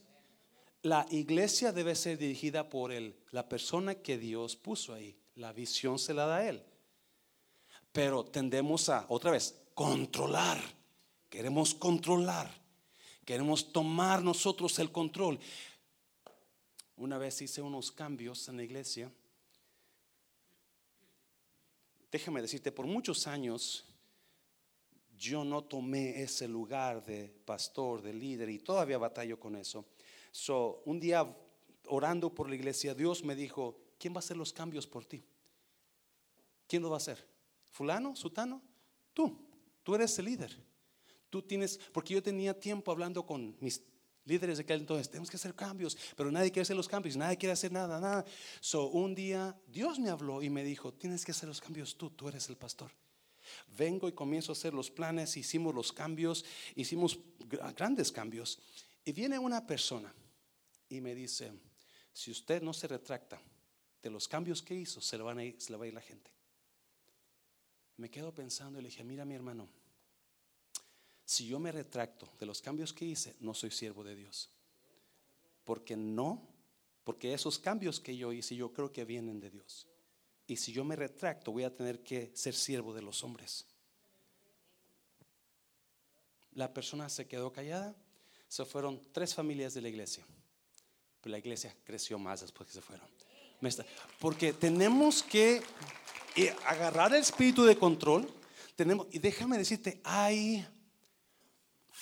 La 0.82 1.06
iglesia 1.10 1.72
debe 1.72 1.94
ser 1.94 2.16
dirigida 2.16 2.68
por 2.68 2.90
él, 2.90 3.16
la 3.32 3.48
persona 3.48 3.94
que 3.96 4.18
Dios 4.18 4.56
puso 4.56 4.94
ahí. 4.94 5.16
La 5.34 5.52
visión 5.52 5.98
se 5.98 6.14
la 6.14 6.26
da 6.26 6.36
a 6.38 6.48
él. 6.48 6.62
Pero 7.92 8.24
tendemos 8.24 8.88
a, 8.88 9.04
otra 9.08 9.30
vez, 9.30 9.54
controlar. 9.74 10.60
Queremos 11.30 11.74
controlar. 11.74 12.52
Queremos 13.24 13.72
tomar 13.72 14.22
nosotros 14.22 14.78
el 14.80 14.90
control. 14.90 15.38
Una 16.96 17.16
vez 17.16 17.40
hice 17.40 17.62
unos 17.62 17.92
cambios 17.92 18.48
en 18.48 18.56
la 18.56 18.64
iglesia. 18.64 19.10
Déjame 22.10 22.42
decirte, 22.42 22.72
por 22.72 22.86
muchos 22.86 23.28
años 23.28 23.84
yo 25.16 25.44
no 25.44 25.62
tomé 25.62 26.22
ese 26.22 26.48
lugar 26.48 27.04
de 27.04 27.28
pastor, 27.44 28.02
de 28.02 28.12
líder, 28.12 28.48
y 28.48 28.58
todavía 28.58 28.98
batallo 28.98 29.38
con 29.38 29.54
eso. 29.54 29.86
So, 30.32 30.82
un 30.86 30.98
día 30.98 31.36
orando 31.86 32.34
por 32.34 32.48
la 32.48 32.56
iglesia, 32.56 32.94
Dios 32.94 33.22
me 33.22 33.36
dijo, 33.36 33.78
¿quién 33.98 34.12
va 34.12 34.16
a 34.16 34.20
hacer 34.20 34.36
los 34.36 34.52
cambios 34.52 34.86
por 34.86 35.04
ti? 35.04 35.22
¿Quién 36.66 36.82
lo 36.82 36.90
va 36.90 36.96
a 36.96 36.98
hacer? 36.98 37.24
¿Fulano? 37.70 38.16
¿Sutano? 38.16 38.60
Tú, 39.12 39.38
tú 39.84 39.94
eres 39.94 40.18
el 40.18 40.24
líder. 40.24 40.69
Tú 41.30 41.42
tienes, 41.42 41.78
porque 41.92 42.14
yo 42.14 42.22
tenía 42.22 42.58
tiempo 42.58 42.90
hablando 42.90 43.24
con 43.24 43.56
mis 43.60 43.82
líderes 44.24 44.58
de 44.58 44.64
aquel 44.64 44.80
entonces, 44.80 45.08
tenemos 45.08 45.30
que 45.30 45.36
hacer 45.36 45.54
cambios, 45.54 45.96
pero 46.16 46.30
nadie 46.30 46.50
quiere 46.50 46.62
hacer 46.62 46.76
los 46.76 46.88
cambios, 46.88 47.16
nadie 47.16 47.36
quiere 47.36 47.52
hacer 47.52 47.72
nada, 47.72 48.00
nada. 48.00 48.24
So, 48.60 48.88
un 48.88 49.14
día 49.14 49.58
Dios 49.66 49.98
me 49.98 50.10
habló 50.10 50.42
y 50.42 50.50
me 50.50 50.62
dijo, 50.62 50.92
tienes 50.92 51.24
que 51.24 51.32
hacer 51.32 51.48
los 51.48 51.60
cambios 51.60 51.96
tú, 51.96 52.10
tú 52.10 52.28
eres 52.28 52.48
el 52.48 52.56
pastor. 52.56 52.90
Vengo 53.76 54.08
y 54.08 54.12
comienzo 54.12 54.52
a 54.52 54.54
hacer 54.54 54.74
los 54.74 54.90
planes, 54.90 55.36
hicimos 55.36 55.74
los 55.74 55.92
cambios, 55.92 56.44
hicimos 56.74 57.18
grandes 57.76 58.12
cambios. 58.12 58.58
Y 59.04 59.12
viene 59.12 59.38
una 59.38 59.66
persona 59.66 60.14
y 60.88 61.00
me 61.00 61.14
dice, 61.14 61.52
si 62.12 62.30
usted 62.30 62.62
no 62.62 62.72
se 62.72 62.86
retracta 62.86 63.40
de 64.02 64.10
los 64.10 64.28
cambios 64.28 64.62
que 64.62 64.74
hizo, 64.74 65.00
se, 65.00 65.16
le 65.16 65.22
van 65.22 65.38
a 65.38 65.44
ir, 65.44 65.60
se 65.60 65.72
le 65.72 65.78
va 65.78 65.84
a 65.84 65.88
ir 65.88 65.94
la 65.94 66.00
gente. 66.00 66.30
Me 67.96 68.10
quedo 68.10 68.32
pensando 68.32 68.78
y 68.78 68.82
le 68.82 68.88
dije, 68.88 69.04
mira 69.04 69.24
mi 69.24 69.34
hermano, 69.34 69.68
si 71.30 71.46
yo 71.46 71.60
me 71.60 71.70
retracto 71.70 72.28
de 72.40 72.44
los 72.44 72.60
cambios 72.60 72.92
que 72.92 73.04
hice, 73.04 73.36
no 73.38 73.54
soy 73.54 73.70
siervo 73.70 74.02
de 74.02 74.16
Dios. 74.16 74.50
Porque 75.62 75.96
no, 75.96 76.42
porque 77.04 77.32
esos 77.32 77.56
cambios 77.56 78.00
que 78.00 78.16
yo 78.16 78.32
hice 78.32 78.56
yo 78.56 78.72
creo 78.72 78.92
que 78.92 79.04
vienen 79.04 79.38
de 79.38 79.48
Dios. 79.48 79.86
Y 80.48 80.56
si 80.56 80.72
yo 80.72 80.82
me 80.82 80.96
retracto, 80.96 81.52
voy 81.52 81.62
a 81.62 81.72
tener 81.72 82.02
que 82.02 82.32
ser 82.34 82.52
siervo 82.52 82.92
de 82.92 83.02
los 83.02 83.22
hombres. 83.22 83.64
La 86.54 86.74
persona 86.74 87.08
se 87.08 87.28
quedó 87.28 87.52
callada. 87.52 87.94
Se 88.48 88.64
fueron 88.64 89.00
tres 89.12 89.32
familias 89.32 89.72
de 89.72 89.82
la 89.82 89.88
iglesia. 89.88 90.26
Pero 91.20 91.30
la 91.30 91.38
iglesia 91.38 91.72
creció 91.84 92.18
más 92.18 92.40
después 92.40 92.66
que 92.66 92.74
se 92.74 92.82
fueron. 92.82 93.06
Porque 94.18 94.52
tenemos 94.52 95.22
que 95.22 95.62
eh, 96.34 96.56
agarrar 96.66 97.12
el 97.14 97.20
espíritu 97.20 97.62
de 97.62 97.78
control. 97.78 98.28
Tenemos, 98.74 99.06
y 99.12 99.20
déjame 99.20 99.58
decirte, 99.58 100.00
hay 100.02 100.66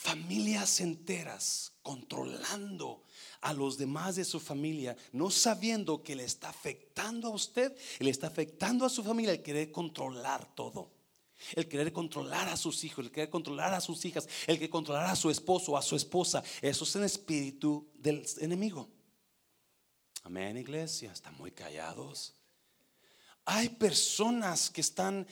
familias 0.08 0.80
enteras 0.80 1.72
controlando 1.82 3.04
a 3.42 3.52
los 3.52 3.76
demás 3.76 4.16
de 4.16 4.24
su 4.24 4.40
familia, 4.40 4.96
no 5.12 5.30
sabiendo 5.30 6.02
que 6.02 6.16
le 6.16 6.24
está 6.24 6.48
afectando 6.48 7.28
a 7.28 7.30
usted, 7.30 7.76
le 7.98 8.10
está 8.10 8.28
afectando 8.28 8.86
a 8.86 8.88
su 8.88 9.04
familia 9.04 9.32
el 9.32 9.42
querer 9.42 9.70
controlar 9.70 10.54
todo. 10.54 10.96
El 11.54 11.68
querer 11.68 11.92
controlar 11.92 12.48
a 12.48 12.56
sus 12.56 12.82
hijos, 12.82 13.04
el 13.04 13.12
querer 13.12 13.30
controlar 13.30 13.72
a 13.72 13.80
sus 13.80 14.04
hijas, 14.04 14.26
el 14.48 14.58
que 14.58 14.68
controlar 14.68 15.06
a 15.06 15.14
su 15.14 15.30
esposo 15.30 15.76
a 15.76 15.82
su 15.82 15.94
esposa. 15.94 16.42
Eso 16.60 16.82
es 16.84 16.96
el 16.96 17.04
espíritu 17.04 17.86
del 17.94 18.26
enemigo. 18.38 18.88
Amén, 20.24 20.56
iglesia. 20.56 21.12
Están 21.12 21.36
muy 21.36 21.52
callados. 21.52 22.34
Hay 23.44 23.68
personas 23.68 24.68
que 24.68 24.80
están 24.80 25.26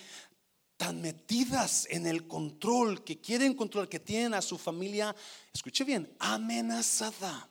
tan 0.76 1.00
metidas 1.00 1.86
en 1.90 2.06
el 2.06 2.26
control, 2.26 3.02
que 3.04 3.20
quieren 3.20 3.54
controlar, 3.54 3.88
que 3.88 4.00
tienen 4.00 4.34
a 4.34 4.42
su 4.42 4.58
familia, 4.58 5.14
escuche 5.52 5.84
bien, 5.84 6.14
amenazada. 6.18 7.48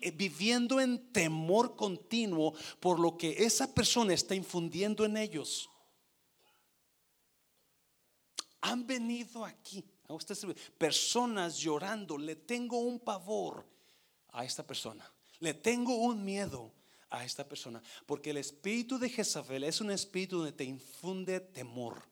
Eh, 0.00 0.10
viviendo 0.12 0.80
en 0.80 1.12
temor 1.12 1.76
continuo 1.76 2.54
por 2.80 2.98
lo 2.98 3.18
que 3.18 3.44
esa 3.44 3.72
persona 3.74 4.14
está 4.14 4.34
infundiendo 4.34 5.04
en 5.04 5.16
ellos. 5.16 5.68
Han 8.62 8.86
venido 8.86 9.44
aquí, 9.44 9.84
a 10.08 10.14
usted 10.14 10.36
personas 10.78 11.58
llorando, 11.58 12.16
le 12.16 12.34
tengo 12.34 12.78
un 12.78 12.98
pavor 12.98 13.66
a 14.32 14.44
esta 14.44 14.66
persona, 14.66 15.10
le 15.38 15.52
tengo 15.52 15.96
un 15.96 16.24
miedo 16.24 16.72
a 17.10 17.24
esta 17.24 17.48
persona, 17.48 17.82
porque 18.06 18.30
el 18.30 18.36
espíritu 18.36 18.98
de 18.98 19.08
Jezabel 19.08 19.64
es 19.64 19.80
un 19.80 19.90
espíritu 19.90 20.38
donde 20.38 20.52
te 20.52 20.64
infunde 20.64 21.40
temor, 21.40 22.02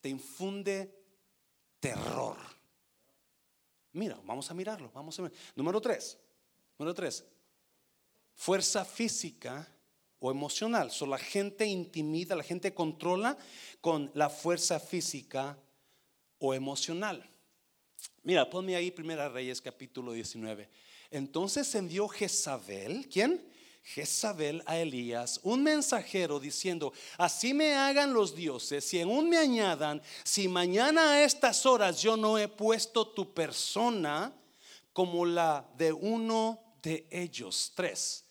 te 0.00 0.08
infunde 0.08 0.94
terror. 1.80 2.36
Mira, 3.92 4.20
vamos 4.24 4.50
a 4.50 4.54
mirarlo, 4.54 4.90
vamos 4.94 5.18
a 5.18 5.22
ver. 5.22 5.32
Número 5.54 5.80
tres, 5.80 6.18
número 6.78 6.94
tres, 6.94 7.24
fuerza 8.34 8.84
física 8.84 9.66
o 10.20 10.30
emocional. 10.30 10.90
So, 10.90 11.06
la 11.06 11.18
gente 11.18 11.66
intimida, 11.66 12.36
la 12.36 12.44
gente 12.44 12.74
controla 12.74 13.36
con 13.80 14.10
la 14.14 14.28
fuerza 14.28 14.78
física 14.78 15.58
o 16.38 16.54
emocional. 16.54 17.28
Mira, 18.22 18.48
ponme 18.48 18.76
ahí 18.76 18.90
Primera 18.90 19.28
Reyes 19.28 19.60
capítulo 19.60 20.12
19. 20.12 20.68
Entonces 21.10 21.74
envió 21.74 22.08
Jezabel, 22.08 23.08
¿quién? 23.08 23.42
Jezabel 23.94 24.62
a 24.66 24.76
Elías, 24.76 25.40
un 25.42 25.62
mensajero 25.62 26.38
diciendo, 26.38 26.92
así 27.16 27.54
me 27.54 27.74
hagan 27.74 28.12
los 28.12 28.34
dioses, 28.34 28.92
y 28.92 29.00
aún 29.00 29.30
me 29.30 29.38
añadan, 29.38 30.02
si 30.24 30.46
mañana 30.46 31.12
a 31.12 31.24
estas 31.24 31.64
horas 31.64 32.02
yo 32.02 32.16
no 32.16 32.36
he 32.36 32.48
puesto 32.48 33.08
tu 33.08 33.32
persona 33.32 34.32
como 34.92 35.24
la 35.24 35.66
de 35.78 35.92
uno 35.92 36.60
de 36.82 37.06
ellos. 37.10 37.72
Tres. 37.74 38.24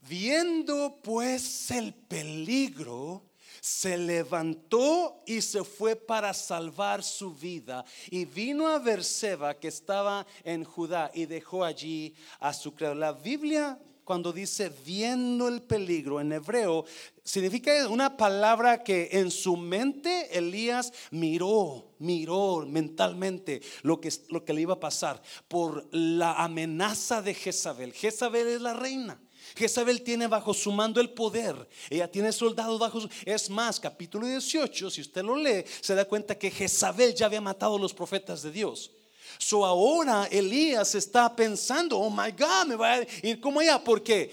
Viendo 0.00 1.00
pues 1.02 1.70
el 1.70 1.92
peligro, 1.92 3.22
se 3.64 3.96
levantó 3.96 5.22
y 5.24 5.40
se 5.40 5.64
fue 5.64 5.96
para 5.96 6.34
salvar 6.34 7.02
su 7.02 7.32
vida 7.32 7.82
y 8.10 8.26
vino 8.26 8.68
a 8.68 8.78
Berseba 8.78 9.54
que 9.54 9.68
estaba 9.68 10.26
en 10.44 10.64
Judá 10.64 11.10
y 11.14 11.24
dejó 11.24 11.64
allí 11.64 12.14
a 12.40 12.52
su 12.52 12.74
creador. 12.74 12.98
La 12.98 13.12
Biblia 13.12 13.78
cuando 14.04 14.34
dice 14.34 14.70
viendo 14.84 15.48
el 15.48 15.62
peligro 15.62 16.20
en 16.20 16.32
hebreo, 16.32 16.84
significa 17.22 17.88
una 17.88 18.18
palabra 18.18 18.84
que 18.84 19.08
en 19.12 19.30
su 19.30 19.56
mente 19.56 20.36
Elías 20.36 20.92
miró, 21.10 21.94
miró 22.00 22.66
mentalmente 22.68 23.62
lo 23.80 23.98
que, 23.98 24.12
lo 24.28 24.44
que 24.44 24.52
le 24.52 24.60
iba 24.60 24.74
a 24.74 24.80
pasar 24.80 25.22
por 25.48 25.88
la 25.90 26.34
amenaza 26.34 27.22
de 27.22 27.32
Jezabel. 27.32 27.94
Jezabel 27.94 28.46
es 28.48 28.60
la 28.60 28.74
reina. 28.74 29.18
Jezabel 29.54 30.02
tiene 30.02 30.26
bajo 30.26 30.52
su 30.52 30.72
mando 30.72 31.00
el 31.00 31.10
poder. 31.10 31.68
Ella 31.88 32.10
tiene 32.10 32.32
soldados 32.32 32.78
bajo 32.78 33.00
su... 33.00 33.08
Es 33.24 33.48
más, 33.48 33.78
capítulo 33.78 34.26
18, 34.26 34.90
si 34.90 35.00
usted 35.00 35.22
lo 35.22 35.36
lee, 35.36 35.64
se 35.80 35.94
da 35.94 36.04
cuenta 36.04 36.36
que 36.36 36.50
Jezabel 36.50 37.14
ya 37.14 37.26
había 37.26 37.40
matado 37.40 37.76
a 37.76 37.78
los 37.78 37.94
profetas 37.94 38.42
de 38.42 38.50
Dios. 38.50 38.90
So 39.38 39.64
ahora 39.64 40.26
Elías 40.30 40.94
está 40.94 41.34
pensando, 41.34 41.98
oh 41.98 42.10
my 42.10 42.30
God, 42.32 42.66
me 42.66 42.76
va 42.76 42.94
a 42.94 43.06
ir 43.22 43.40
como 43.40 43.60
ella, 43.60 43.82
porque 43.82 44.32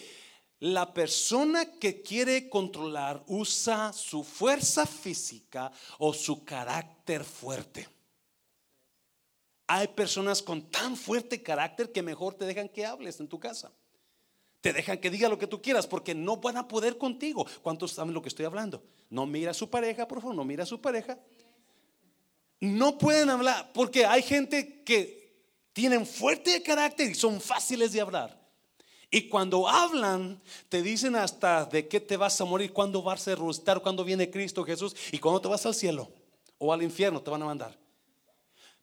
la 0.59 0.93
persona 0.93 1.65
que 1.79 2.01
quiere 2.01 2.49
controlar 2.49 3.23
usa 3.27 3.93
su 3.93 4.23
fuerza 4.23 4.85
física 4.85 5.71
o 5.97 6.13
su 6.13 6.43
carácter 6.43 7.23
fuerte. 7.23 7.87
Hay 9.67 9.87
personas 9.87 10.41
con 10.41 10.69
tan 10.69 10.97
fuerte 10.97 11.41
carácter 11.41 11.91
que 11.91 12.03
mejor 12.03 12.33
te 12.33 12.45
dejan 12.45 12.69
que 12.69 12.85
hables 12.85 13.19
en 13.19 13.27
tu 13.27 13.39
casa. 13.39 13.71
Te 14.61 14.73
dejan 14.73 14.99
que 14.99 15.09
diga 15.09 15.27
lo 15.27 15.39
que 15.39 15.47
tú 15.47 15.61
quieras 15.61 15.87
porque 15.87 16.13
no 16.13 16.37
van 16.37 16.57
a 16.57 16.67
poder 16.67 16.97
contigo. 16.97 17.45
¿Cuántos 17.63 17.93
saben 17.93 18.13
lo 18.13 18.21
que 18.21 18.29
estoy 18.29 18.45
hablando? 18.45 18.83
No 19.09 19.25
mira 19.25 19.51
a 19.51 19.55
su 19.55 19.69
pareja, 19.69 20.07
por 20.07 20.21
favor, 20.21 20.35
no 20.35 20.45
mira 20.45 20.63
a 20.63 20.67
su 20.67 20.79
pareja. 20.79 21.17
No 22.59 22.97
pueden 22.99 23.31
hablar 23.31 23.71
porque 23.73 24.05
hay 24.05 24.21
gente 24.21 24.83
que 24.83 25.21
tienen 25.73 26.05
fuerte 26.05 26.61
carácter 26.61 27.09
y 27.09 27.15
son 27.15 27.41
fáciles 27.41 27.91
de 27.91 28.01
hablar. 28.01 28.39
Y 29.09 29.27
cuando 29.27 29.67
hablan, 29.67 30.41
te 30.69 30.81
dicen 30.81 31.15
hasta 31.15 31.65
de 31.65 31.87
qué 31.87 31.99
te 31.99 32.15
vas 32.15 32.39
a 32.39 32.45
morir, 32.45 32.71
cuándo 32.71 33.01
vas 33.01 33.27
a 33.27 33.31
resucitar, 33.31 33.81
cuándo 33.81 34.05
viene 34.05 34.29
Cristo 34.29 34.63
Jesús 34.63 34.95
y 35.11 35.17
cuándo 35.17 35.41
te 35.41 35.47
vas 35.47 35.65
al 35.65 35.73
cielo 35.73 36.09
o 36.59 36.71
al 36.71 36.83
infierno 36.83 37.21
te 37.21 37.31
van 37.31 37.41
a 37.41 37.45
mandar. 37.45 37.77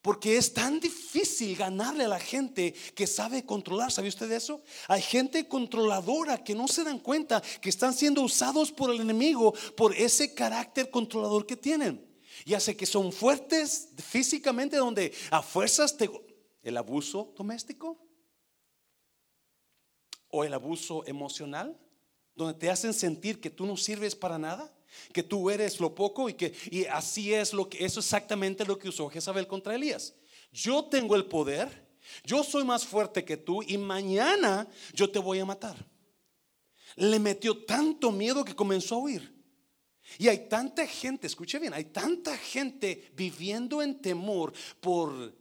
Porque 0.08 0.38
es 0.38 0.54
tan 0.54 0.80
difícil 0.80 1.54
ganarle 1.54 2.04
a 2.04 2.08
la 2.08 2.18
gente 2.18 2.72
que 2.94 3.06
sabe 3.06 3.44
controlar. 3.44 3.92
¿Sabe 3.92 4.08
usted 4.08 4.32
eso? 4.32 4.62
Hay 4.86 5.02
gente 5.02 5.46
controladora 5.46 6.42
que 6.42 6.54
no 6.54 6.66
se 6.66 6.82
dan 6.82 6.98
cuenta 6.98 7.42
que 7.60 7.68
están 7.68 7.92
siendo 7.92 8.22
usados 8.22 8.72
por 8.72 8.90
el 8.90 9.02
enemigo 9.02 9.52
por 9.76 9.94
ese 9.94 10.32
carácter 10.32 10.88
controlador 10.88 11.44
que 11.44 11.56
tienen. 11.56 12.08
Ya 12.46 12.58
sé 12.58 12.74
que 12.74 12.86
son 12.86 13.12
fuertes 13.12 13.90
físicamente, 13.98 14.78
donde 14.78 15.12
a 15.30 15.42
fuerzas 15.42 15.94
te. 15.94 16.10
El 16.62 16.78
abuso 16.78 17.34
doméstico 17.36 18.02
o 20.30 20.42
el 20.42 20.54
abuso 20.54 21.06
emocional, 21.06 21.78
donde 22.34 22.54
te 22.54 22.70
hacen 22.70 22.94
sentir 22.94 23.42
que 23.42 23.50
tú 23.50 23.66
no 23.66 23.76
sirves 23.76 24.16
para 24.16 24.38
nada 24.38 24.74
que 25.12 25.22
tú 25.22 25.50
eres 25.50 25.80
lo 25.80 25.94
poco 25.94 26.28
y 26.28 26.34
que 26.34 26.54
y 26.70 26.84
así 26.86 27.32
es 27.32 27.52
lo 27.52 27.68
que 27.68 27.84
eso 27.84 28.00
es 28.00 28.06
exactamente 28.06 28.64
lo 28.64 28.78
que 28.78 28.88
usó 28.88 29.08
Jezabel 29.08 29.46
contra 29.46 29.74
Elías. 29.74 30.14
Yo 30.52 30.84
tengo 30.84 31.14
el 31.14 31.26
poder, 31.26 31.88
yo 32.24 32.42
soy 32.42 32.64
más 32.64 32.86
fuerte 32.86 33.24
que 33.24 33.36
tú 33.36 33.62
y 33.62 33.78
mañana 33.78 34.66
yo 34.92 35.10
te 35.10 35.18
voy 35.18 35.38
a 35.38 35.44
matar. 35.44 35.76
Le 36.96 37.18
metió 37.18 37.64
tanto 37.64 38.10
miedo 38.10 38.44
que 38.44 38.54
comenzó 38.56 38.96
a 38.96 38.98
huir. 38.98 39.38
Y 40.16 40.28
hay 40.28 40.48
tanta 40.48 40.86
gente, 40.86 41.26
escuche 41.26 41.58
bien, 41.58 41.74
hay 41.74 41.84
tanta 41.84 42.36
gente 42.38 43.10
viviendo 43.14 43.82
en 43.82 44.00
temor 44.00 44.54
por 44.80 45.36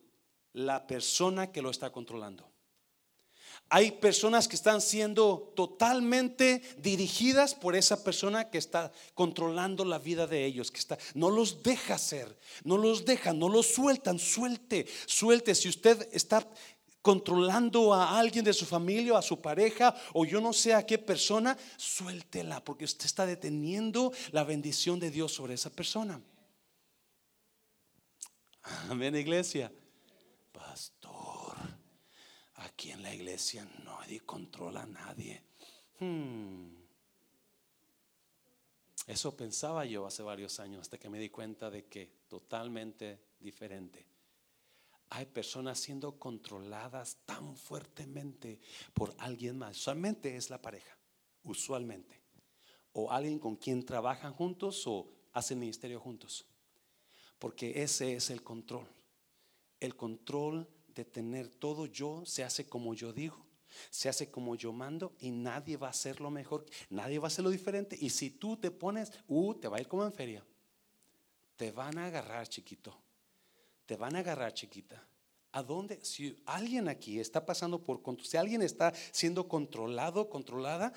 la 0.52 0.86
persona 0.86 1.52
que 1.52 1.62
lo 1.62 1.70
está 1.70 1.90
controlando. 1.92 2.52
Hay 3.70 3.92
personas 3.92 4.48
que 4.48 4.56
están 4.56 4.80
siendo 4.80 5.52
totalmente 5.56 6.62
dirigidas 6.78 7.54
por 7.54 7.76
esa 7.76 8.02
persona 8.02 8.50
que 8.50 8.58
está 8.58 8.94
controlando 9.14 9.84
la 9.84 10.00
vida 10.00 10.26
de 10.26 10.46
ellos, 10.46 10.72
que 10.72 10.80
está 10.80 10.98
no 11.14 11.30
los 11.30 11.64
deja 11.64 11.98
ser, 11.98 12.38
no 12.64 12.78
los 12.78 13.04
deja, 13.04 13.34
no 13.34 13.50
los 13.50 13.68
sueltan, 13.68 14.20
suelte, 14.20 14.86
suelte. 15.06 15.54
Si 15.54 15.68
usted 15.68 16.08
está 16.14 16.48
controlando 17.02 17.94
a 17.94 18.18
alguien 18.18 18.46
de 18.46 18.54
su 18.54 18.66
familia, 18.66 19.18
a 19.18 19.22
su 19.22 19.42
pareja, 19.42 19.96
o 20.14 20.26
yo 20.26 20.40
no 20.40 20.54
sé 20.54 20.74
a 20.74 20.86
qué 20.86 20.98
persona, 20.98 21.58
suéltela, 21.76 22.64
porque 22.64 22.86
usted 22.86 23.06
está 23.06 23.26
deteniendo 23.26 24.14
la 24.32 24.44
bendición 24.44 25.00
de 25.00 25.12
Dios 25.12 25.34
sobre 25.34 25.54
esa 25.56 25.70
persona. 25.70 26.22
Amén, 28.90 29.16
iglesia. 29.16 29.72
Aquí 32.78 32.92
en 32.92 33.02
la 33.02 33.12
iglesia 33.12 33.68
nadie 33.84 34.20
controla 34.20 34.84
a 34.84 34.86
nadie. 34.86 35.42
Hmm. 36.00 36.76
Eso 39.08 39.36
pensaba 39.36 39.84
yo 39.84 40.06
hace 40.06 40.22
varios 40.22 40.60
años 40.60 40.82
hasta 40.82 41.00
que 41.00 41.10
me 41.10 41.18
di 41.18 41.30
cuenta 41.30 41.72
de 41.72 41.86
que 41.86 42.06
totalmente 42.28 43.20
diferente. 43.40 44.06
Hay 45.10 45.26
personas 45.26 45.80
siendo 45.80 46.20
controladas 46.20 47.18
tan 47.26 47.58
fuertemente 47.58 48.60
por 48.94 49.16
alguien 49.18 49.58
más. 49.58 49.76
Usualmente 49.76 50.38
es 50.38 50.52
la 50.52 50.62
pareja, 50.62 50.96
usualmente. 51.46 52.22
O 52.94 53.12
alguien 53.12 53.40
con 53.40 53.56
quien 53.56 53.84
trabajan 53.88 54.34
juntos 54.34 54.86
o 54.86 55.10
hacen 55.34 55.58
ministerio 55.58 56.00
juntos. 56.00 56.46
Porque 57.40 57.82
ese 57.82 58.14
es 58.14 58.30
el 58.30 58.44
control. 58.44 58.88
El 59.80 59.96
control 59.96 60.77
de 60.98 61.06
tener 61.06 61.48
todo 61.48 61.86
yo 61.86 62.26
se 62.26 62.44
hace 62.44 62.68
como 62.68 62.94
yo 62.96 63.14
digo, 63.14 63.46
se 63.90 64.10
hace 64.10 64.32
como 64.32 64.56
yo 64.56 64.74
mando 64.74 65.16
y 65.20 65.30
nadie 65.30 65.78
va 65.78 65.88
a 65.88 65.92
hacer 65.92 66.20
lo 66.20 66.32
mejor, 66.32 66.66
nadie 66.90 67.20
va 67.20 67.26
a 67.26 67.28
hacer 67.28 67.44
lo 67.44 67.52
diferente. 67.52 67.98
Y 68.00 68.10
si 68.10 68.32
tú 68.32 68.58
te 68.58 68.72
pones, 68.72 69.12
uh, 69.28 69.54
te 69.54 69.68
va 69.68 69.78
a 69.78 69.82
ir 69.82 69.88
como 69.88 70.04
en 70.04 70.14
feria. 70.14 70.44
Te 71.56 71.72
van 71.72 71.98
a 71.98 72.08
agarrar, 72.08 72.48
chiquito. 72.48 72.98
Te 73.86 73.96
van 73.96 74.16
a 74.16 74.20
agarrar, 74.20 74.54
chiquita. 74.54 75.08
¿A 75.52 75.64
dónde? 75.64 76.04
Si 76.04 76.42
alguien 76.46 76.90
aquí 76.90 77.20
está 77.20 77.46
pasando 77.46 77.84
por, 77.84 78.02
si 78.24 78.38
alguien 78.38 78.62
está 78.62 78.94
siendo 79.12 79.48
controlado, 79.48 80.30
controlada, 80.30 80.94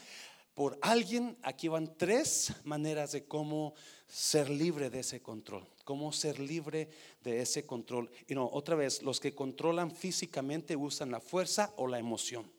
por 0.61 0.79
alguien, 0.83 1.39
aquí 1.43 1.69
van 1.69 1.97
tres 1.97 2.53
maneras 2.65 3.13
de 3.13 3.25
cómo 3.25 3.73
ser 4.07 4.51
libre 4.51 4.91
de 4.91 5.01
ese 5.01 5.23
control, 5.23 5.67
cómo 5.85 6.13
ser 6.13 6.39
libre 6.39 6.91
de 7.25 7.41
ese 7.41 7.65
control. 7.65 8.11
Y 8.29 8.35
no, 8.35 8.47
otra 8.47 8.77
vez, 8.77 9.03
los 9.03 9.21
que 9.21 9.35
controlan 9.35 9.91
físicamente 9.91 10.77
usan 10.77 11.13
la 11.13 11.21
fuerza 11.21 11.73
o 11.79 11.87
la 11.87 11.99
emoción. 11.99 12.53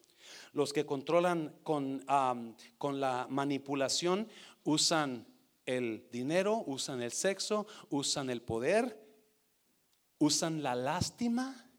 Los 0.52 0.72
que 0.72 0.84
controlan 0.84 1.54
con, 1.62 2.04
con 2.76 3.00
la 3.00 3.28
manipulación 3.30 4.26
usan 4.64 5.24
el 5.64 6.08
dinero, 6.10 6.64
usan 6.66 7.02
el 7.02 7.12
sexo, 7.12 7.68
usan 7.88 8.30
el 8.30 8.42
poder, 8.42 9.00
usan 10.18 10.60
la 10.64 10.74
lástima. 10.74 11.70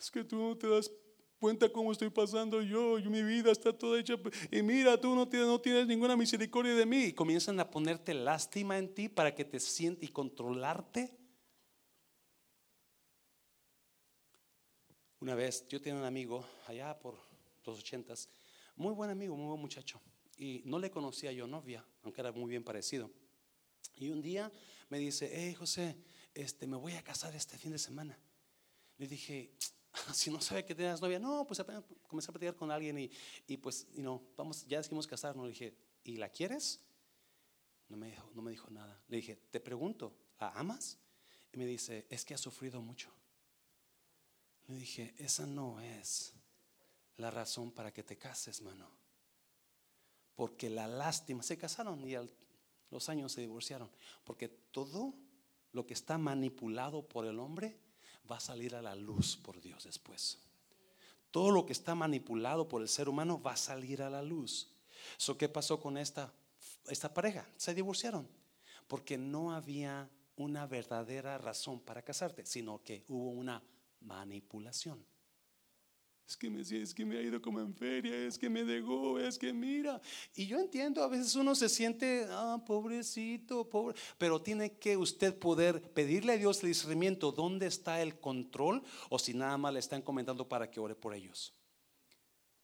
Es 0.00 0.10
que 0.10 0.24
tú 0.24 0.34
no 0.34 0.58
te 0.58 0.66
das 0.68 0.90
cuenta 1.38 1.70
cómo 1.70 1.92
estoy 1.92 2.10
pasando 2.10 2.60
yo, 2.62 2.98
mi 3.10 3.22
vida 3.22 3.52
está 3.52 3.76
toda 3.76 3.98
hecha, 3.98 4.14
y 4.50 4.62
mira, 4.62 5.00
tú 5.00 5.14
no 5.14 5.28
tienes, 5.28 5.48
no 5.48 5.60
tienes 5.60 5.86
ninguna 5.86 6.16
misericordia 6.16 6.74
de 6.74 6.84
mí. 6.84 7.04
Y 7.04 7.12
comienzan 7.12 7.58
a 7.60 7.70
ponerte 7.70 8.14
lástima 8.14 8.78
en 8.78 8.94
ti 8.94 9.08
para 9.08 9.34
que 9.34 9.44
te 9.44 9.60
sientas 9.60 10.04
y 10.04 10.12
controlarte. 10.12 11.16
Una 15.20 15.34
vez 15.34 15.66
yo 15.68 15.80
tenía 15.80 15.98
un 15.98 16.06
amigo 16.06 16.46
allá 16.66 16.98
por 16.98 17.16
los 17.64 17.78
ochentas, 17.78 18.28
muy 18.76 18.94
buen 18.94 19.10
amigo, 19.10 19.36
muy 19.36 19.48
buen 19.48 19.60
muchacho, 19.60 20.00
y 20.36 20.62
no 20.64 20.78
le 20.78 20.90
conocía 20.90 21.32
yo 21.32 21.46
novia, 21.46 21.84
aunque 22.02 22.20
era 22.20 22.30
muy 22.30 22.48
bien 22.50 22.62
parecido. 22.62 23.10
Y 23.96 24.10
un 24.10 24.22
día 24.22 24.50
me 24.88 24.98
dice, 24.98 25.28
hey 25.32 25.54
José, 25.54 25.96
este, 26.34 26.68
me 26.68 26.76
voy 26.76 26.92
a 26.92 27.02
casar 27.02 27.34
este 27.34 27.58
fin 27.58 27.72
de 27.72 27.78
semana. 27.78 28.16
Le 28.96 29.08
dije, 29.08 29.52
si 30.12 30.30
no 30.30 30.40
sabe 30.40 30.64
que 30.64 30.74
tenías 30.74 31.00
novia, 31.00 31.18
no, 31.18 31.46
pues 31.46 31.62
comencé 32.06 32.30
a 32.30 32.32
platicar 32.32 32.56
con 32.56 32.70
alguien 32.70 32.98
y, 32.98 33.10
y 33.46 33.56
pues, 33.56 33.86
y 33.94 34.02
no, 34.02 34.22
vamos, 34.36 34.66
ya 34.66 34.78
decidimos 34.78 35.06
casarnos. 35.06 35.44
Le 35.46 35.52
dije, 35.52 35.74
¿y 36.04 36.16
la 36.16 36.28
quieres? 36.28 36.80
No 37.88 37.96
me, 37.96 38.10
dijo, 38.10 38.30
no 38.34 38.42
me 38.42 38.50
dijo 38.50 38.70
nada. 38.70 39.00
Le 39.08 39.16
dije, 39.16 39.36
te 39.50 39.60
pregunto, 39.60 40.14
¿la 40.38 40.50
amas? 40.50 40.98
Y 41.52 41.56
me 41.56 41.66
dice, 41.66 42.06
es 42.10 42.24
que 42.24 42.34
ha 42.34 42.38
sufrido 42.38 42.82
mucho. 42.82 43.10
Le 44.66 44.76
dije, 44.76 45.14
esa 45.16 45.46
no 45.46 45.80
es 45.80 46.34
la 47.16 47.30
razón 47.30 47.72
para 47.72 47.92
que 47.92 48.02
te 48.02 48.18
cases, 48.18 48.60
mano. 48.60 48.90
Porque 50.34 50.68
la 50.68 50.86
lástima, 50.86 51.42
se 51.42 51.56
casaron 51.56 52.06
y 52.06 52.14
a 52.14 52.26
los 52.90 53.08
años 53.08 53.32
se 53.32 53.40
divorciaron. 53.40 53.90
Porque 54.24 54.48
todo 54.48 55.14
lo 55.72 55.86
que 55.86 55.94
está 55.94 56.18
manipulado 56.18 57.08
por 57.08 57.24
el 57.24 57.38
hombre 57.38 57.78
va 58.30 58.36
a 58.36 58.40
salir 58.40 58.74
a 58.74 58.82
la 58.82 58.94
luz 58.94 59.36
por 59.36 59.60
Dios 59.60 59.84
después. 59.84 60.38
Todo 61.30 61.50
lo 61.50 61.66
que 61.66 61.72
está 61.72 61.94
manipulado 61.94 62.68
por 62.68 62.82
el 62.82 62.88
ser 62.88 63.08
humano 63.08 63.40
va 63.40 63.52
a 63.52 63.56
salir 63.56 64.02
a 64.02 64.10
la 64.10 64.22
luz. 64.22 64.68
So, 65.16 65.36
¿Qué 65.36 65.48
pasó 65.48 65.80
con 65.80 65.98
esta, 65.98 66.32
esta 66.86 67.12
pareja? 67.12 67.46
Se 67.56 67.74
divorciaron 67.74 68.28
porque 68.86 69.18
no 69.18 69.52
había 69.52 70.08
una 70.36 70.66
verdadera 70.66 71.36
razón 71.38 71.80
para 71.80 72.02
casarte, 72.02 72.46
sino 72.46 72.82
que 72.82 73.04
hubo 73.08 73.30
una 73.30 73.62
manipulación 74.00 75.04
es 76.28 76.36
que 76.36 76.50
me, 76.50 76.60
es 76.60 76.92
que 76.92 77.06
me 77.06 77.16
ha 77.16 77.22
ido 77.22 77.40
como 77.40 77.58
en 77.58 77.74
feria, 77.74 78.14
es 78.14 78.38
que 78.38 78.50
me 78.50 78.62
dejó, 78.62 79.18
es 79.18 79.38
que 79.38 79.50
mira. 79.50 79.98
Y 80.34 80.46
yo 80.46 80.58
entiendo, 80.58 81.02
a 81.02 81.08
veces 81.08 81.34
uno 81.36 81.54
se 81.54 81.70
siente, 81.70 82.26
ah, 82.28 82.62
pobrecito, 82.66 83.66
pobre, 83.66 83.98
pero 84.18 84.42
tiene 84.42 84.74
que 84.74 84.98
usted 84.98 85.34
poder 85.34 85.80
pedirle 85.80 86.34
a 86.34 86.36
Dios 86.36 86.62
el 86.62 86.68
discernimiento, 86.68 87.32
¿dónde 87.32 87.66
está 87.66 88.02
el 88.02 88.20
control? 88.20 88.82
O 89.08 89.18
si 89.18 89.32
nada 89.32 89.56
más 89.56 89.72
le 89.72 89.80
están 89.80 90.02
comentando 90.02 90.46
para 90.46 90.70
que 90.70 90.80
ore 90.80 90.94
por 90.94 91.14
ellos. 91.14 91.54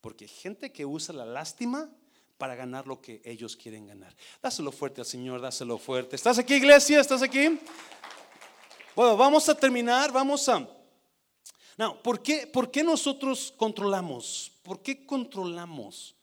Porque 0.02 0.26
hay 0.26 0.30
gente 0.30 0.70
que 0.70 0.84
usa 0.84 1.14
la 1.14 1.24
lástima 1.24 1.90
para 2.36 2.56
ganar 2.56 2.86
lo 2.86 3.00
que 3.00 3.22
ellos 3.24 3.56
quieren 3.56 3.86
ganar. 3.86 4.14
Dáselo 4.42 4.72
fuerte 4.72 5.00
al 5.00 5.06
Señor, 5.06 5.40
dáselo 5.40 5.78
fuerte. 5.78 6.16
¿Estás 6.16 6.38
aquí, 6.38 6.56
iglesia? 6.56 7.00
¿Estás 7.00 7.22
aquí? 7.22 7.58
Bueno, 8.94 9.16
vamos 9.16 9.48
a 9.48 9.54
terminar, 9.54 10.12
vamos 10.12 10.46
a... 10.50 10.68
No, 11.76 12.02
¿por 12.02 12.22
qué, 12.22 12.46
¿por 12.46 12.70
qué 12.70 12.84
nosotros 12.84 13.52
controlamos? 13.56 14.52
¿Por 14.62 14.80
qué 14.80 15.04
controlamos? 15.04 16.14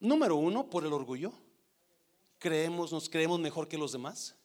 Número 0.00 0.36
uno, 0.36 0.68
por 0.68 0.84
el 0.84 0.92
orgullo. 0.92 1.32
Creemos, 2.38 2.92
nos 2.92 3.08
creemos 3.08 3.40
mejor 3.40 3.68
que 3.68 3.78
los 3.78 3.92
demás. 3.92 4.36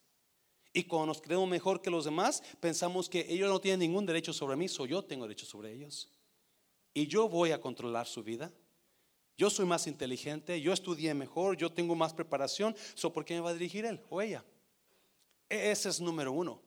Y 0.73 0.85
cuando 0.85 1.07
nos 1.07 1.21
creemos 1.21 1.47
mejor 1.47 1.81
que 1.81 1.91
los 1.91 2.05
demás, 2.05 2.41
pensamos 2.59 3.07
que 3.07 3.25
ellos 3.29 3.49
no 3.49 3.61
tienen 3.61 3.81
ningún 3.81 4.05
derecho 4.05 4.33
sobre 4.33 4.55
mí, 4.55 4.67
soy 4.67 4.89
yo 4.89 5.03
tengo 5.03 5.25
derecho 5.25 5.45
sobre 5.45 5.71
ellos. 5.71 6.09
Y 6.93 7.05
yo 7.07 7.29
voy 7.29 7.51
a 7.51 7.61
controlar 7.61 8.07
su 8.07 8.23
vida. 8.23 8.51
Yo 9.37 9.49
soy 9.49 9.65
más 9.65 9.85
inteligente, 9.87 10.59
yo 10.61 10.73
estudié 10.73 11.13
mejor, 11.13 11.57
yo 11.57 11.71
tengo 11.71 11.95
más 11.95 12.13
preparación, 12.13 12.75
so 12.93 13.11
¿por 13.11 13.25
qué 13.25 13.35
me 13.35 13.41
va 13.41 13.49
a 13.49 13.53
dirigir 13.53 13.85
él 13.85 14.01
o 14.09 14.21
ella? 14.21 14.43
E-, 15.49 15.71
ese 15.71 15.89
es 15.89 15.99
número 15.99 16.31
uno. 16.31 16.61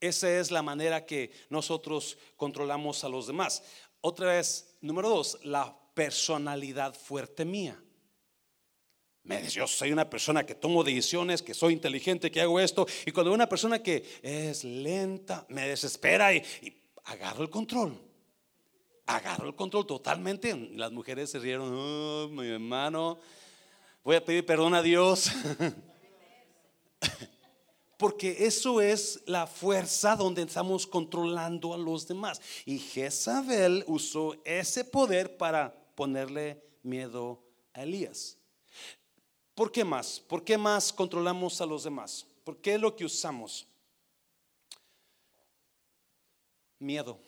Esa 0.00 0.38
es 0.38 0.50
la 0.50 0.62
manera 0.62 1.04
que 1.04 1.32
nosotros 1.50 2.18
controlamos 2.36 3.02
a 3.04 3.08
los 3.08 3.26
demás. 3.26 3.62
Otra 4.00 4.28
vez, 4.28 4.76
número 4.80 5.08
dos, 5.08 5.38
la 5.42 5.76
personalidad 5.94 6.94
fuerte 6.94 7.44
mía. 7.44 7.82
Me 9.24 9.46
yo 9.48 9.66
soy 9.66 9.92
una 9.92 10.08
persona 10.08 10.46
que 10.46 10.54
tomo 10.54 10.84
decisiones, 10.84 11.42
que 11.42 11.52
soy 11.52 11.74
inteligente, 11.74 12.30
que 12.30 12.40
hago 12.40 12.60
esto. 12.60 12.86
Y 13.04 13.10
cuando 13.10 13.30
veo 13.30 13.34
una 13.34 13.48
persona 13.48 13.82
que 13.82 14.04
es 14.22 14.64
lenta, 14.64 15.44
me 15.48 15.68
desespera 15.68 16.32
y, 16.32 16.42
agarro 17.04 17.42
el 17.42 17.50
control. 17.50 18.00
Agarro 19.06 19.48
el 19.48 19.56
control 19.56 19.86
totalmente. 19.86 20.54
Las 20.74 20.92
mujeres 20.92 21.30
se 21.30 21.40
rieron, 21.40 21.72
oh, 21.74 22.28
mi 22.28 22.46
hermano, 22.46 23.18
voy 24.04 24.16
a 24.16 24.24
pedir 24.24 24.46
perdón 24.46 24.74
a 24.74 24.82
Dios. 24.82 25.30
Porque 27.98 28.46
eso 28.46 28.80
es 28.80 29.20
la 29.26 29.48
fuerza 29.48 30.14
donde 30.14 30.42
estamos 30.42 30.86
controlando 30.86 31.74
a 31.74 31.78
los 31.78 32.06
demás. 32.06 32.40
Y 32.64 32.78
Jezabel 32.78 33.84
usó 33.88 34.36
ese 34.44 34.84
poder 34.84 35.36
para 35.36 35.74
ponerle 35.96 36.62
miedo 36.84 37.42
a 37.74 37.82
Elías. 37.82 38.38
¿Por 39.52 39.72
qué 39.72 39.84
más? 39.84 40.20
¿Por 40.20 40.44
qué 40.44 40.56
más 40.56 40.92
controlamos 40.92 41.60
a 41.60 41.66
los 41.66 41.82
demás? 41.82 42.24
¿Por 42.44 42.58
qué 42.58 42.74
es 42.74 42.80
lo 42.80 42.94
que 42.94 43.04
usamos? 43.04 43.66
Miedo. 46.78 47.18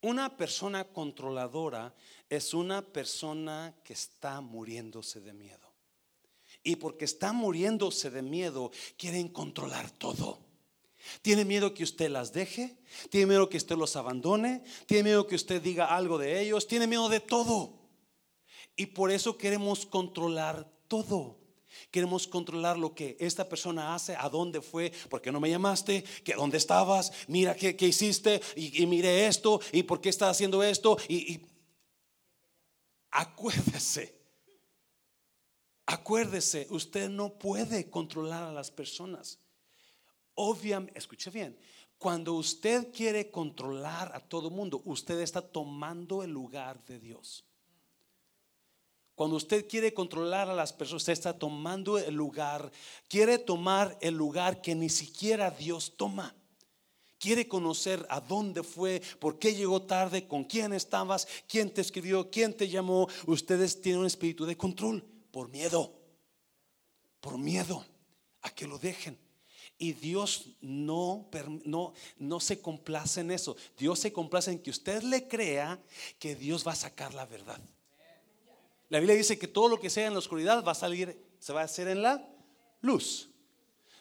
Una 0.00 0.34
persona 0.34 0.84
controladora 0.84 1.94
es 2.30 2.54
una 2.54 2.80
persona 2.80 3.74
que 3.84 3.92
está 3.92 4.40
muriéndose 4.40 5.20
de 5.20 5.34
miedo. 5.34 5.59
Y 6.62 6.76
porque 6.76 7.04
está 7.04 7.32
muriéndose 7.32 8.10
de 8.10 8.22
miedo, 8.22 8.70
quieren 8.96 9.28
controlar 9.28 9.90
todo. 9.90 10.38
Tiene 11.22 11.44
miedo 11.44 11.74
que 11.74 11.82
usted 11.82 12.10
las 12.10 12.32
deje, 12.32 12.76
tiene 13.08 13.26
miedo 13.26 13.48
que 13.48 13.56
usted 13.56 13.76
los 13.76 13.96
abandone, 13.96 14.62
tiene 14.86 15.04
miedo 15.04 15.26
que 15.26 15.34
usted 15.34 15.62
diga 15.62 15.86
algo 15.86 16.18
de 16.18 16.40
ellos, 16.40 16.66
tiene 16.66 16.86
miedo 16.86 17.08
de 17.08 17.20
todo. 17.20 17.80
Y 18.76 18.86
por 18.86 19.10
eso 19.10 19.36
queremos 19.36 19.86
controlar 19.86 20.70
todo. 20.88 21.38
Queremos 21.90 22.26
controlar 22.26 22.76
lo 22.76 22.94
que 22.94 23.16
esta 23.20 23.48
persona 23.48 23.94
hace, 23.94 24.14
a 24.16 24.28
dónde 24.28 24.60
fue, 24.60 24.92
porque 25.08 25.32
no 25.32 25.40
me 25.40 25.50
llamaste, 25.50 26.02
que 26.24 26.34
dónde 26.34 26.58
estabas, 26.58 27.12
mira 27.28 27.54
qué, 27.54 27.76
hiciste, 27.86 28.40
y, 28.56 28.86
mire 28.86 29.26
esto, 29.26 29.60
y 29.72 29.84
por 29.84 30.00
qué 30.00 30.08
estás 30.08 30.30
haciendo 30.30 30.62
esto. 30.62 30.98
Y, 31.08 31.32
y 31.32 31.46
acuérdese 33.10 34.19
Acuérdese, 35.90 36.68
usted 36.70 37.08
no 37.10 37.32
puede 37.32 37.90
controlar 37.90 38.44
a 38.44 38.52
las 38.52 38.70
personas. 38.70 39.40
Obviamente, 40.36 40.96
escuche 40.96 41.30
bien, 41.30 41.58
cuando 41.98 42.34
usted 42.34 42.92
quiere 42.92 43.28
controlar 43.28 44.12
a 44.14 44.20
todo 44.20 44.50
mundo, 44.50 44.82
usted 44.84 45.18
está 45.18 45.42
tomando 45.42 46.22
el 46.22 46.30
lugar 46.30 46.80
de 46.84 47.00
Dios. 47.00 47.44
Cuando 49.16 49.34
usted 49.34 49.66
quiere 49.66 49.92
controlar 49.92 50.48
a 50.48 50.54
las 50.54 50.72
personas, 50.72 51.02
usted 51.02 51.12
está 51.12 51.36
tomando 51.36 51.98
el 51.98 52.14
lugar, 52.14 52.70
quiere 53.08 53.38
tomar 53.38 53.98
el 54.00 54.14
lugar 54.14 54.62
que 54.62 54.76
ni 54.76 54.90
siquiera 54.90 55.50
Dios 55.50 55.94
toma. 55.96 56.36
Quiere 57.18 57.48
conocer 57.48 58.06
a 58.10 58.20
dónde 58.20 58.62
fue, 58.62 59.02
por 59.18 59.40
qué 59.40 59.56
llegó 59.56 59.82
tarde, 59.82 60.28
con 60.28 60.44
quién 60.44 60.72
estabas, 60.72 61.26
quién 61.48 61.74
te 61.74 61.80
escribió, 61.80 62.30
quién 62.30 62.56
te 62.56 62.68
llamó. 62.68 63.08
Ustedes 63.26 63.82
tienen 63.82 64.02
un 64.02 64.06
espíritu 64.06 64.46
de 64.46 64.56
control 64.56 65.04
por 65.30 65.48
miedo, 65.48 65.92
por 67.20 67.38
miedo 67.38 67.84
a 68.42 68.50
que 68.50 68.66
lo 68.66 68.78
dejen. 68.78 69.18
Y 69.78 69.92
Dios 69.94 70.56
no, 70.60 71.30
no, 71.64 71.94
no 72.18 72.40
se 72.40 72.60
complace 72.60 73.20
en 73.20 73.30
eso. 73.30 73.56
Dios 73.78 73.98
se 73.98 74.12
complace 74.12 74.50
en 74.50 74.58
que 74.58 74.70
usted 74.70 75.02
le 75.02 75.26
crea 75.26 75.82
que 76.18 76.34
Dios 76.34 76.66
va 76.66 76.72
a 76.72 76.76
sacar 76.76 77.14
la 77.14 77.24
verdad. 77.24 77.60
La 78.90 78.98
Biblia 78.98 79.16
dice 79.16 79.38
que 79.38 79.48
todo 79.48 79.68
lo 79.68 79.80
que 79.80 79.88
sea 79.88 80.06
en 80.06 80.12
la 80.12 80.18
oscuridad 80.18 80.64
va 80.64 80.72
a 80.72 80.74
salir, 80.74 81.18
se 81.38 81.52
va 81.52 81.62
a 81.62 81.64
hacer 81.64 81.88
en 81.88 82.02
la 82.02 82.28
luz. 82.82 83.29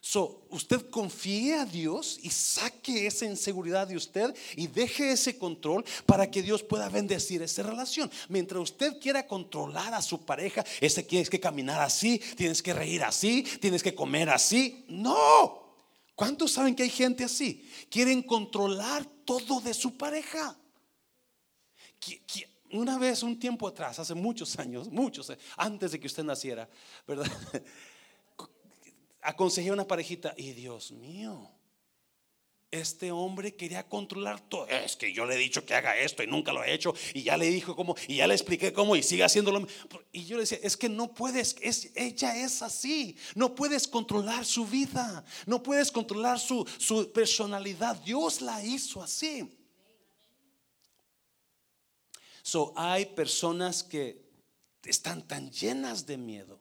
So, 0.01 0.45
usted 0.49 0.89
confíe 0.89 1.55
a 1.55 1.65
Dios 1.65 2.19
y 2.23 2.29
saque 2.29 3.05
esa 3.05 3.25
inseguridad 3.25 3.87
de 3.87 3.97
usted 3.97 4.33
y 4.55 4.67
deje 4.67 5.11
ese 5.11 5.37
control 5.37 5.83
para 6.05 6.31
que 6.31 6.41
Dios 6.41 6.63
pueda 6.63 6.87
bendecir 6.87 7.41
esa 7.41 7.63
relación. 7.63 8.09
Mientras 8.29 8.61
usted 8.61 8.97
quiera 8.99 9.27
controlar 9.27 9.93
a 9.93 10.01
su 10.01 10.21
pareja, 10.21 10.63
ese 10.79 11.03
tienes 11.03 11.29
que 11.29 11.39
caminar 11.39 11.81
así, 11.81 12.19
tienes 12.37 12.63
que 12.63 12.73
reír 12.73 13.03
así, 13.03 13.43
tienes 13.59 13.83
que 13.83 13.93
comer 13.93 14.29
así. 14.29 14.85
No. 14.87 15.75
¿Cuántos 16.15 16.51
saben 16.51 16.75
que 16.75 16.83
hay 16.83 16.89
gente 16.89 17.23
así? 17.23 17.69
Quieren 17.89 18.21
controlar 18.23 19.05
todo 19.25 19.59
de 19.59 19.73
su 19.73 19.97
pareja. 19.97 20.57
Una 22.71 22.97
vez, 22.97 23.23
un 23.23 23.39
tiempo 23.39 23.67
atrás, 23.67 23.99
hace 23.99 24.13
muchos 24.13 24.57
años, 24.59 24.89
muchos, 24.89 25.31
antes 25.57 25.91
de 25.91 25.99
que 25.99 26.07
usted 26.07 26.23
naciera, 26.23 26.69
¿verdad? 27.07 27.25
aconsejé 29.21 29.69
a 29.69 29.73
una 29.73 29.87
parejita 29.87 30.33
y 30.37 30.53
Dios 30.53 30.91
mío, 30.91 31.51
este 32.71 33.11
hombre 33.11 33.55
quería 33.55 33.87
controlar 33.87 34.39
todo. 34.39 34.67
Es 34.67 34.95
que 34.95 35.11
yo 35.11 35.25
le 35.25 35.35
he 35.35 35.37
dicho 35.37 35.65
que 35.65 35.73
haga 35.73 35.97
esto 35.97 36.21
y 36.21 36.27
nunca 36.27 36.53
lo 36.53 36.61
ha 36.61 36.67
hecho 36.67 36.93
y 37.13 37.23
ya 37.23 37.35
le 37.35 37.49
dijo 37.49 37.75
cómo 37.75 37.95
y 38.07 38.17
ya 38.17 38.27
le 38.27 38.35
expliqué 38.35 38.71
cómo 38.71 38.95
y 38.95 39.01
sigue 39.01 39.23
haciéndolo. 39.23 39.67
Y 40.11 40.25
yo 40.25 40.37
le 40.37 40.43
decía, 40.43 40.59
es 40.61 40.77
que 40.77 40.87
no 40.87 41.13
puedes, 41.13 41.55
es, 41.61 41.91
ella 41.95 42.37
es 42.37 42.61
así, 42.61 43.17
no 43.35 43.55
puedes 43.55 43.87
controlar 43.87 44.45
su 44.45 44.65
vida, 44.65 45.25
no 45.47 45.63
puedes 45.63 45.91
controlar 45.91 46.39
su, 46.39 46.67
su 46.77 47.11
personalidad. 47.11 47.95
Dios 48.03 48.41
la 48.41 48.63
hizo 48.63 49.01
así. 49.01 49.55
So, 52.43 52.73
hay 52.75 53.05
personas 53.05 53.83
que 53.83 54.29
están 54.83 55.27
tan 55.27 55.51
llenas 55.51 56.05
de 56.05 56.17
miedo 56.17 56.59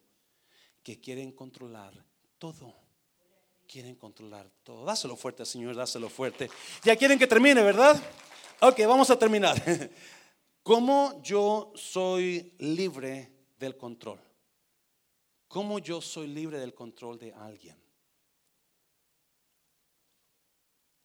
que 0.82 1.00
quieren 1.00 1.32
controlar 1.32 2.07
todo. 2.38 2.74
Quieren 3.66 3.96
controlar 3.96 4.48
todo. 4.62 4.84
Dáselo 4.84 5.16
fuerte, 5.16 5.44
Señor, 5.44 5.76
dáselo 5.76 6.08
fuerte. 6.08 6.50
Ya 6.84 6.96
quieren 6.96 7.18
que 7.18 7.26
termine, 7.26 7.62
¿verdad? 7.62 8.00
Ok, 8.60 8.80
vamos 8.86 9.10
a 9.10 9.18
terminar. 9.18 9.62
¿Cómo 10.62 11.22
yo 11.22 11.72
soy 11.74 12.54
libre 12.58 13.30
del 13.58 13.76
control? 13.76 14.20
¿Cómo 15.48 15.78
yo 15.78 16.00
soy 16.00 16.26
libre 16.26 16.58
del 16.58 16.74
control 16.74 17.18
de 17.18 17.32
alguien? 17.32 17.76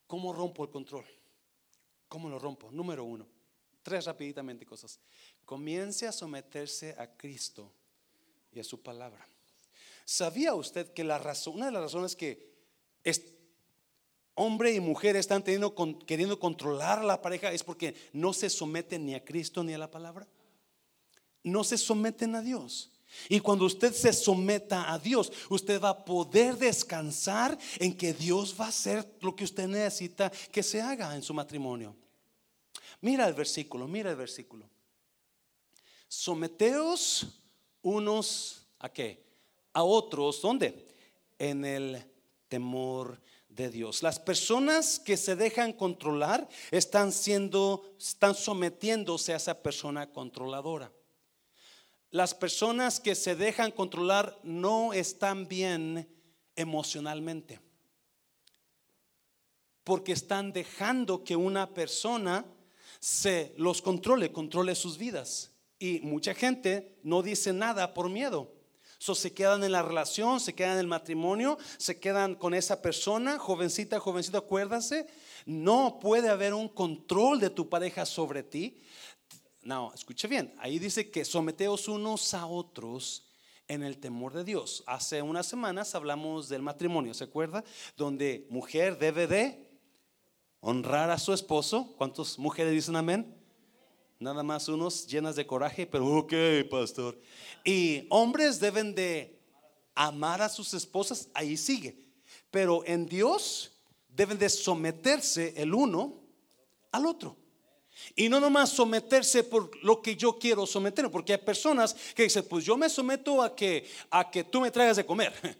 ¿Cómo 0.07 0.33
rompo 0.33 0.63
el 0.63 0.69
control? 0.69 1.05
¿Cómo 2.07 2.29
lo 2.29 2.37
rompo? 2.39 2.69
Número 2.71 3.03
uno. 3.03 3.25
Tres 3.81 4.05
rapiditamente 4.05 4.65
cosas. 4.65 4.99
Comience 5.45 6.07
a 6.07 6.11
someterse 6.11 6.95
a 6.97 7.07
Cristo 7.07 7.71
y 8.51 8.59
a 8.59 8.63
su 8.63 8.81
palabra. 8.81 9.27
¿Sabía 10.05 10.53
usted 10.53 10.91
que 10.93 11.03
la 11.03 11.17
razón, 11.17 11.55
una 11.55 11.67
de 11.67 11.71
las 11.71 11.83
razones 11.83 12.15
que 12.15 12.53
hombre 14.35 14.73
y 14.73 14.79
mujer 14.79 15.15
están 15.15 15.43
teniendo, 15.43 15.73
queriendo 16.05 16.39
controlar 16.39 16.99
a 16.99 17.03
la 17.03 17.21
pareja 17.21 17.51
es 17.51 17.63
porque 17.63 17.95
no 18.13 18.33
se 18.33 18.49
someten 18.49 19.05
ni 19.05 19.15
a 19.15 19.23
Cristo 19.23 19.63
ni 19.63 19.73
a 19.73 19.77
la 19.77 19.91
palabra? 19.91 20.27
No 21.43 21.63
se 21.63 21.77
someten 21.77 22.35
a 22.35 22.41
Dios. 22.41 22.89
Y 23.29 23.39
cuando 23.39 23.65
usted 23.65 23.93
se 23.93 24.11
someta 24.11 24.91
a 24.91 24.97
Dios, 24.97 25.31
usted 25.49 25.79
va 25.79 25.89
a 25.89 26.05
poder 26.05 26.57
descansar 26.57 27.57
en 27.77 27.95
que 27.95 28.13
Dios 28.13 28.55
va 28.59 28.65
a 28.65 28.69
hacer 28.69 29.17
lo 29.21 29.35
que 29.35 29.43
usted 29.43 29.67
necesita 29.67 30.31
que 30.51 30.63
se 30.63 30.81
haga 30.81 31.15
en 31.15 31.21
su 31.21 31.33
matrimonio. 31.33 31.95
Mira 33.01 33.27
el 33.27 33.33
versículo, 33.33 33.87
mira 33.87 34.09
el 34.09 34.15
versículo. 34.15 34.67
Someteos 36.07 37.39
unos 37.81 38.65
a 38.79 38.89
qué? 38.89 39.22
A 39.73 39.83
otros, 39.83 40.41
¿dónde? 40.41 40.85
En 41.39 41.65
el 41.65 42.03
temor 42.47 43.19
de 43.49 43.69
Dios. 43.69 44.03
Las 44.03 44.19
personas 44.19 44.99
que 44.99 45.17
se 45.17 45.35
dejan 45.35 45.73
controlar 45.73 46.47
están 46.71 47.11
siendo, 47.11 47.95
están 47.99 48.35
sometiéndose 48.35 49.33
a 49.33 49.37
esa 49.37 49.61
persona 49.61 50.09
controladora. 50.09 50.91
Las 52.11 52.33
personas 52.33 52.99
que 52.99 53.15
se 53.15 53.35
dejan 53.35 53.71
controlar 53.71 54.39
no 54.43 54.93
están 54.93 55.47
bien 55.47 56.07
emocionalmente. 56.55 57.59
Porque 59.83 60.13
están 60.13 60.53
dejando 60.53 61.23
que 61.23 61.35
una 61.35 61.73
persona 61.73 62.45
se 62.99 63.53
los 63.57 63.81
controle, 63.81 64.31
controle 64.31 64.75
sus 64.75 64.97
vidas. 64.97 65.51
Y 65.79 65.99
mucha 66.01 66.33
gente 66.33 66.99
no 67.03 67.21
dice 67.21 67.51
nada 67.51 67.93
por 67.93 68.09
miedo 68.09 68.62
se 69.03 69.33
quedan 69.33 69.63
en 69.63 69.73
la 69.73 69.81
relación, 69.81 70.39
se 70.39 70.55
quedan 70.55 70.73
en 70.73 70.79
el 70.79 70.87
matrimonio, 70.87 71.57
se 71.77 71.99
quedan 71.99 72.35
con 72.35 72.53
esa 72.53 72.81
persona, 72.81 73.37
jovencita, 73.37 73.99
jovencito, 73.99 74.37
acuérdase. 74.37 75.07
No 75.45 75.99
puede 75.99 76.29
haber 76.29 76.53
un 76.53 76.69
control 76.69 77.39
de 77.41 77.49
tu 77.49 77.67
pareja 77.67 78.05
sobre 78.05 78.43
ti. 78.43 78.81
No, 79.61 79.91
escuche 79.93 80.27
bien. 80.27 80.53
Ahí 80.57 80.79
dice 80.79 81.11
que 81.11 81.25
someteos 81.25 81.89
unos 81.89 82.33
a 82.33 82.45
otros 82.45 83.27
en 83.67 83.83
el 83.83 83.97
temor 83.97 84.33
de 84.33 84.45
Dios. 84.45 84.83
Hace 84.87 85.21
unas 85.21 85.47
semanas 85.47 85.95
hablamos 85.95 86.47
del 86.47 86.61
matrimonio, 86.61 87.13
¿se 87.13 87.25
acuerda? 87.25 87.63
Donde 87.97 88.47
mujer 88.49 88.97
debe 88.97 89.27
de 89.27 89.69
honrar 90.61 91.09
a 91.09 91.19
su 91.19 91.33
esposo. 91.33 91.93
¿Cuántas 91.97 92.39
mujeres 92.39 92.71
dicen 92.71 92.95
amén? 92.95 93.42
Nada 94.23 94.41
más 94.41 94.69
unos 94.69 95.05
llenas 95.05 95.35
de 95.35 95.45
coraje, 95.45 95.85
pero 95.85 96.07
ok, 96.07 96.33
pastor. 96.71 97.19
Y 97.65 98.07
hombres 98.09 98.57
deben 98.57 98.95
de 98.95 99.37
amar 99.93 100.41
a 100.41 100.47
sus 100.47 100.73
esposas, 100.73 101.27
ahí 101.33 101.57
sigue. 101.57 102.07
Pero 102.49 102.85
en 102.85 103.05
Dios 103.05 103.73
deben 104.07 104.39
de 104.39 104.47
someterse 104.47 105.53
el 105.57 105.73
uno 105.73 106.21
al 106.93 107.05
otro. 107.05 107.35
Y 108.15 108.29
no 108.29 108.39
nomás 108.39 108.69
someterse 108.69 109.43
por 109.43 109.69
lo 109.83 110.01
que 110.01 110.15
yo 110.15 110.39
quiero 110.39 110.65
someter, 110.65 111.11
porque 111.11 111.33
hay 111.33 111.39
personas 111.39 111.93
que 112.15 112.23
dicen, 112.23 112.45
pues 112.49 112.63
yo 112.63 112.77
me 112.77 112.87
someto 112.87 113.41
a 113.41 113.53
que, 113.53 113.89
a 114.09 114.31
que 114.31 114.45
tú 114.45 114.61
me 114.61 114.71
traigas 114.71 114.95
de 114.95 115.05
comer, 115.05 115.33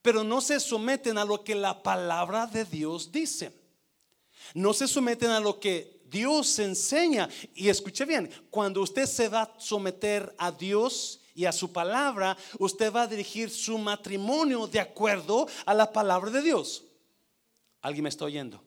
pero 0.00 0.22
no 0.22 0.40
se 0.40 0.60
someten 0.60 1.18
a 1.18 1.24
lo 1.24 1.42
que 1.42 1.56
la 1.56 1.82
palabra 1.82 2.46
de 2.46 2.64
Dios 2.64 3.10
dice. 3.10 3.52
No 4.54 4.74
se 4.74 4.86
someten 4.86 5.30
a 5.30 5.40
lo 5.40 5.58
que 5.58 5.99
Dios 6.10 6.58
enseña. 6.58 7.28
Y 7.54 7.68
escuche 7.68 8.04
bien, 8.04 8.30
cuando 8.50 8.82
usted 8.82 9.06
se 9.06 9.28
va 9.28 9.42
a 9.42 9.54
someter 9.58 10.34
a 10.38 10.50
Dios 10.50 11.20
y 11.34 11.44
a 11.44 11.52
su 11.52 11.72
palabra, 11.72 12.36
usted 12.58 12.92
va 12.92 13.02
a 13.02 13.06
dirigir 13.06 13.50
su 13.50 13.78
matrimonio 13.78 14.66
de 14.66 14.80
acuerdo 14.80 15.46
a 15.64 15.72
la 15.72 15.92
palabra 15.92 16.30
de 16.30 16.42
Dios. 16.42 16.84
¿Alguien 17.80 18.02
me 18.02 18.08
está 18.08 18.24
oyendo? 18.24 18.62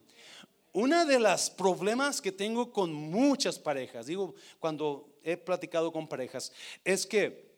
Una 0.72 1.04
de 1.04 1.20
las 1.20 1.50
problemas 1.50 2.20
que 2.20 2.32
tengo 2.32 2.72
con 2.72 2.92
muchas 2.92 3.58
parejas, 3.58 4.06
digo, 4.06 4.34
cuando 4.58 5.18
he 5.22 5.36
platicado 5.36 5.92
con 5.92 6.08
parejas, 6.08 6.50
es 6.82 7.06
que 7.06 7.54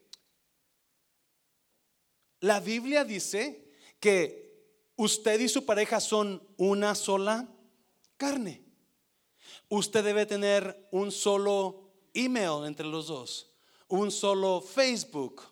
la 2.41 2.59
Biblia 2.59 3.03
dice 3.03 3.71
que 3.99 4.45
usted 4.95 5.39
y 5.39 5.49
su 5.49 5.65
pareja 5.65 5.99
son 5.99 6.43
una 6.57 6.93
sola 6.93 7.47
carne 8.17 8.66
usted 9.69 10.03
debe 10.03 10.25
tener 10.25 10.87
un 10.91 11.11
solo 11.11 11.91
email 12.13 12.65
entre 12.65 12.85
los 12.85 13.07
dos, 13.07 13.51
un 13.87 14.11
solo 14.11 14.61
Facebook, 14.61 15.43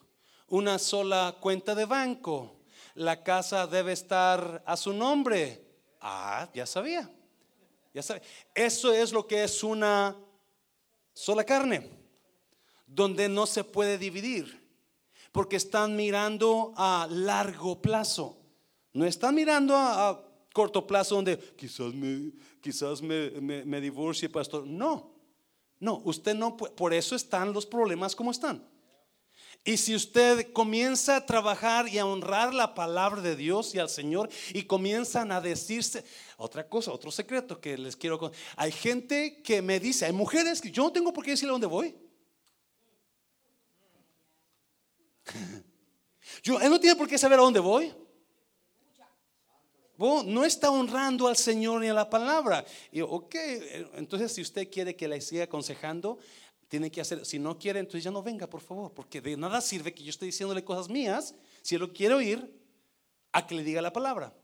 una 0.48 0.78
sola 0.78 1.36
cuenta 1.40 1.74
de 1.74 1.84
banco. 1.84 2.52
La 2.94 3.22
casa 3.22 3.66
debe 3.66 3.92
estar 3.92 4.62
a 4.64 4.76
su 4.76 4.92
nombre. 4.92 5.62
Ah, 6.00 6.48
ya 6.54 6.66
sabía. 6.66 7.10
Ya 7.92 8.02
sabía. 8.02 8.22
Eso 8.54 8.92
es 8.92 9.12
lo 9.12 9.26
que 9.26 9.44
es 9.44 9.62
una 9.62 10.16
sola 11.12 11.44
carne, 11.44 11.90
donde 12.86 13.28
no 13.28 13.46
se 13.46 13.64
puede 13.64 13.98
dividir, 13.98 14.66
porque 15.32 15.56
están 15.56 15.96
mirando 15.96 16.72
a 16.76 17.06
largo 17.10 17.80
plazo. 17.80 18.38
No 18.92 19.04
están 19.04 19.34
mirando 19.34 19.74
a, 19.76 20.25
corto 20.56 20.86
plazo 20.86 21.16
donde 21.16 21.36
quizás 21.54 21.92
me, 21.92 22.32
quizás 22.62 23.02
me, 23.02 23.30
me, 23.66 23.78
divorcie, 23.78 24.26
pastor. 24.26 24.66
No, 24.66 25.14
no, 25.78 26.00
usted 26.06 26.34
no. 26.34 26.56
Por 26.56 26.94
eso 26.94 27.14
están 27.14 27.52
los 27.52 27.66
problemas 27.66 28.16
como 28.16 28.30
están. 28.30 28.66
Y 29.66 29.76
si 29.76 29.94
usted 29.94 30.50
comienza 30.54 31.16
a 31.16 31.26
trabajar 31.26 31.88
y 31.88 31.98
a 31.98 32.06
honrar 32.06 32.54
la 32.54 32.74
palabra 32.74 33.20
de 33.20 33.36
Dios 33.36 33.74
y 33.74 33.78
al 33.78 33.90
Señor 33.90 34.30
y 34.54 34.62
comienzan 34.62 35.30
a 35.30 35.42
decirse, 35.42 36.06
otra 36.38 36.66
cosa, 36.66 36.90
otro 36.90 37.10
secreto 37.10 37.60
que 37.60 37.76
les 37.76 37.94
quiero. 37.94 38.32
Hay 38.56 38.72
gente 38.72 39.42
que 39.42 39.60
me 39.60 39.78
dice, 39.78 40.06
hay 40.06 40.12
mujeres 40.12 40.62
que 40.62 40.70
yo 40.70 40.84
no 40.84 40.92
tengo 40.92 41.12
por 41.12 41.22
qué 41.22 41.32
decirle 41.32 41.50
a 41.50 41.52
dónde 41.52 41.66
voy. 41.66 41.94
Yo, 46.42 46.60
él 46.60 46.70
no 46.70 46.78
tiene 46.78 46.96
por 46.96 47.08
qué 47.08 47.18
saber 47.18 47.38
a 47.38 47.42
dónde 47.42 47.60
voy 47.60 47.92
no 49.98 50.44
está 50.44 50.70
honrando 50.70 51.26
al 51.28 51.36
Señor 51.36 51.80
ni 51.80 51.88
a 51.88 51.94
la 51.94 52.10
palabra. 52.10 52.64
Y 52.92 53.00
ok, 53.00 53.34
entonces 53.94 54.32
si 54.32 54.42
usted 54.42 54.70
quiere 54.70 54.94
que 54.96 55.08
le 55.08 55.20
siga 55.20 55.44
aconsejando, 55.44 56.18
tiene 56.68 56.90
que 56.90 57.00
hacer, 57.00 57.24
si 57.24 57.38
no 57.38 57.58
quiere, 57.58 57.80
entonces 57.80 58.04
ya 58.04 58.10
no 58.10 58.22
venga, 58.22 58.48
por 58.48 58.60
favor, 58.60 58.92
porque 58.92 59.20
de 59.20 59.36
nada 59.36 59.60
sirve 59.60 59.94
que 59.94 60.02
yo 60.02 60.10
esté 60.10 60.26
diciéndole 60.26 60.64
cosas 60.64 60.88
mías, 60.88 61.34
si 61.62 61.76
él 61.76 61.80
lo 61.80 61.92
quiere 61.92 62.14
oír, 62.14 62.52
a 63.32 63.46
que 63.46 63.54
le 63.54 63.62
diga 63.62 63.82
la 63.82 63.92
palabra. 63.92 64.34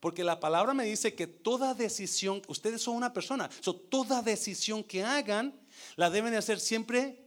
Porque 0.00 0.24
la 0.24 0.40
palabra 0.40 0.74
me 0.74 0.84
dice 0.84 1.14
que 1.14 1.28
toda 1.28 1.74
decisión, 1.74 2.42
ustedes 2.48 2.82
son 2.82 2.96
una 2.96 3.12
persona, 3.12 3.48
toda 3.88 4.20
decisión 4.20 4.82
que 4.82 5.04
hagan, 5.04 5.54
la 5.94 6.10
deben 6.10 6.32
de 6.32 6.38
hacer 6.38 6.58
siempre 6.58 7.21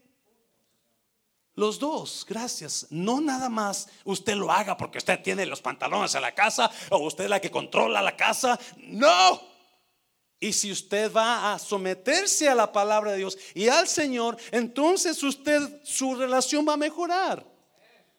los 1.56 1.80
dos, 1.80 2.26
gracias. 2.28 2.88
No 2.90 3.22
nada 3.22 3.48
más 3.48 3.88
usted 4.04 4.36
lo 4.36 4.52
haga 4.52 4.76
porque 4.76 4.98
usted 4.98 5.22
tiene 5.22 5.46
los 5.46 5.62
pantalones 5.62 6.14
en 6.14 6.22
la 6.22 6.36
casa 6.36 6.70
o 6.90 6.98
usted 7.00 7.24
es 7.24 7.30
la 7.30 7.40
que 7.40 7.50
controla 7.50 8.02
la 8.02 8.16
casa. 8.18 8.60
No. 8.78 9.42
Y 10.38 10.52
si 10.52 10.72
usted 10.72 11.12
va 11.14 11.54
a 11.54 11.60
someterse 11.60 12.50
a 12.50 12.56
la 12.56 12.72
palabra 12.72 13.14
de 13.14 13.20
Dios 13.20 13.38
y 13.54 13.70
al 13.70 13.88
Señor, 13.88 14.38
entonces 14.52 15.24
usted, 15.24 15.82
su 15.84 16.16
relación 16.16 16.68
va 16.68 16.74
a 16.74 16.78
mejorar. 16.78 17.55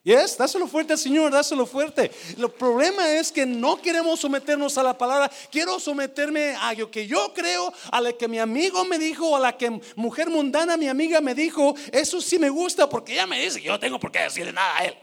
Yes, 0.07 0.39
dáselo 0.39 0.69
fuerte 0.69 0.93
al 0.93 1.01
Señor, 1.01 1.33
dáselo 1.33 1.67
fuerte. 1.67 2.13
El 2.39 2.49
problema 2.53 3.11
es 3.11 3.33
que 3.33 3.45
no 3.45 3.83
queremos 3.83 4.21
someternos 4.21 4.79
a 4.79 4.85
la 4.85 4.97
palabra. 4.97 5.29
Quiero 5.51 5.81
someterme 5.81 6.55
a 6.55 6.75
lo 6.75 6.89
que 6.89 7.09
yo 7.09 7.35
creo, 7.35 7.73
a 7.91 8.01
lo 8.01 8.17
que 8.17 8.29
mi 8.29 8.39
amigo 8.39 8.85
me 8.85 9.01
dijo, 9.01 9.35
a 9.35 9.41
la 9.41 9.59
que 9.59 9.69
mujer 9.97 10.31
mundana, 10.31 10.77
mi 10.77 10.87
amiga 10.87 11.21
me 11.21 11.35
dijo. 11.35 11.75
Eso 11.91 12.21
sí 12.21 12.39
me 12.39 12.49
gusta 12.49 12.89
porque 12.89 13.15
ella 13.15 13.27
me 13.27 13.41
dice 13.41 13.59
que 13.59 13.67
yo 13.67 13.73
no 13.73 13.81
tengo 13.81 13.99
por 13.99 14.13
qué 14.13 14.21
decirle 14.21 14.53
nada 14.53 14.79
a 14.79 14.85
él. 14.85 14.95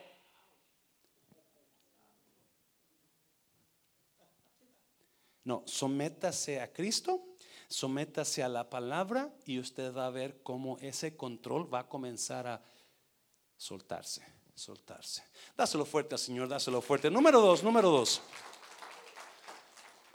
No, 5.43 5.63
sométase 5.65 6.61
a 6.61 6.71
Cristo, 6.71 7.21
sométase 7.67 8.41
a 8.41 8.47
la 8.47 8.69
palabra 8.69 9.33
y 9.45 9.59
usted 9.59 9.93
va 9.93 10.05
a 10.05 10.11
ver 10.11 10.41
cómo 10.43 10.77
ese 10.79 11.17
control 11.17 11.71
va 11.73 11.79
a 11.79 11.89
comenzar 11.89 12.47
a 12.47 12.63
soltarse 13.57 14.32
soltarse. 14.55 15.23
Dáselo 15.55 15.85
fuerte 15.85 16.15
al 16.15 16.19
Señor, 16.19 16.47
dáselo 16.47 16.81
fuerte. 16.81 17.09
Número 17.09 17.41
dos, 17.41 17.63
número 17.63 17.89
dos. 17.89 18.21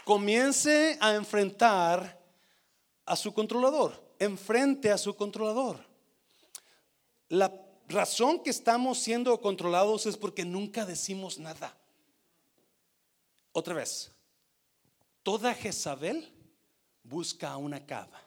Comience 0.05 0.97
a 1.01 1.15
enfrentar 1.15 2.19
a 3.05 3.17
su 3.17 3.33
controlador. 3.33 4.15
Enfrente 4.19 4.91
a 4.91 4.99
su 4.99 5.15
controlador. 5.15 5.85
La 7.29 7.53
razón 7.89 8.43
que 8.43 8.51
estamos 8.51 8.99
siendo 8.99 9.41
controlados 9.41 10.07
es 10.07 10.17
porque 10.17 10.45
nunca 10.45 10.85
decimos 10.85 11.39
nada. 11.39 11.77
Otra 13.53 13.75
vez, 13.75 14.13
toda 15.23 15.55
Jezabel 15.55 16.33
busca 17.03 17.57
una 17.57 17.85
cava 17.85 18.23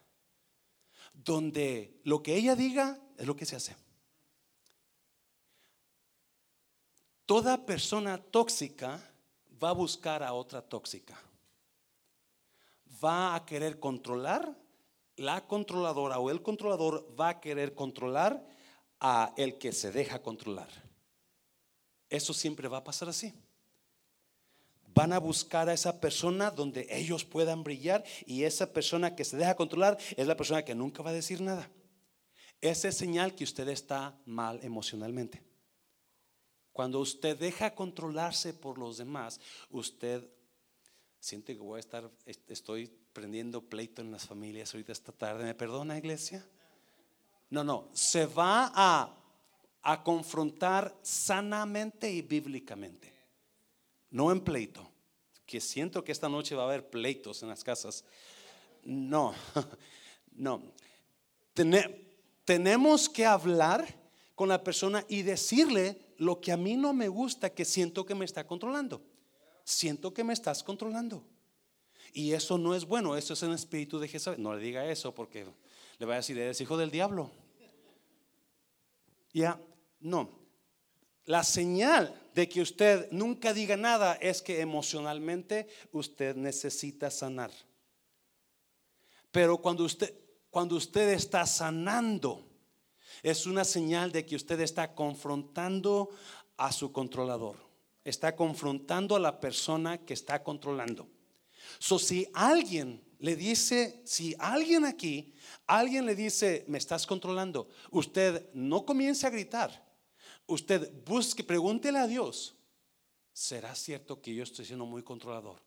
donde 1.14 2.00
lo 2.04 2.24
que 2.24 2.36
ella 2.36 2.56
diga 2.56 3.00
es 3.18 3.28
lo 3.28 3.36
que 3.36 3.46
se 3.46 3.56
hace. 3.56 3.76
Toda 7.32 7.56
persona 7.58 8.18
tóxica 8.18 9.00
va 9.56 9.70
a 9.70 9.74
buscar 9.74 10.22
a 10.22 10.34
otra 10.34 10.62
tóxica. 10.62 11.16
Va 13.02 13.36
a 13.36 13.46
querer 13.46 13.80
controlar, 13.80 14.54
la 15.16 15.48
controladora 15.48 16.20
o 16.20 16.30
el 16.30 16.42
controlador 16.42 17.08
va 17.18 17.30
a 17.30 17.40
querer 17.40 17.74
controlar 17.74 18.46
a 19.00 19.34
el 19.38 19.58
que 19.58 19.72
se 19.72 19.94
deja 19.94 20.22
controlar. 20.22 20.68
Eso 22.10 22.34
siempre 22.34 22.68
va 22.68 22.80
a 22.80 22.84
pasar 22.84 23.08
así. 23.08 23.34
Van 24.94 25.14
a 25.14 25.20
buscar 25.20 25.70
a 25.70 25.74
esa 25.74 26.02
persona 26.02 26.52
donde 26.52 26.86
ellos 26.90 27.24
puedan 27.24 27.64
brillar 27.64 28.04
y 28.26 28.44
esa 28.44 28.74
persona 28.74 29.16
que 29.16 29.24
se 29.24 29.38
deja 29.38 29.56
controlar 29.56 29.98
es 30.18 30.28
la 30.28 30.36
persona 30.36 30.66
que 30.66 30.76
nunca 30.76 31.02
va 31.02 31.12
a 31.12 31.22
decir 31.22 31.40
nada. 31.40 31.72
Esa 32.60 32.90
es 32.90 32.98
señal 32.98 33.36
que 33.36 33.46
usted 33.46 33.70
está 33.70 34.20
mal 34.26 34.60
emocionalmente. 34.64 35.50
Cuando 36.74 37.00
usted 37.00 37.38
deja 37.38 37.76
controlarse 37.76 38.54
por 38.54 38.78
los 38.78 38.98
demás, 38.98 39.40
usted 39.70 40.28
siente 41.20 41.56
que 41.56 41.62
voy 41.62 41.78
a 41.78 41.80
estar, 41.80 42.10
estoy 42.48 42.88
prendiendo 43.14 43.62
pleito 43.62 44.02
en 44.02 44.12
las 44.12 44.26
familias 44.26 44.74
ahorita 44.74 44.92
esta 44.92 45.12
tarde. 45.12 45.44
¿Me 45.44 45.54
perdona, 45.54 45.98
iglesia? 45.98 46.46
No, 47.50 47.64
no, 47.64 47.90
se 47.94 48.26
va 48.26 48.72
a, 48.74 49.14
a 49.84 50.04
confrontar 50.04 50.98
sanamente 51.02 52.10
y 52.10 52.22
bíblicamente, 52.22 53.14
no 54.10 54.32
en 54.32 54.42
pleito. 54.42 54.90
Que 55.46 55.60
siento 55.60 56.02
que 56.04 56.14
esta 56.14 56.30
noche 56.30 56.56
va 56.56 56.64
a 56.64 56.68
haber 56.68 56.90
pleitos 56.90 57.44
en 57.44 57.50
las 57.50 57.62
casas. 57.62 58.06
No, 58.84 59.36
no. 60.32 60.64
tenemos 62.46 63.10
que 63.10 63.26
hablar 63.26 63.86
con 64.34 64.48
la 64.48 64.64
persona 64.64 65.06
y 65.10 65.24
decirle 65.24 66.00
lo 66.22 66.40
que 66.40 66.52
a 66.52 66.58
mí 66.58 66.78
no 66.78 66.94
me 66.94 67.08
gusta, 67.08 67.50
que 67.50 67.66
siento 67.66 68.06
que 68.06 68.14
me 68.14 68.26
está 68.26 68.46
controlando. 68.46 69.02
Siento 69.64 70.14
que 70.14 70.24
me 70.24 70.34
estás 70.34 70.62
controlando. 70.62 71.26
Y 72.14 72.34
eso 72.34 72.60
no 72.60 72.76
es 72.76 72.86
bueno, 72.86 73.18
eso 73.18 73.34
es 73.34 73.42
el 73.42 73.54
espíritu 73.54 73.98
de 73.98 74.08
Jesús. 74.08 74.38
No 74.38 74.54
le 74.54 74.62
diga 74.62 74.86
eso 74.86 75.16
porque 75.16 75.48
le 75.98 76.06
va 76.06 76.14
a 76.14 76.18
decir, 76.18 76.38
eres 76.38 76.62
hijo 76.62 76.78
del 76.78 76.92
diablo. 76.92 77.32
Ya, 79.34 79.60
no. 80.00 80.30
La 81.26 81.44
señal 81.44 82.14
de 82.36 82.48
que 82.48 82.62
usted 82.62 83.12
nunca 83.12 83.52
diga 83.52 83.76
nada 83.76 84.14
es 84.14 84.44
que 84.44 84.62
emocionalmente 84.62 85.70
usted 85.92 86.36
necesita 86.36 87.10
sanar. 87.10 87.50
Pero 89.32 89.58
cuando 89.58 89.86
usted, 89.86 90.14
cuando 90.52 90.76
usted 90.76 91.10
está 91.14 91.48
sanando, 91.48 92.48
es 93.24 93.46
una 93.46 93.64
señal 93.64 94.12
de 94.12 94.26
que 94.26 94.36
usted 94.36 94.60
está 94.62 94.94
confrontando 94.94 96.10
a 96.58 96.72
su 96.72 96.92
controlador. 96.92 97.58
Está 98.04 98.36
confrontando 98.36 99.16
a 99.16 99.20
la 99.20 99.40
persona 99.40 100.00
que 100.00 100.14
está 100.14 100.44
controlando. 100.44 101.08
So, 101.80 102.00
si 102.00 102.28
alguien 102.34 103.04
le 103.20 103.36
dice, 103.36 104.02
si 104.04 104.36
alguien 104.40 104.86
aquí, 104.86 105.34
alguien 105.68 106.06
le 106.06 106.16
dice, 106.16 106.66
me 106.68 106.80
estás 106.80 107.06
controlando, 107.06 107.70
usted 107.92 108.50
no 108.54 108.86
comience 108.86 109.28
a 109.28 109.30
gritar. 109.30 109.92
Usted 110.48 110.92
busque, 111.06 111.44
pregúntele 111.44 112.00
a 112.00 112.08
Dios, 112.08 112.56
¿será 113.32 113.76
cierto 113.76 114.22
que 114.22 114.34
yo 114.34 114.44
estoy 114.44 114.66
siendo 114.66 114.86
muy 114.86 115.04
controlador? 115.04 115.62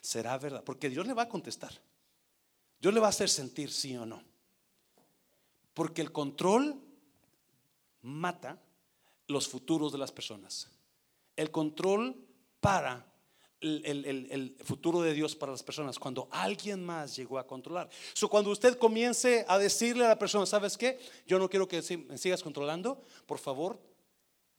¿Será 0.00 0.38
verdad? 0.38 0.64
Porque 0.64 0.88
Dios 0.88 1.06
le 1.06 1.12
va 1.12 1.22
a 1.22 1.28
contestar. 1.28 1.72
Dios 2.80 2.92
le 2.92 3.00
va 3.00 3.06
a 3.06 3.10
hacer 3.10 3.28
sentir 3.28 3.70
sí 3.70 3.96
o 3.96 4.06
no. 4.06 4.22
Porque 5.74 6.00
el 6.00 6.12
control 6.12 6.80
mata 8.02 8.60
los 9.26 9.48
futuros 9.48 9.92
de 9.92 9.98
las 9.98 10.12
personas. 10.12 10.68
El 11.36 11.50
control 11.50 12.16
para 12.60 13.04
el, 13.60 14.56
futuro 14.64 15.00
de 15.00 15.14
Dios 15.14 15.34
para 15.34 15.52
las 15.52 15.62
personas 15.62 15.98
cuando 15.98 16.28
alguien 16.30 16.84
más 16.84 17.16
llegó 17.16 17.38
a 17.38 17.46
controlar. 17.46 17.88
So, 18.12 18.28
cuando 18.28 18.50
usted 18.50 18.78
comience 18.78 19.44
a 19.48 19.58
decirle 19.58 20.04
a 20.04 20.08
la 20.08 20.18
persona, 20.18 20.46
¿sabes 20.46 20.76
qué? 20.76 20.98
Yo 21.26 21.38
no 21.38 21.48
quiero 21.48 21.66
que 21.66 21.82
me 22.08 22.18
sigas 22.18 22.42
controlando, 22.42 23.02
por 23.26 23.38
favor, 23.38 23.78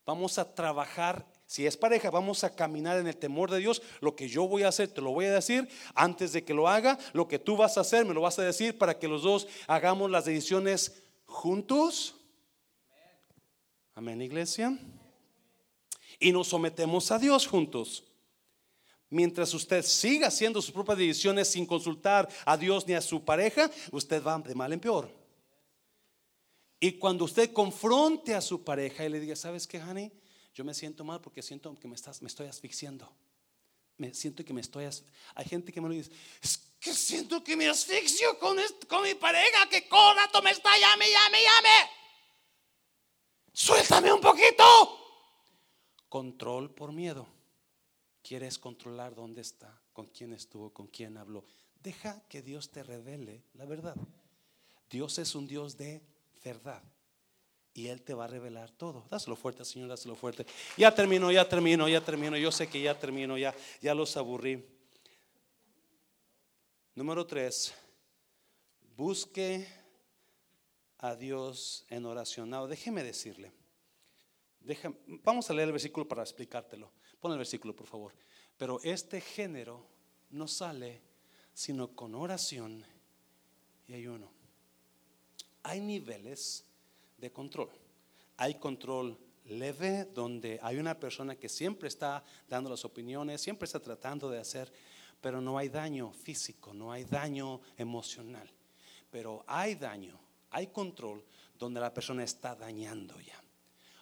vamos 0.06 0.38
a 0.38 0.54
trabajar. 0.54 1.26
Si 1.46 1.66
es 1.66 1.78
pareja, 1.78 2.10
vamos 2.10 2.44
a 2.44 2.54
caminar 2.54 2.98
en 2.98 3.08
el 3.08 3.16
temor 3.16 3.50
de 3.50 3.60
Dios. 3.60 3.82
Lo 4.02 4.16
que 4.16 4.28
yo 4.28 4.48
voy 4.48 4.64
a 4.64 4.68
hacer, 4.68 4.90
te 4.90 5.02
lo 5.02 5.12
voy 5.12 5.26
a 5.26 5.34
decir 5.34 5.70
antes 5.94 6.34
de 6.34 6.44
que 6.44 6.54
lo 6.54 6.68
haga. 6.68 6.98
Lo 7.14 7.28
que 7.28 7.40
tú 7.40 7.56
vas 7.56 7.78
a 7.78 7.82
hacer, 7.82 8.06
me 8.06 8.14
lo 8.14 8.22
vas 8.22 8.38
a 8.40 8.44
decir 8.44 8.78
para 8.78 9.00
que 9.00 9.08
los 9.08 9.24
dos 9.24 9.48
hagamos 9.68 10.12
las 10.12 10.26
decisiones 10.26 11.04
juntos 11.26 12.17
Amén, 13.98 14.22
iglesia. 14.22 14.78
Y 16.20 16.32
nos 16.32 16.50
sometemos 16.50 17.10
a 17.10 17.18
Dios 17.18 17.48
juntos. 17.48 18.04
Mientras 19.10 19.52
usted 19.56 19.84
siga 19.84 20.28
haciendo 20.28 20.62
sus 20.62 20.72
propias 20.72 21.00
decisiones 21.00 21.48
sin 21.48 21.66
consultar 21.66 22.30
a 22.46 22.56
Dios 22.58 22.86
ni 22.86 22.94
a 22.94 23.02
su 23.02 23.26
pareja, 23.26 23.72
usted 23.92 24.22
va 24.22 24.38
de 24.38 24.54
mal 24.54 24.72
en 24.72 24.80
peor. 24.80 25.12
Y 26.80 26.92
cuando 27.00 27.26
usted 27.26 27.52
confronte 27.52 28.36
a 28.36 28.42
su 28.42 28.64
pareja 28.64 29.04
y 29.04 29.10
le 29.10 29.20
diga, 29.20 29.36
¿sabes 29.36 29.66
qué, 29.66 29.82
honey? 29.82 30.12
Yo 30.54 30.64
me 30.64 30.76
siento 30.76 31.04
mal 31.04 31.20
porque 31.20 31.42
siento 31.42 31.74
que 31.74 31.88
me, 31.88 31.96
estás, 31.96 32.22
me 32.22 32.28
estoy 32.28 32.46
asfixiando. 32.46 33.12
Me 33.98 34.14
siento 34.14 34.46
que 34.46 34.54
me 34.54 34.62
estoy 34.62 34.86
Hay 35.34 35.46
gente 35.46 35.74
que 35.74 35.82
me 35.82 35.88
lo 35.88 35.96
dice, 35.96 36.12
es 36.40 36.60
que 36.80 36.94
siento 36.94 37.44
que 37.44 37.58
me 37.58 37.68
asfixio 37.68 38.38
con, 38.38 38.58
con 38.88 39.02
mi 39.02 39.16
pareja, 39.16 39.68
que 39.72 39.88
con 39.90 40.16
rato 40.16 40.44
me 40.44 40.52
está 40.52 40.70
llame, 40.78 41.10
llame, 41.10 41.42
llame 41.42 41.97
suéltame 43.58 44.14
un 44.14 44.22
poquito. 44.22 44.64
Control 46.08 46.70
por 46.74 46.92
miedo. 46.92 47.28
Quieres 48.22 48.60
controlar 48.60 49.16
dónde 49.16 49.42
está, 49.42 49.82
con 49.94 50.06
quién 50.08 50.34
estuvo, 50.34 50.72
con 50.72 50.88
quién 50.88 51.18
habló. 51.18 51.44
Deja 51.82 52.22
que 52.30 52.42
Dios 52.42 52.70
te 52.70 52.84
revele 52.84 53.44
la 53.54 53.66
verdad. 53.66 53.96
Dios 54.90 55.18
es 55.18 55.34
un 55.34 55.48
Dios 55.48 55.76
de 55.78 56.02
verdad. 56.44 56.84
Y 57.74 57.88
Él 57.88 58.02
te 58.02 58.14
va 58.14 58.26
a 58.26 58.28
revelar 58.28 58.72
todo. 58.72 59.06
Dáselo 59.10 59.36
fuerte, 59.36 59.66
Señor, 59.66 59.90
dáselo 59.90 60.16
fuerte. 60.16 60.46
Ya 60.78 60.94
termino, 60.94 61.32
ya 61.32 61.48
termino, 61.48 61.88
ya 61.88 62.02
termino. 62.02 62.38
Yo 62.38 62.52
sé 62.52 62.68
que 62.68 62.82
ya 62.82 62.98
termino, 62.98 63.38
ya, 63.38 63.56
ya 63.82 63.94
los 63.94 64.18
aburrí. 64.18 64.66
Número 66.96 67.26
tres, 67.26 67.74
busque 68.96 69.68
a 71.00 71.16
Dios 71.16 71.86
en 71.90 72.06
oración. 72.06 72.52
déjeme 72.68 73.04
decirle. 73.04 73.52
vamos 75.24 75.50
a 75.50 75.54
leer 75.54 75.68
el 75.68 75.74
versículo 75.74 76.08
para 76.08 76.24
explicártelo. 76.24 76.92
Pon 77.20 77.32
el 77.32 77.38
versículo, 77.38 77.76
por 77.76 77.88
favor. 77.88 78.14
Pero 78.58 78.80
este 78.84 79.22
género 79.22 79.86
no 80.32 80.48
sale 80.48 81.02
sino 81.54 81.96
con 81.96 82.14
oración 82.14 82.86
y 83.88 83.94
ayuno. 83.94 84.32
Hay 85.64 85.80
niveles 85.80 86.66
de 87.18 87.32
control. 87.32 87.72
Hay 88.38 88.56
control 88.56 89.18
leve 89.46 90.06
donde 90.06 90.60
hay 90.62 90.78
una 90.78 91.00
persona 91.00 91.36
que 91.36 91.50
siempre 91.50 91.88
está 91.88 92.24
dando 92.48 92.70
las 92.70 92.86
opiniones, 92.86 93.42
siempre 93.42 93.66
está 93.66 93.80
tratando 93.80 94.30
de 94.30 94.40
hacer, 94.40 94.72
pero 95.22 95.42
no 95.42 95.58
hay 95.58 95.70
daño 95.70 96.12
físico, 96.12 96.74
no 96.74 96.92
hay 96.92 97.06
daño 97.06 97.62
emocional. 97.78 98.50
Pero 99.10 99.44
hay 99.48 99.76
daño, 99.76 100.20
hay 100.52 100.68
control 100.68 101.24
donde 101.58 101.80
la 101.80 101.94
persona 101.94 102.24
está 102.24 102.56
dañando 102.56 103.20
ya 103.20 103.42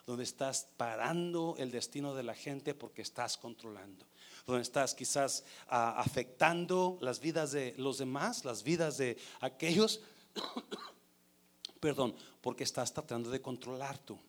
donde 0.06 0.24
estás 0.24 0.68
parando 0.78 1.56
el 1.58 1.72
destino 1.72 2.14
de 2.14 2.24
la 2.24 2.36
gente 2.36 2.76
porque 2.76 3.02
estás 3.02 3.38
controlando, 3.38 4.06
donde 4.46 4.62
estás 4.62 4.94
quizás 4.94 5.44
ah, 5.68 5.96
afectando 5.98 6.98
las 7.02 7.20
vidas 7.20 7.52
de 7.52 7.74
los 7.78 7.98
demás, 7.98 8.46
las 8.46 8.64
vidas 8.64 8.98
de 8.98 9.18
aquellos, 9.42 10.02
perdón, 11.80 12.16
porque 12.42 12.64
estás 12.64 12.94
tratando 12.94 13.32
de 13.32 13.42
controlar 13.42 13.98
tú. 13.98 14.20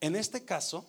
En 0.00 0.14
este 0.14 0.44
caso, 0.44 0.84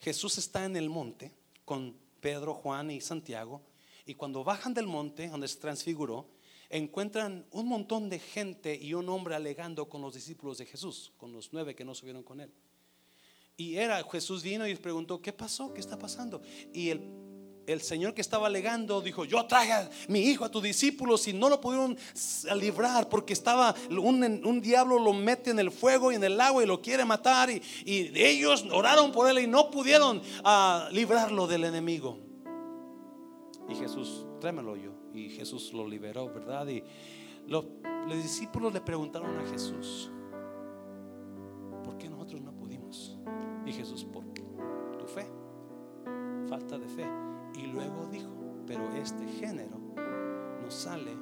Jesús 0.00 0.38
está 0.38 0.64
en 0.64 0.76
el 0.76 0.90
monte 0.90 1.32
con 1.64 1.96
Pedro, 2.20 2.54
Juan 2.54 2.90
y 2.90 3.00
Santiago, 3.00 3.62
y 4.06 4.14
cuando 4.14 4.42
bajan 4.42 4.74
del 4.74 4.88
monte 4.88 5.28
donde 5.28 5.46
se 5.46 5.58
transfiguró, 5.58 6.26
encuentran 6.72 7.44
un 7.50 7.68
montón 7.68 8.08
de 8.08 8.18
gente 8.18 8.74
y 8.74 8.94
un 8.94 9.08
hombre 9.10 9.34
alegando 9.34 9.88
con 9.88 10.00
los 10.00 10.14
discípulos 10.14 10.58
de 10.58 10.66
Jesús, 10.66 11.12
con 11.18 11.32
los 11.32 11.52
nueve 11.52 11.74
que 11.74 11.84
no 11.84 11.94
subieron 11.94 12.22
con 12.22 12.40
él. 12.40 12.50
Y 13.58 13.76
era, 13.76 14.02
Jesús 14.10 14.42
vino 14.42 14.66
y 14.66 14.70
les 14.70 14.80
preguntó, 14.80 15.20
¿qué 15.20 15.32
pasó? 15.32 15.72
¿Qué 15.74 15.80
está 15.80 15.98
pasando? 15.98 16.40
Y 16.72 16.88
el, 16.88 17.02
el 17.66 17.82
Señor 17.82 18.14
que 18.14 18.22
estaba 18.22 18.46
alegando 18.46 19.02
dijo, 19.02 19.26
yo 19.26 19.44
traje 19.44 19.72
a 19.72 19.90
mi 20.08 20.20
hijo 20.20 20.46
a 20.46 20.50
tus 20.50 20.62
discípulos 20.62 21.28
y 21.28 21.34
no 21.34 21.50
lo 21.50 21.60
pudieron 21.60 21.98
librar 22.56 23.10
porque 23.10 23.34
estaba, 23.34 23.74
un, 23.90 24.24
un, 24.42 24.60
diablo 24.62 24.98
lo 24.98 25.12
mete 25.12 25.50
en 25.50 25.58
el 25.58 25.70
fuego 25.70 26.10
y 26.10 26.14
en 26.14 26.24
el 26.24 26.40
agua 26.40 26.62
y 26.62 26.66
lo 26.66 26.80
quiere 26.80 27.04
matar 27.04 27.50
y, 27.50 27.62
y 27.84 28.10
ellos 28.18 28.64
oraron 28.72 29.12
por 29.12 29.28
él 29.28 29.40
y 29.40 29.46
no 29.46 29.70
pudieron 29.70 30.18
uh, 30.18 30.90
librarlo 30.90 31.46
del 31.46 31.64
enemigo. 31.64 32.18
Y 33.68 33.74
Jesús, 33.74 34.24
tráemelo 34.40 34.74
yo 34.76 35.01
y 35.14 35.28
Jesús 35.30 35.72
lo 35.72 35.86
liberó, 35.86 36.32
¿verdad? 36.32 36.66
Y 36.68 36.82
los, 37.46 37.64
discípulos 38.08 38.72
le 38.72 38.80
preguntaron 38.80 39.38
a 39.38 39.46
Jesús, 39.46 40.10
¿por 41.84 41.98
qué 41.98 42.08
nosotros 42.08 42.40
no 42.40 42.52
pudimos? 42.52 43.18
Y 43.66 43.72
Jesús, 43.72 44.04
por 44.04 44.24
tu 44.32 45.06
fe, 45.06 45.26
falta 46.48 46.78
de 46.78 46.88
fe. 46.88 47.06
Y 47.56 47.66
luego 47.66 48.06
dijo, 48.10 48.30
pero 48.66 48.88
este 48.94 49.26
género 49.26 49.78
no 50.62 50.70
sale 50.70 51.16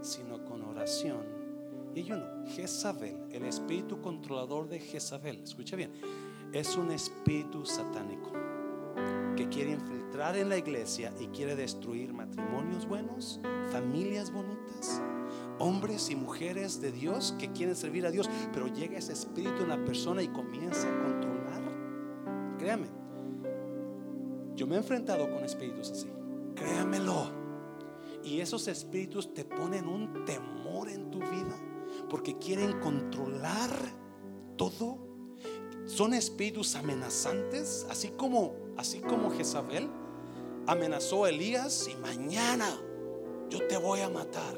sino 0.00 0.44
con 0.44 0.62
oración 0.62 1.24
y 1.94 2.00
ayuno. 2.00 2.24
Jezabel, 2.46 3.16
el 3.30 3.44
espíritu 3.44 4.00
controlador 4.00 4.68
de 4.68 4.80
Jezabel, 4.80 5.42
escucha 5.42 5.76
bien, 5.76 5.92
es 6.52 6.76
un 6.76 6.90
espíritu 6.90 7.64
satánico 7.64 8.32
que 9.42 9.48
quiere 9.48 9.72
infiltrar 9.72 10.36
en 10.36 10.48
la 10.48 10.56
iglesia 10.56 11.12
y 11.18 11.26
quiere 11.28 11.56
destruir 11.56 12.12
matrimonios 12.12 12.86
buenos, 12.86 13.40
familias 13.72 14.30
bonitas, 14.30 15.02
hombres 15.58 16.10
y 16.10 16.16
mujeres 16.16 16.80
de 16.80 16.92
Dios 16.92 17.34
que 17.40 17.50
quieren 17.50 17.74
servir 17.74 18.06
a 18.06 18.12
Dios, 18.12 18.30
pero 18.52 18.68
llega 18.68 18.98
ese 18.98 19.12
espíritu 19.12 19.62
en 19.62 19.70
la 19.70 19.84
persona 19.84 20.22
y 20.22 20.28
comienza 20.28 20.86
a 20.88 21.02
controlar. 21.02 21.62
Créame, 22.56 22.86
yo 24.54 24.68
me 24.68 24.76
he 24.76 24.78
enfrentado 24.78 25.28
con 25.28 25.44
espíritus 25.44 25.90
así, 25.90 26.06
créamelo. 26.54 27.42
Y 28.22 28.38
esos 28.38 28.68
espíritus 28.68 29.34
te 29.34 29.44
ponen 29.44 29.88
un 29.88 30.24
temor 30.24 30.88
en 30.88 31.10
tu 31.10 31.18
vida 31.18 31.60
porque 32.08 32.38
quieren 32.38 32.78
controlar 32.78 33.70
todo. 34.56 34.98
Son 35.86 36.14
espíritus 36.14 36.76
amenazantes, 36.76 37.84
así 37.90 38.10
como 38.10 38.61
así 38.76 39.00
como 39.00 39.30
Jezabel 39.30 39.88
amenazó 40.66 41.24
a 41.24 41.30
Elías 41.30 41.88
y 41.88 41.96
mañana 41.96 42.68
yo 43.48 43.66
te 43.66 43.76
voy 43.76 44.00
a 44.00 44.08
matar. 44.08 44.56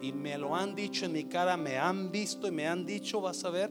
Y 0.00 0.12
me 0.12 0.36
lo 0.36 0.56
han 0.56 0.74
dicho 0.74 1.04
en 1.04 1.12
mi 1.12 1.24
cara, 1.24 1.56
me 1.56 1.78
han 1.78 2.10
visto 2.10 2.48
y 2.48 2.50
me 2.50 2.66
han 2.66 2.84
dicho, 2.84 3.20
vas 3.20 3.44
a 3.44 3.50
ver, 3.50 3.70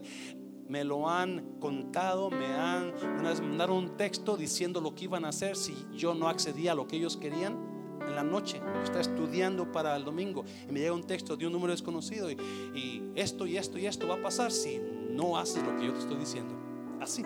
me 0.66 0.82
lo 0.82 1.08
han 1.08 1.58
contado, 1.60 2.30
me 2.30 2.46
han 2.46 2.94
mandaron 3.42 3.76
un 3.76 3.96
texto 3.96 4.36
diciendo 4.36 4.80
lo 4.80 4.94
que 4.94 5.04
iban 5.04 5.26
a 5.26 5.28
hacer 5.28 5.56
si 5.56 5.74
yo 5.92 6.14
no 6.14 6.28
accedía 6.28 6.72
a 6.72 6.74
lo 6.74 6.86
que 6.86 6.96
ellos 6.96 7.18
querían 7.18 7.58
en 8.00 8.14
la 8.14 8.22
noche. 8.22 8.62
Está 8.82 9.00
estudiando 9.00 9.70
para 9.70 9.94
el 9.94 10.04
domingo 10.04 10.44
y 10.66 10.72
me 10.72 10.80
llega 10.80 10.94
un 10.94 11.04
texto 11.04 11.36
de 11.36 11.46
un 11.46 11.52
número 11.52 11.72
desconocido 11.72 12.30
y, 12.30 12.38
y 12.74 13.12
esto 13.14 13.46
y 13.46 13.58
esto 13.58 13.78
y 13.78 13.86
esto 13.86 14.08
va 14.08 14.14
a 14.14 14.22
pasar 14.22 14.50
si 14.50 14.80
no 15.10 15.36
haces 15.36 15.62
lo 15.62 15.76
que 15.76 15.86
yo 15.86 15.92
te 15.92 15.98
estoy 15.98 16.16
diciendo. 16.16 16.54
Así, 17.00 17.22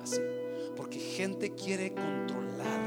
así. 0.00 0.20
Porque 0.76 0.98
gente 0.98 1.54
quiere 1.54 1.92
controlar, 1.94 2.80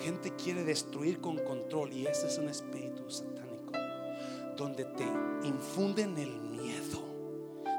gente 0.00 0.34
quiere 0.34 0.64
destruir 0.64 1.20
con 1.20 1.38
control 1.38 1.92
y 1.92 2.06
ese 2.06 2.26
es 2.26 2.38
un 2.38 2.48
espíritu 2.48 3.10
satánico 3.10 3.40
donde 4.60 4.84
te 4.84 5.04
infunden 5.44 6.18
el 6.18 6.38
miedo, 6.38 7.02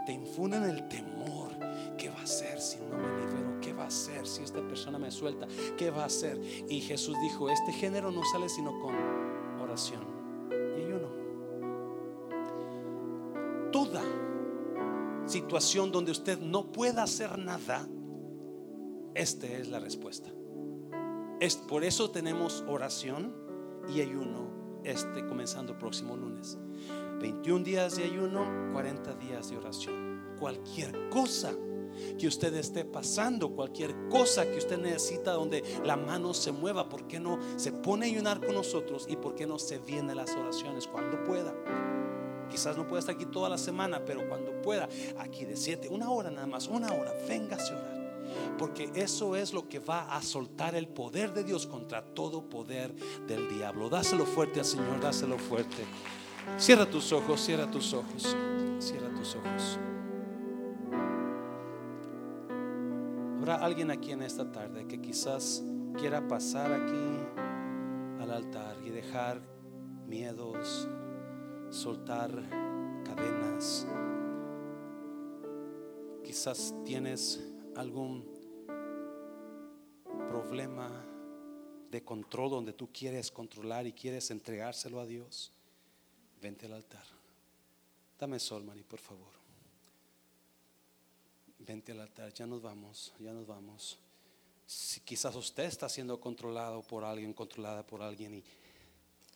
te 0.06 0.14
infunden 0.14 0.64
el 0.64 0.88
temor. 0.88 1.52
¿Qué 1.96 2.10
va 2.10 2.20
a 2.20 2.24
hacer 2.24 2.60
si 2.60 2.80
no 2.80 2.98
me 2.98 3.08
libero? 3.20 3.60
¿Qué 3.62 3.72
va 3.72 3.84
a 3.84 3.88
hacer 3.88 4.26
si 4.26 4.42
esta 4.42 4.62
persona 4.68 4.98
me 4.98 5.12
suelta? 5.12 5.48
¿Qué 5.78 5.92
va 5.92 6.02
a 6.04 6.06
hacer? 6.08 6.42
Y 6.68 6.82
Jesús 6.82 7.16
dijo, 7.22 7.50
este 7.52 7.72
género 7.72 8.12
no 8.12 8.24
sale 8.32 8.50
sino 8.50 8.72
con 8.80 8.96
oración 9.62 10.02
y 10.52 10.82
ayuno. 10.82 11.10
Toda 13.72 14.02
situación 15.28 15.92
donde 15.92 16.12
usted 16.12 16.40
no 16.40 16.72
pueda 16.72 17.04
hacer 17.04 17.38
nada, 17.38 17.88
esta 19.16 19.48
es 19.48 19.70
la 19.70 19.80
respuesta. 19.80 20.30
Es, 21.40 21.56
por 21.56 21.84
eso 21.84 22.12
tenemos 22.12 22.64
oración 22.68 23.36
y 23.94 24.02
ayuno 24.02 24.52
este 24.84 25.26
comenzando 25.26 25.74
el 25.74 25.78
próximo 25.78 26.16
lunes. 26.16 26.58
21 27.20 27.64
días 27.64 27.96
de 27.98 28.04
ayuno, 28.04 28.46
40 28.74 29.16
días 29.16 29.50
de 29.50 29.58
oración. 29.58 30.36
Cualquier 30.40 31.10
cosa 31.10 31.54
que 32.18 32.28
usted 32.28 32.54
esté 32.56 32.86
pasando, 32.86 33.52
cualquier 33.52 34.08
cosa 34.10 34.50
que 34.50 34.58
usted 34.58 34.78
necesita 34.80 35.34
donde 35.34 35.64
la 35.84 35.98
mano 35.98 36.34
se 36.34 36.52
mueva, 36.52 36.90
¿por 36.90 37.08
qué 37.08 37.20
no 37.20 37.40
se 37.58 37.72
pone 37.72 38.06
a 38.06 38.10
ayunar 38.10 38.40
con 38.40 38.56
nosotros 38.56 39.06
y 39.10 39.18
por 39.18 39.36
qué 39.36 39.46
no 39.46 39.60
se 39.60 39.78
viene 39.80 40.16
las 40.16 40.32
oraciones 40.36 40.88
cuando 40.88 41.24
pueda? 41.24 41.54
Quizás 42.50 42.76
no 42.76 42.88
pueda 42.88 43.00
estar 43.00 43.16
aquí 43.16 43.26
toda 43.26 43.50
la 43.50 43.58
semana, 43.58 44.04
pero 44.06 44.28
cuando 44.28 44.62
pueda, 44.62 44.90
aquí 45.18 45.46
de 45.46 45.56
7, 45.56 45.90
una 45.90 46.10
hora 46.10 46.30
nada 46.32 46.48
más, 46.48 46.68
una 46.68 46.88
hora, 46.94 47.14
véngase 47.28 47.74
a 47.74 47.78
orar. 47.78 47.91
Porque 48.58 48.92
eso 48.96 49.36
es 49.36 49.54
lo 49.54 49.68
que 49.68 49.80
va 49.80 50.16
a 50.16 50.22
soltar 50.22 50.76
el 50.76 50.88
poder 50.88 51.34
de 51.34 51.44
Dios 51.44 51.66
contra 51.68 52.04
todo 52.04 52.50
poder 52.50 52.94
del 53.28 53.50
diablo. 53.50 53.90
Dáselo 53.90 54.26
fuerte 54.26 54.60
al 54.60 54.66
Señor, 54.66 55.00
dáselo 55.00 55.38
fuerte. 55.38 55.86
Cierra 56.58 56.86
tus 56.86 57.12
ojos, 57.12 57.42
cierra 57.42 57.70
tus 57.70 57.94
ojos, 57.94 58.36
cierra 58.80 59.10
tus 59.16 59.36
ojos. 59.36 59.80
Habrá 63.38 63.56
alguien 63.56 63.90
aquí 63.90 64.12
en 64.12 64.22
esta 64.22 64.52
tarde 64.52 64.86
que 64.88 65.02
quizás 65.02 65.64
quiera 65.98 66.28
pasar 66.28 66.72
aquí 66.72 68.22
al 68.22 68.32
altar 68.32 68.78
y 68.86 68.92
dejar 68.92 69.42
miedos, 70.08 70.88
soltar 71.70 72.32
cadenas. 73.04 73.88
Quizás 76.24 76.76
tienes 76.86 77.44
algún 77.76 78.31
problema 80.42 80.90
de 81.92 82.04
control 82.04 82.50
donde 82.50 82.74
tú 82.74 82.90
quieres 82.92 83.30
controlar 83.30 83.86
y 83.86 83.94
quieres 83.94 84.32
entregárselo 84.32 85.00
a 85.00 85.06
Dios, 85.06 85.52
vente 86.42 86.66
al 86.66 86.74
altar. 86.74 87.06
Dame 88.20 88.40
sol, 88.40 88.64
Mani, 88.64 88.82
por 88.82 89.00
favor. 89.00 89.32
Vente 91.60 91.92
al 91.92 92.00
altar, 92.00 92.34
ya 92.34 92.48
nos 92.48 92.60
vamos, 92.60 93.14
ya 93.20 93.32
nos 93.34 93.46
vamos. 93.46 94.00
Si 94.66 95.02
quizás 95.02 95.36
usted 95.36 95.66
está 95.66 95.88
siendo 95.88 96.20
controlado 96.20 96.82
por 96.82 97.04
alguien, 97.04 97.34
controlada 97.34 97.86
por 97.86 98.02
alguien 98.02 98.34
y 98.36 98.44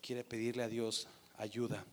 quiere 0.00 0.24
pedirle 0.24 0.64
a 0.64 0.68
Dios 0.68 1.06
ayuda 1.36 1.84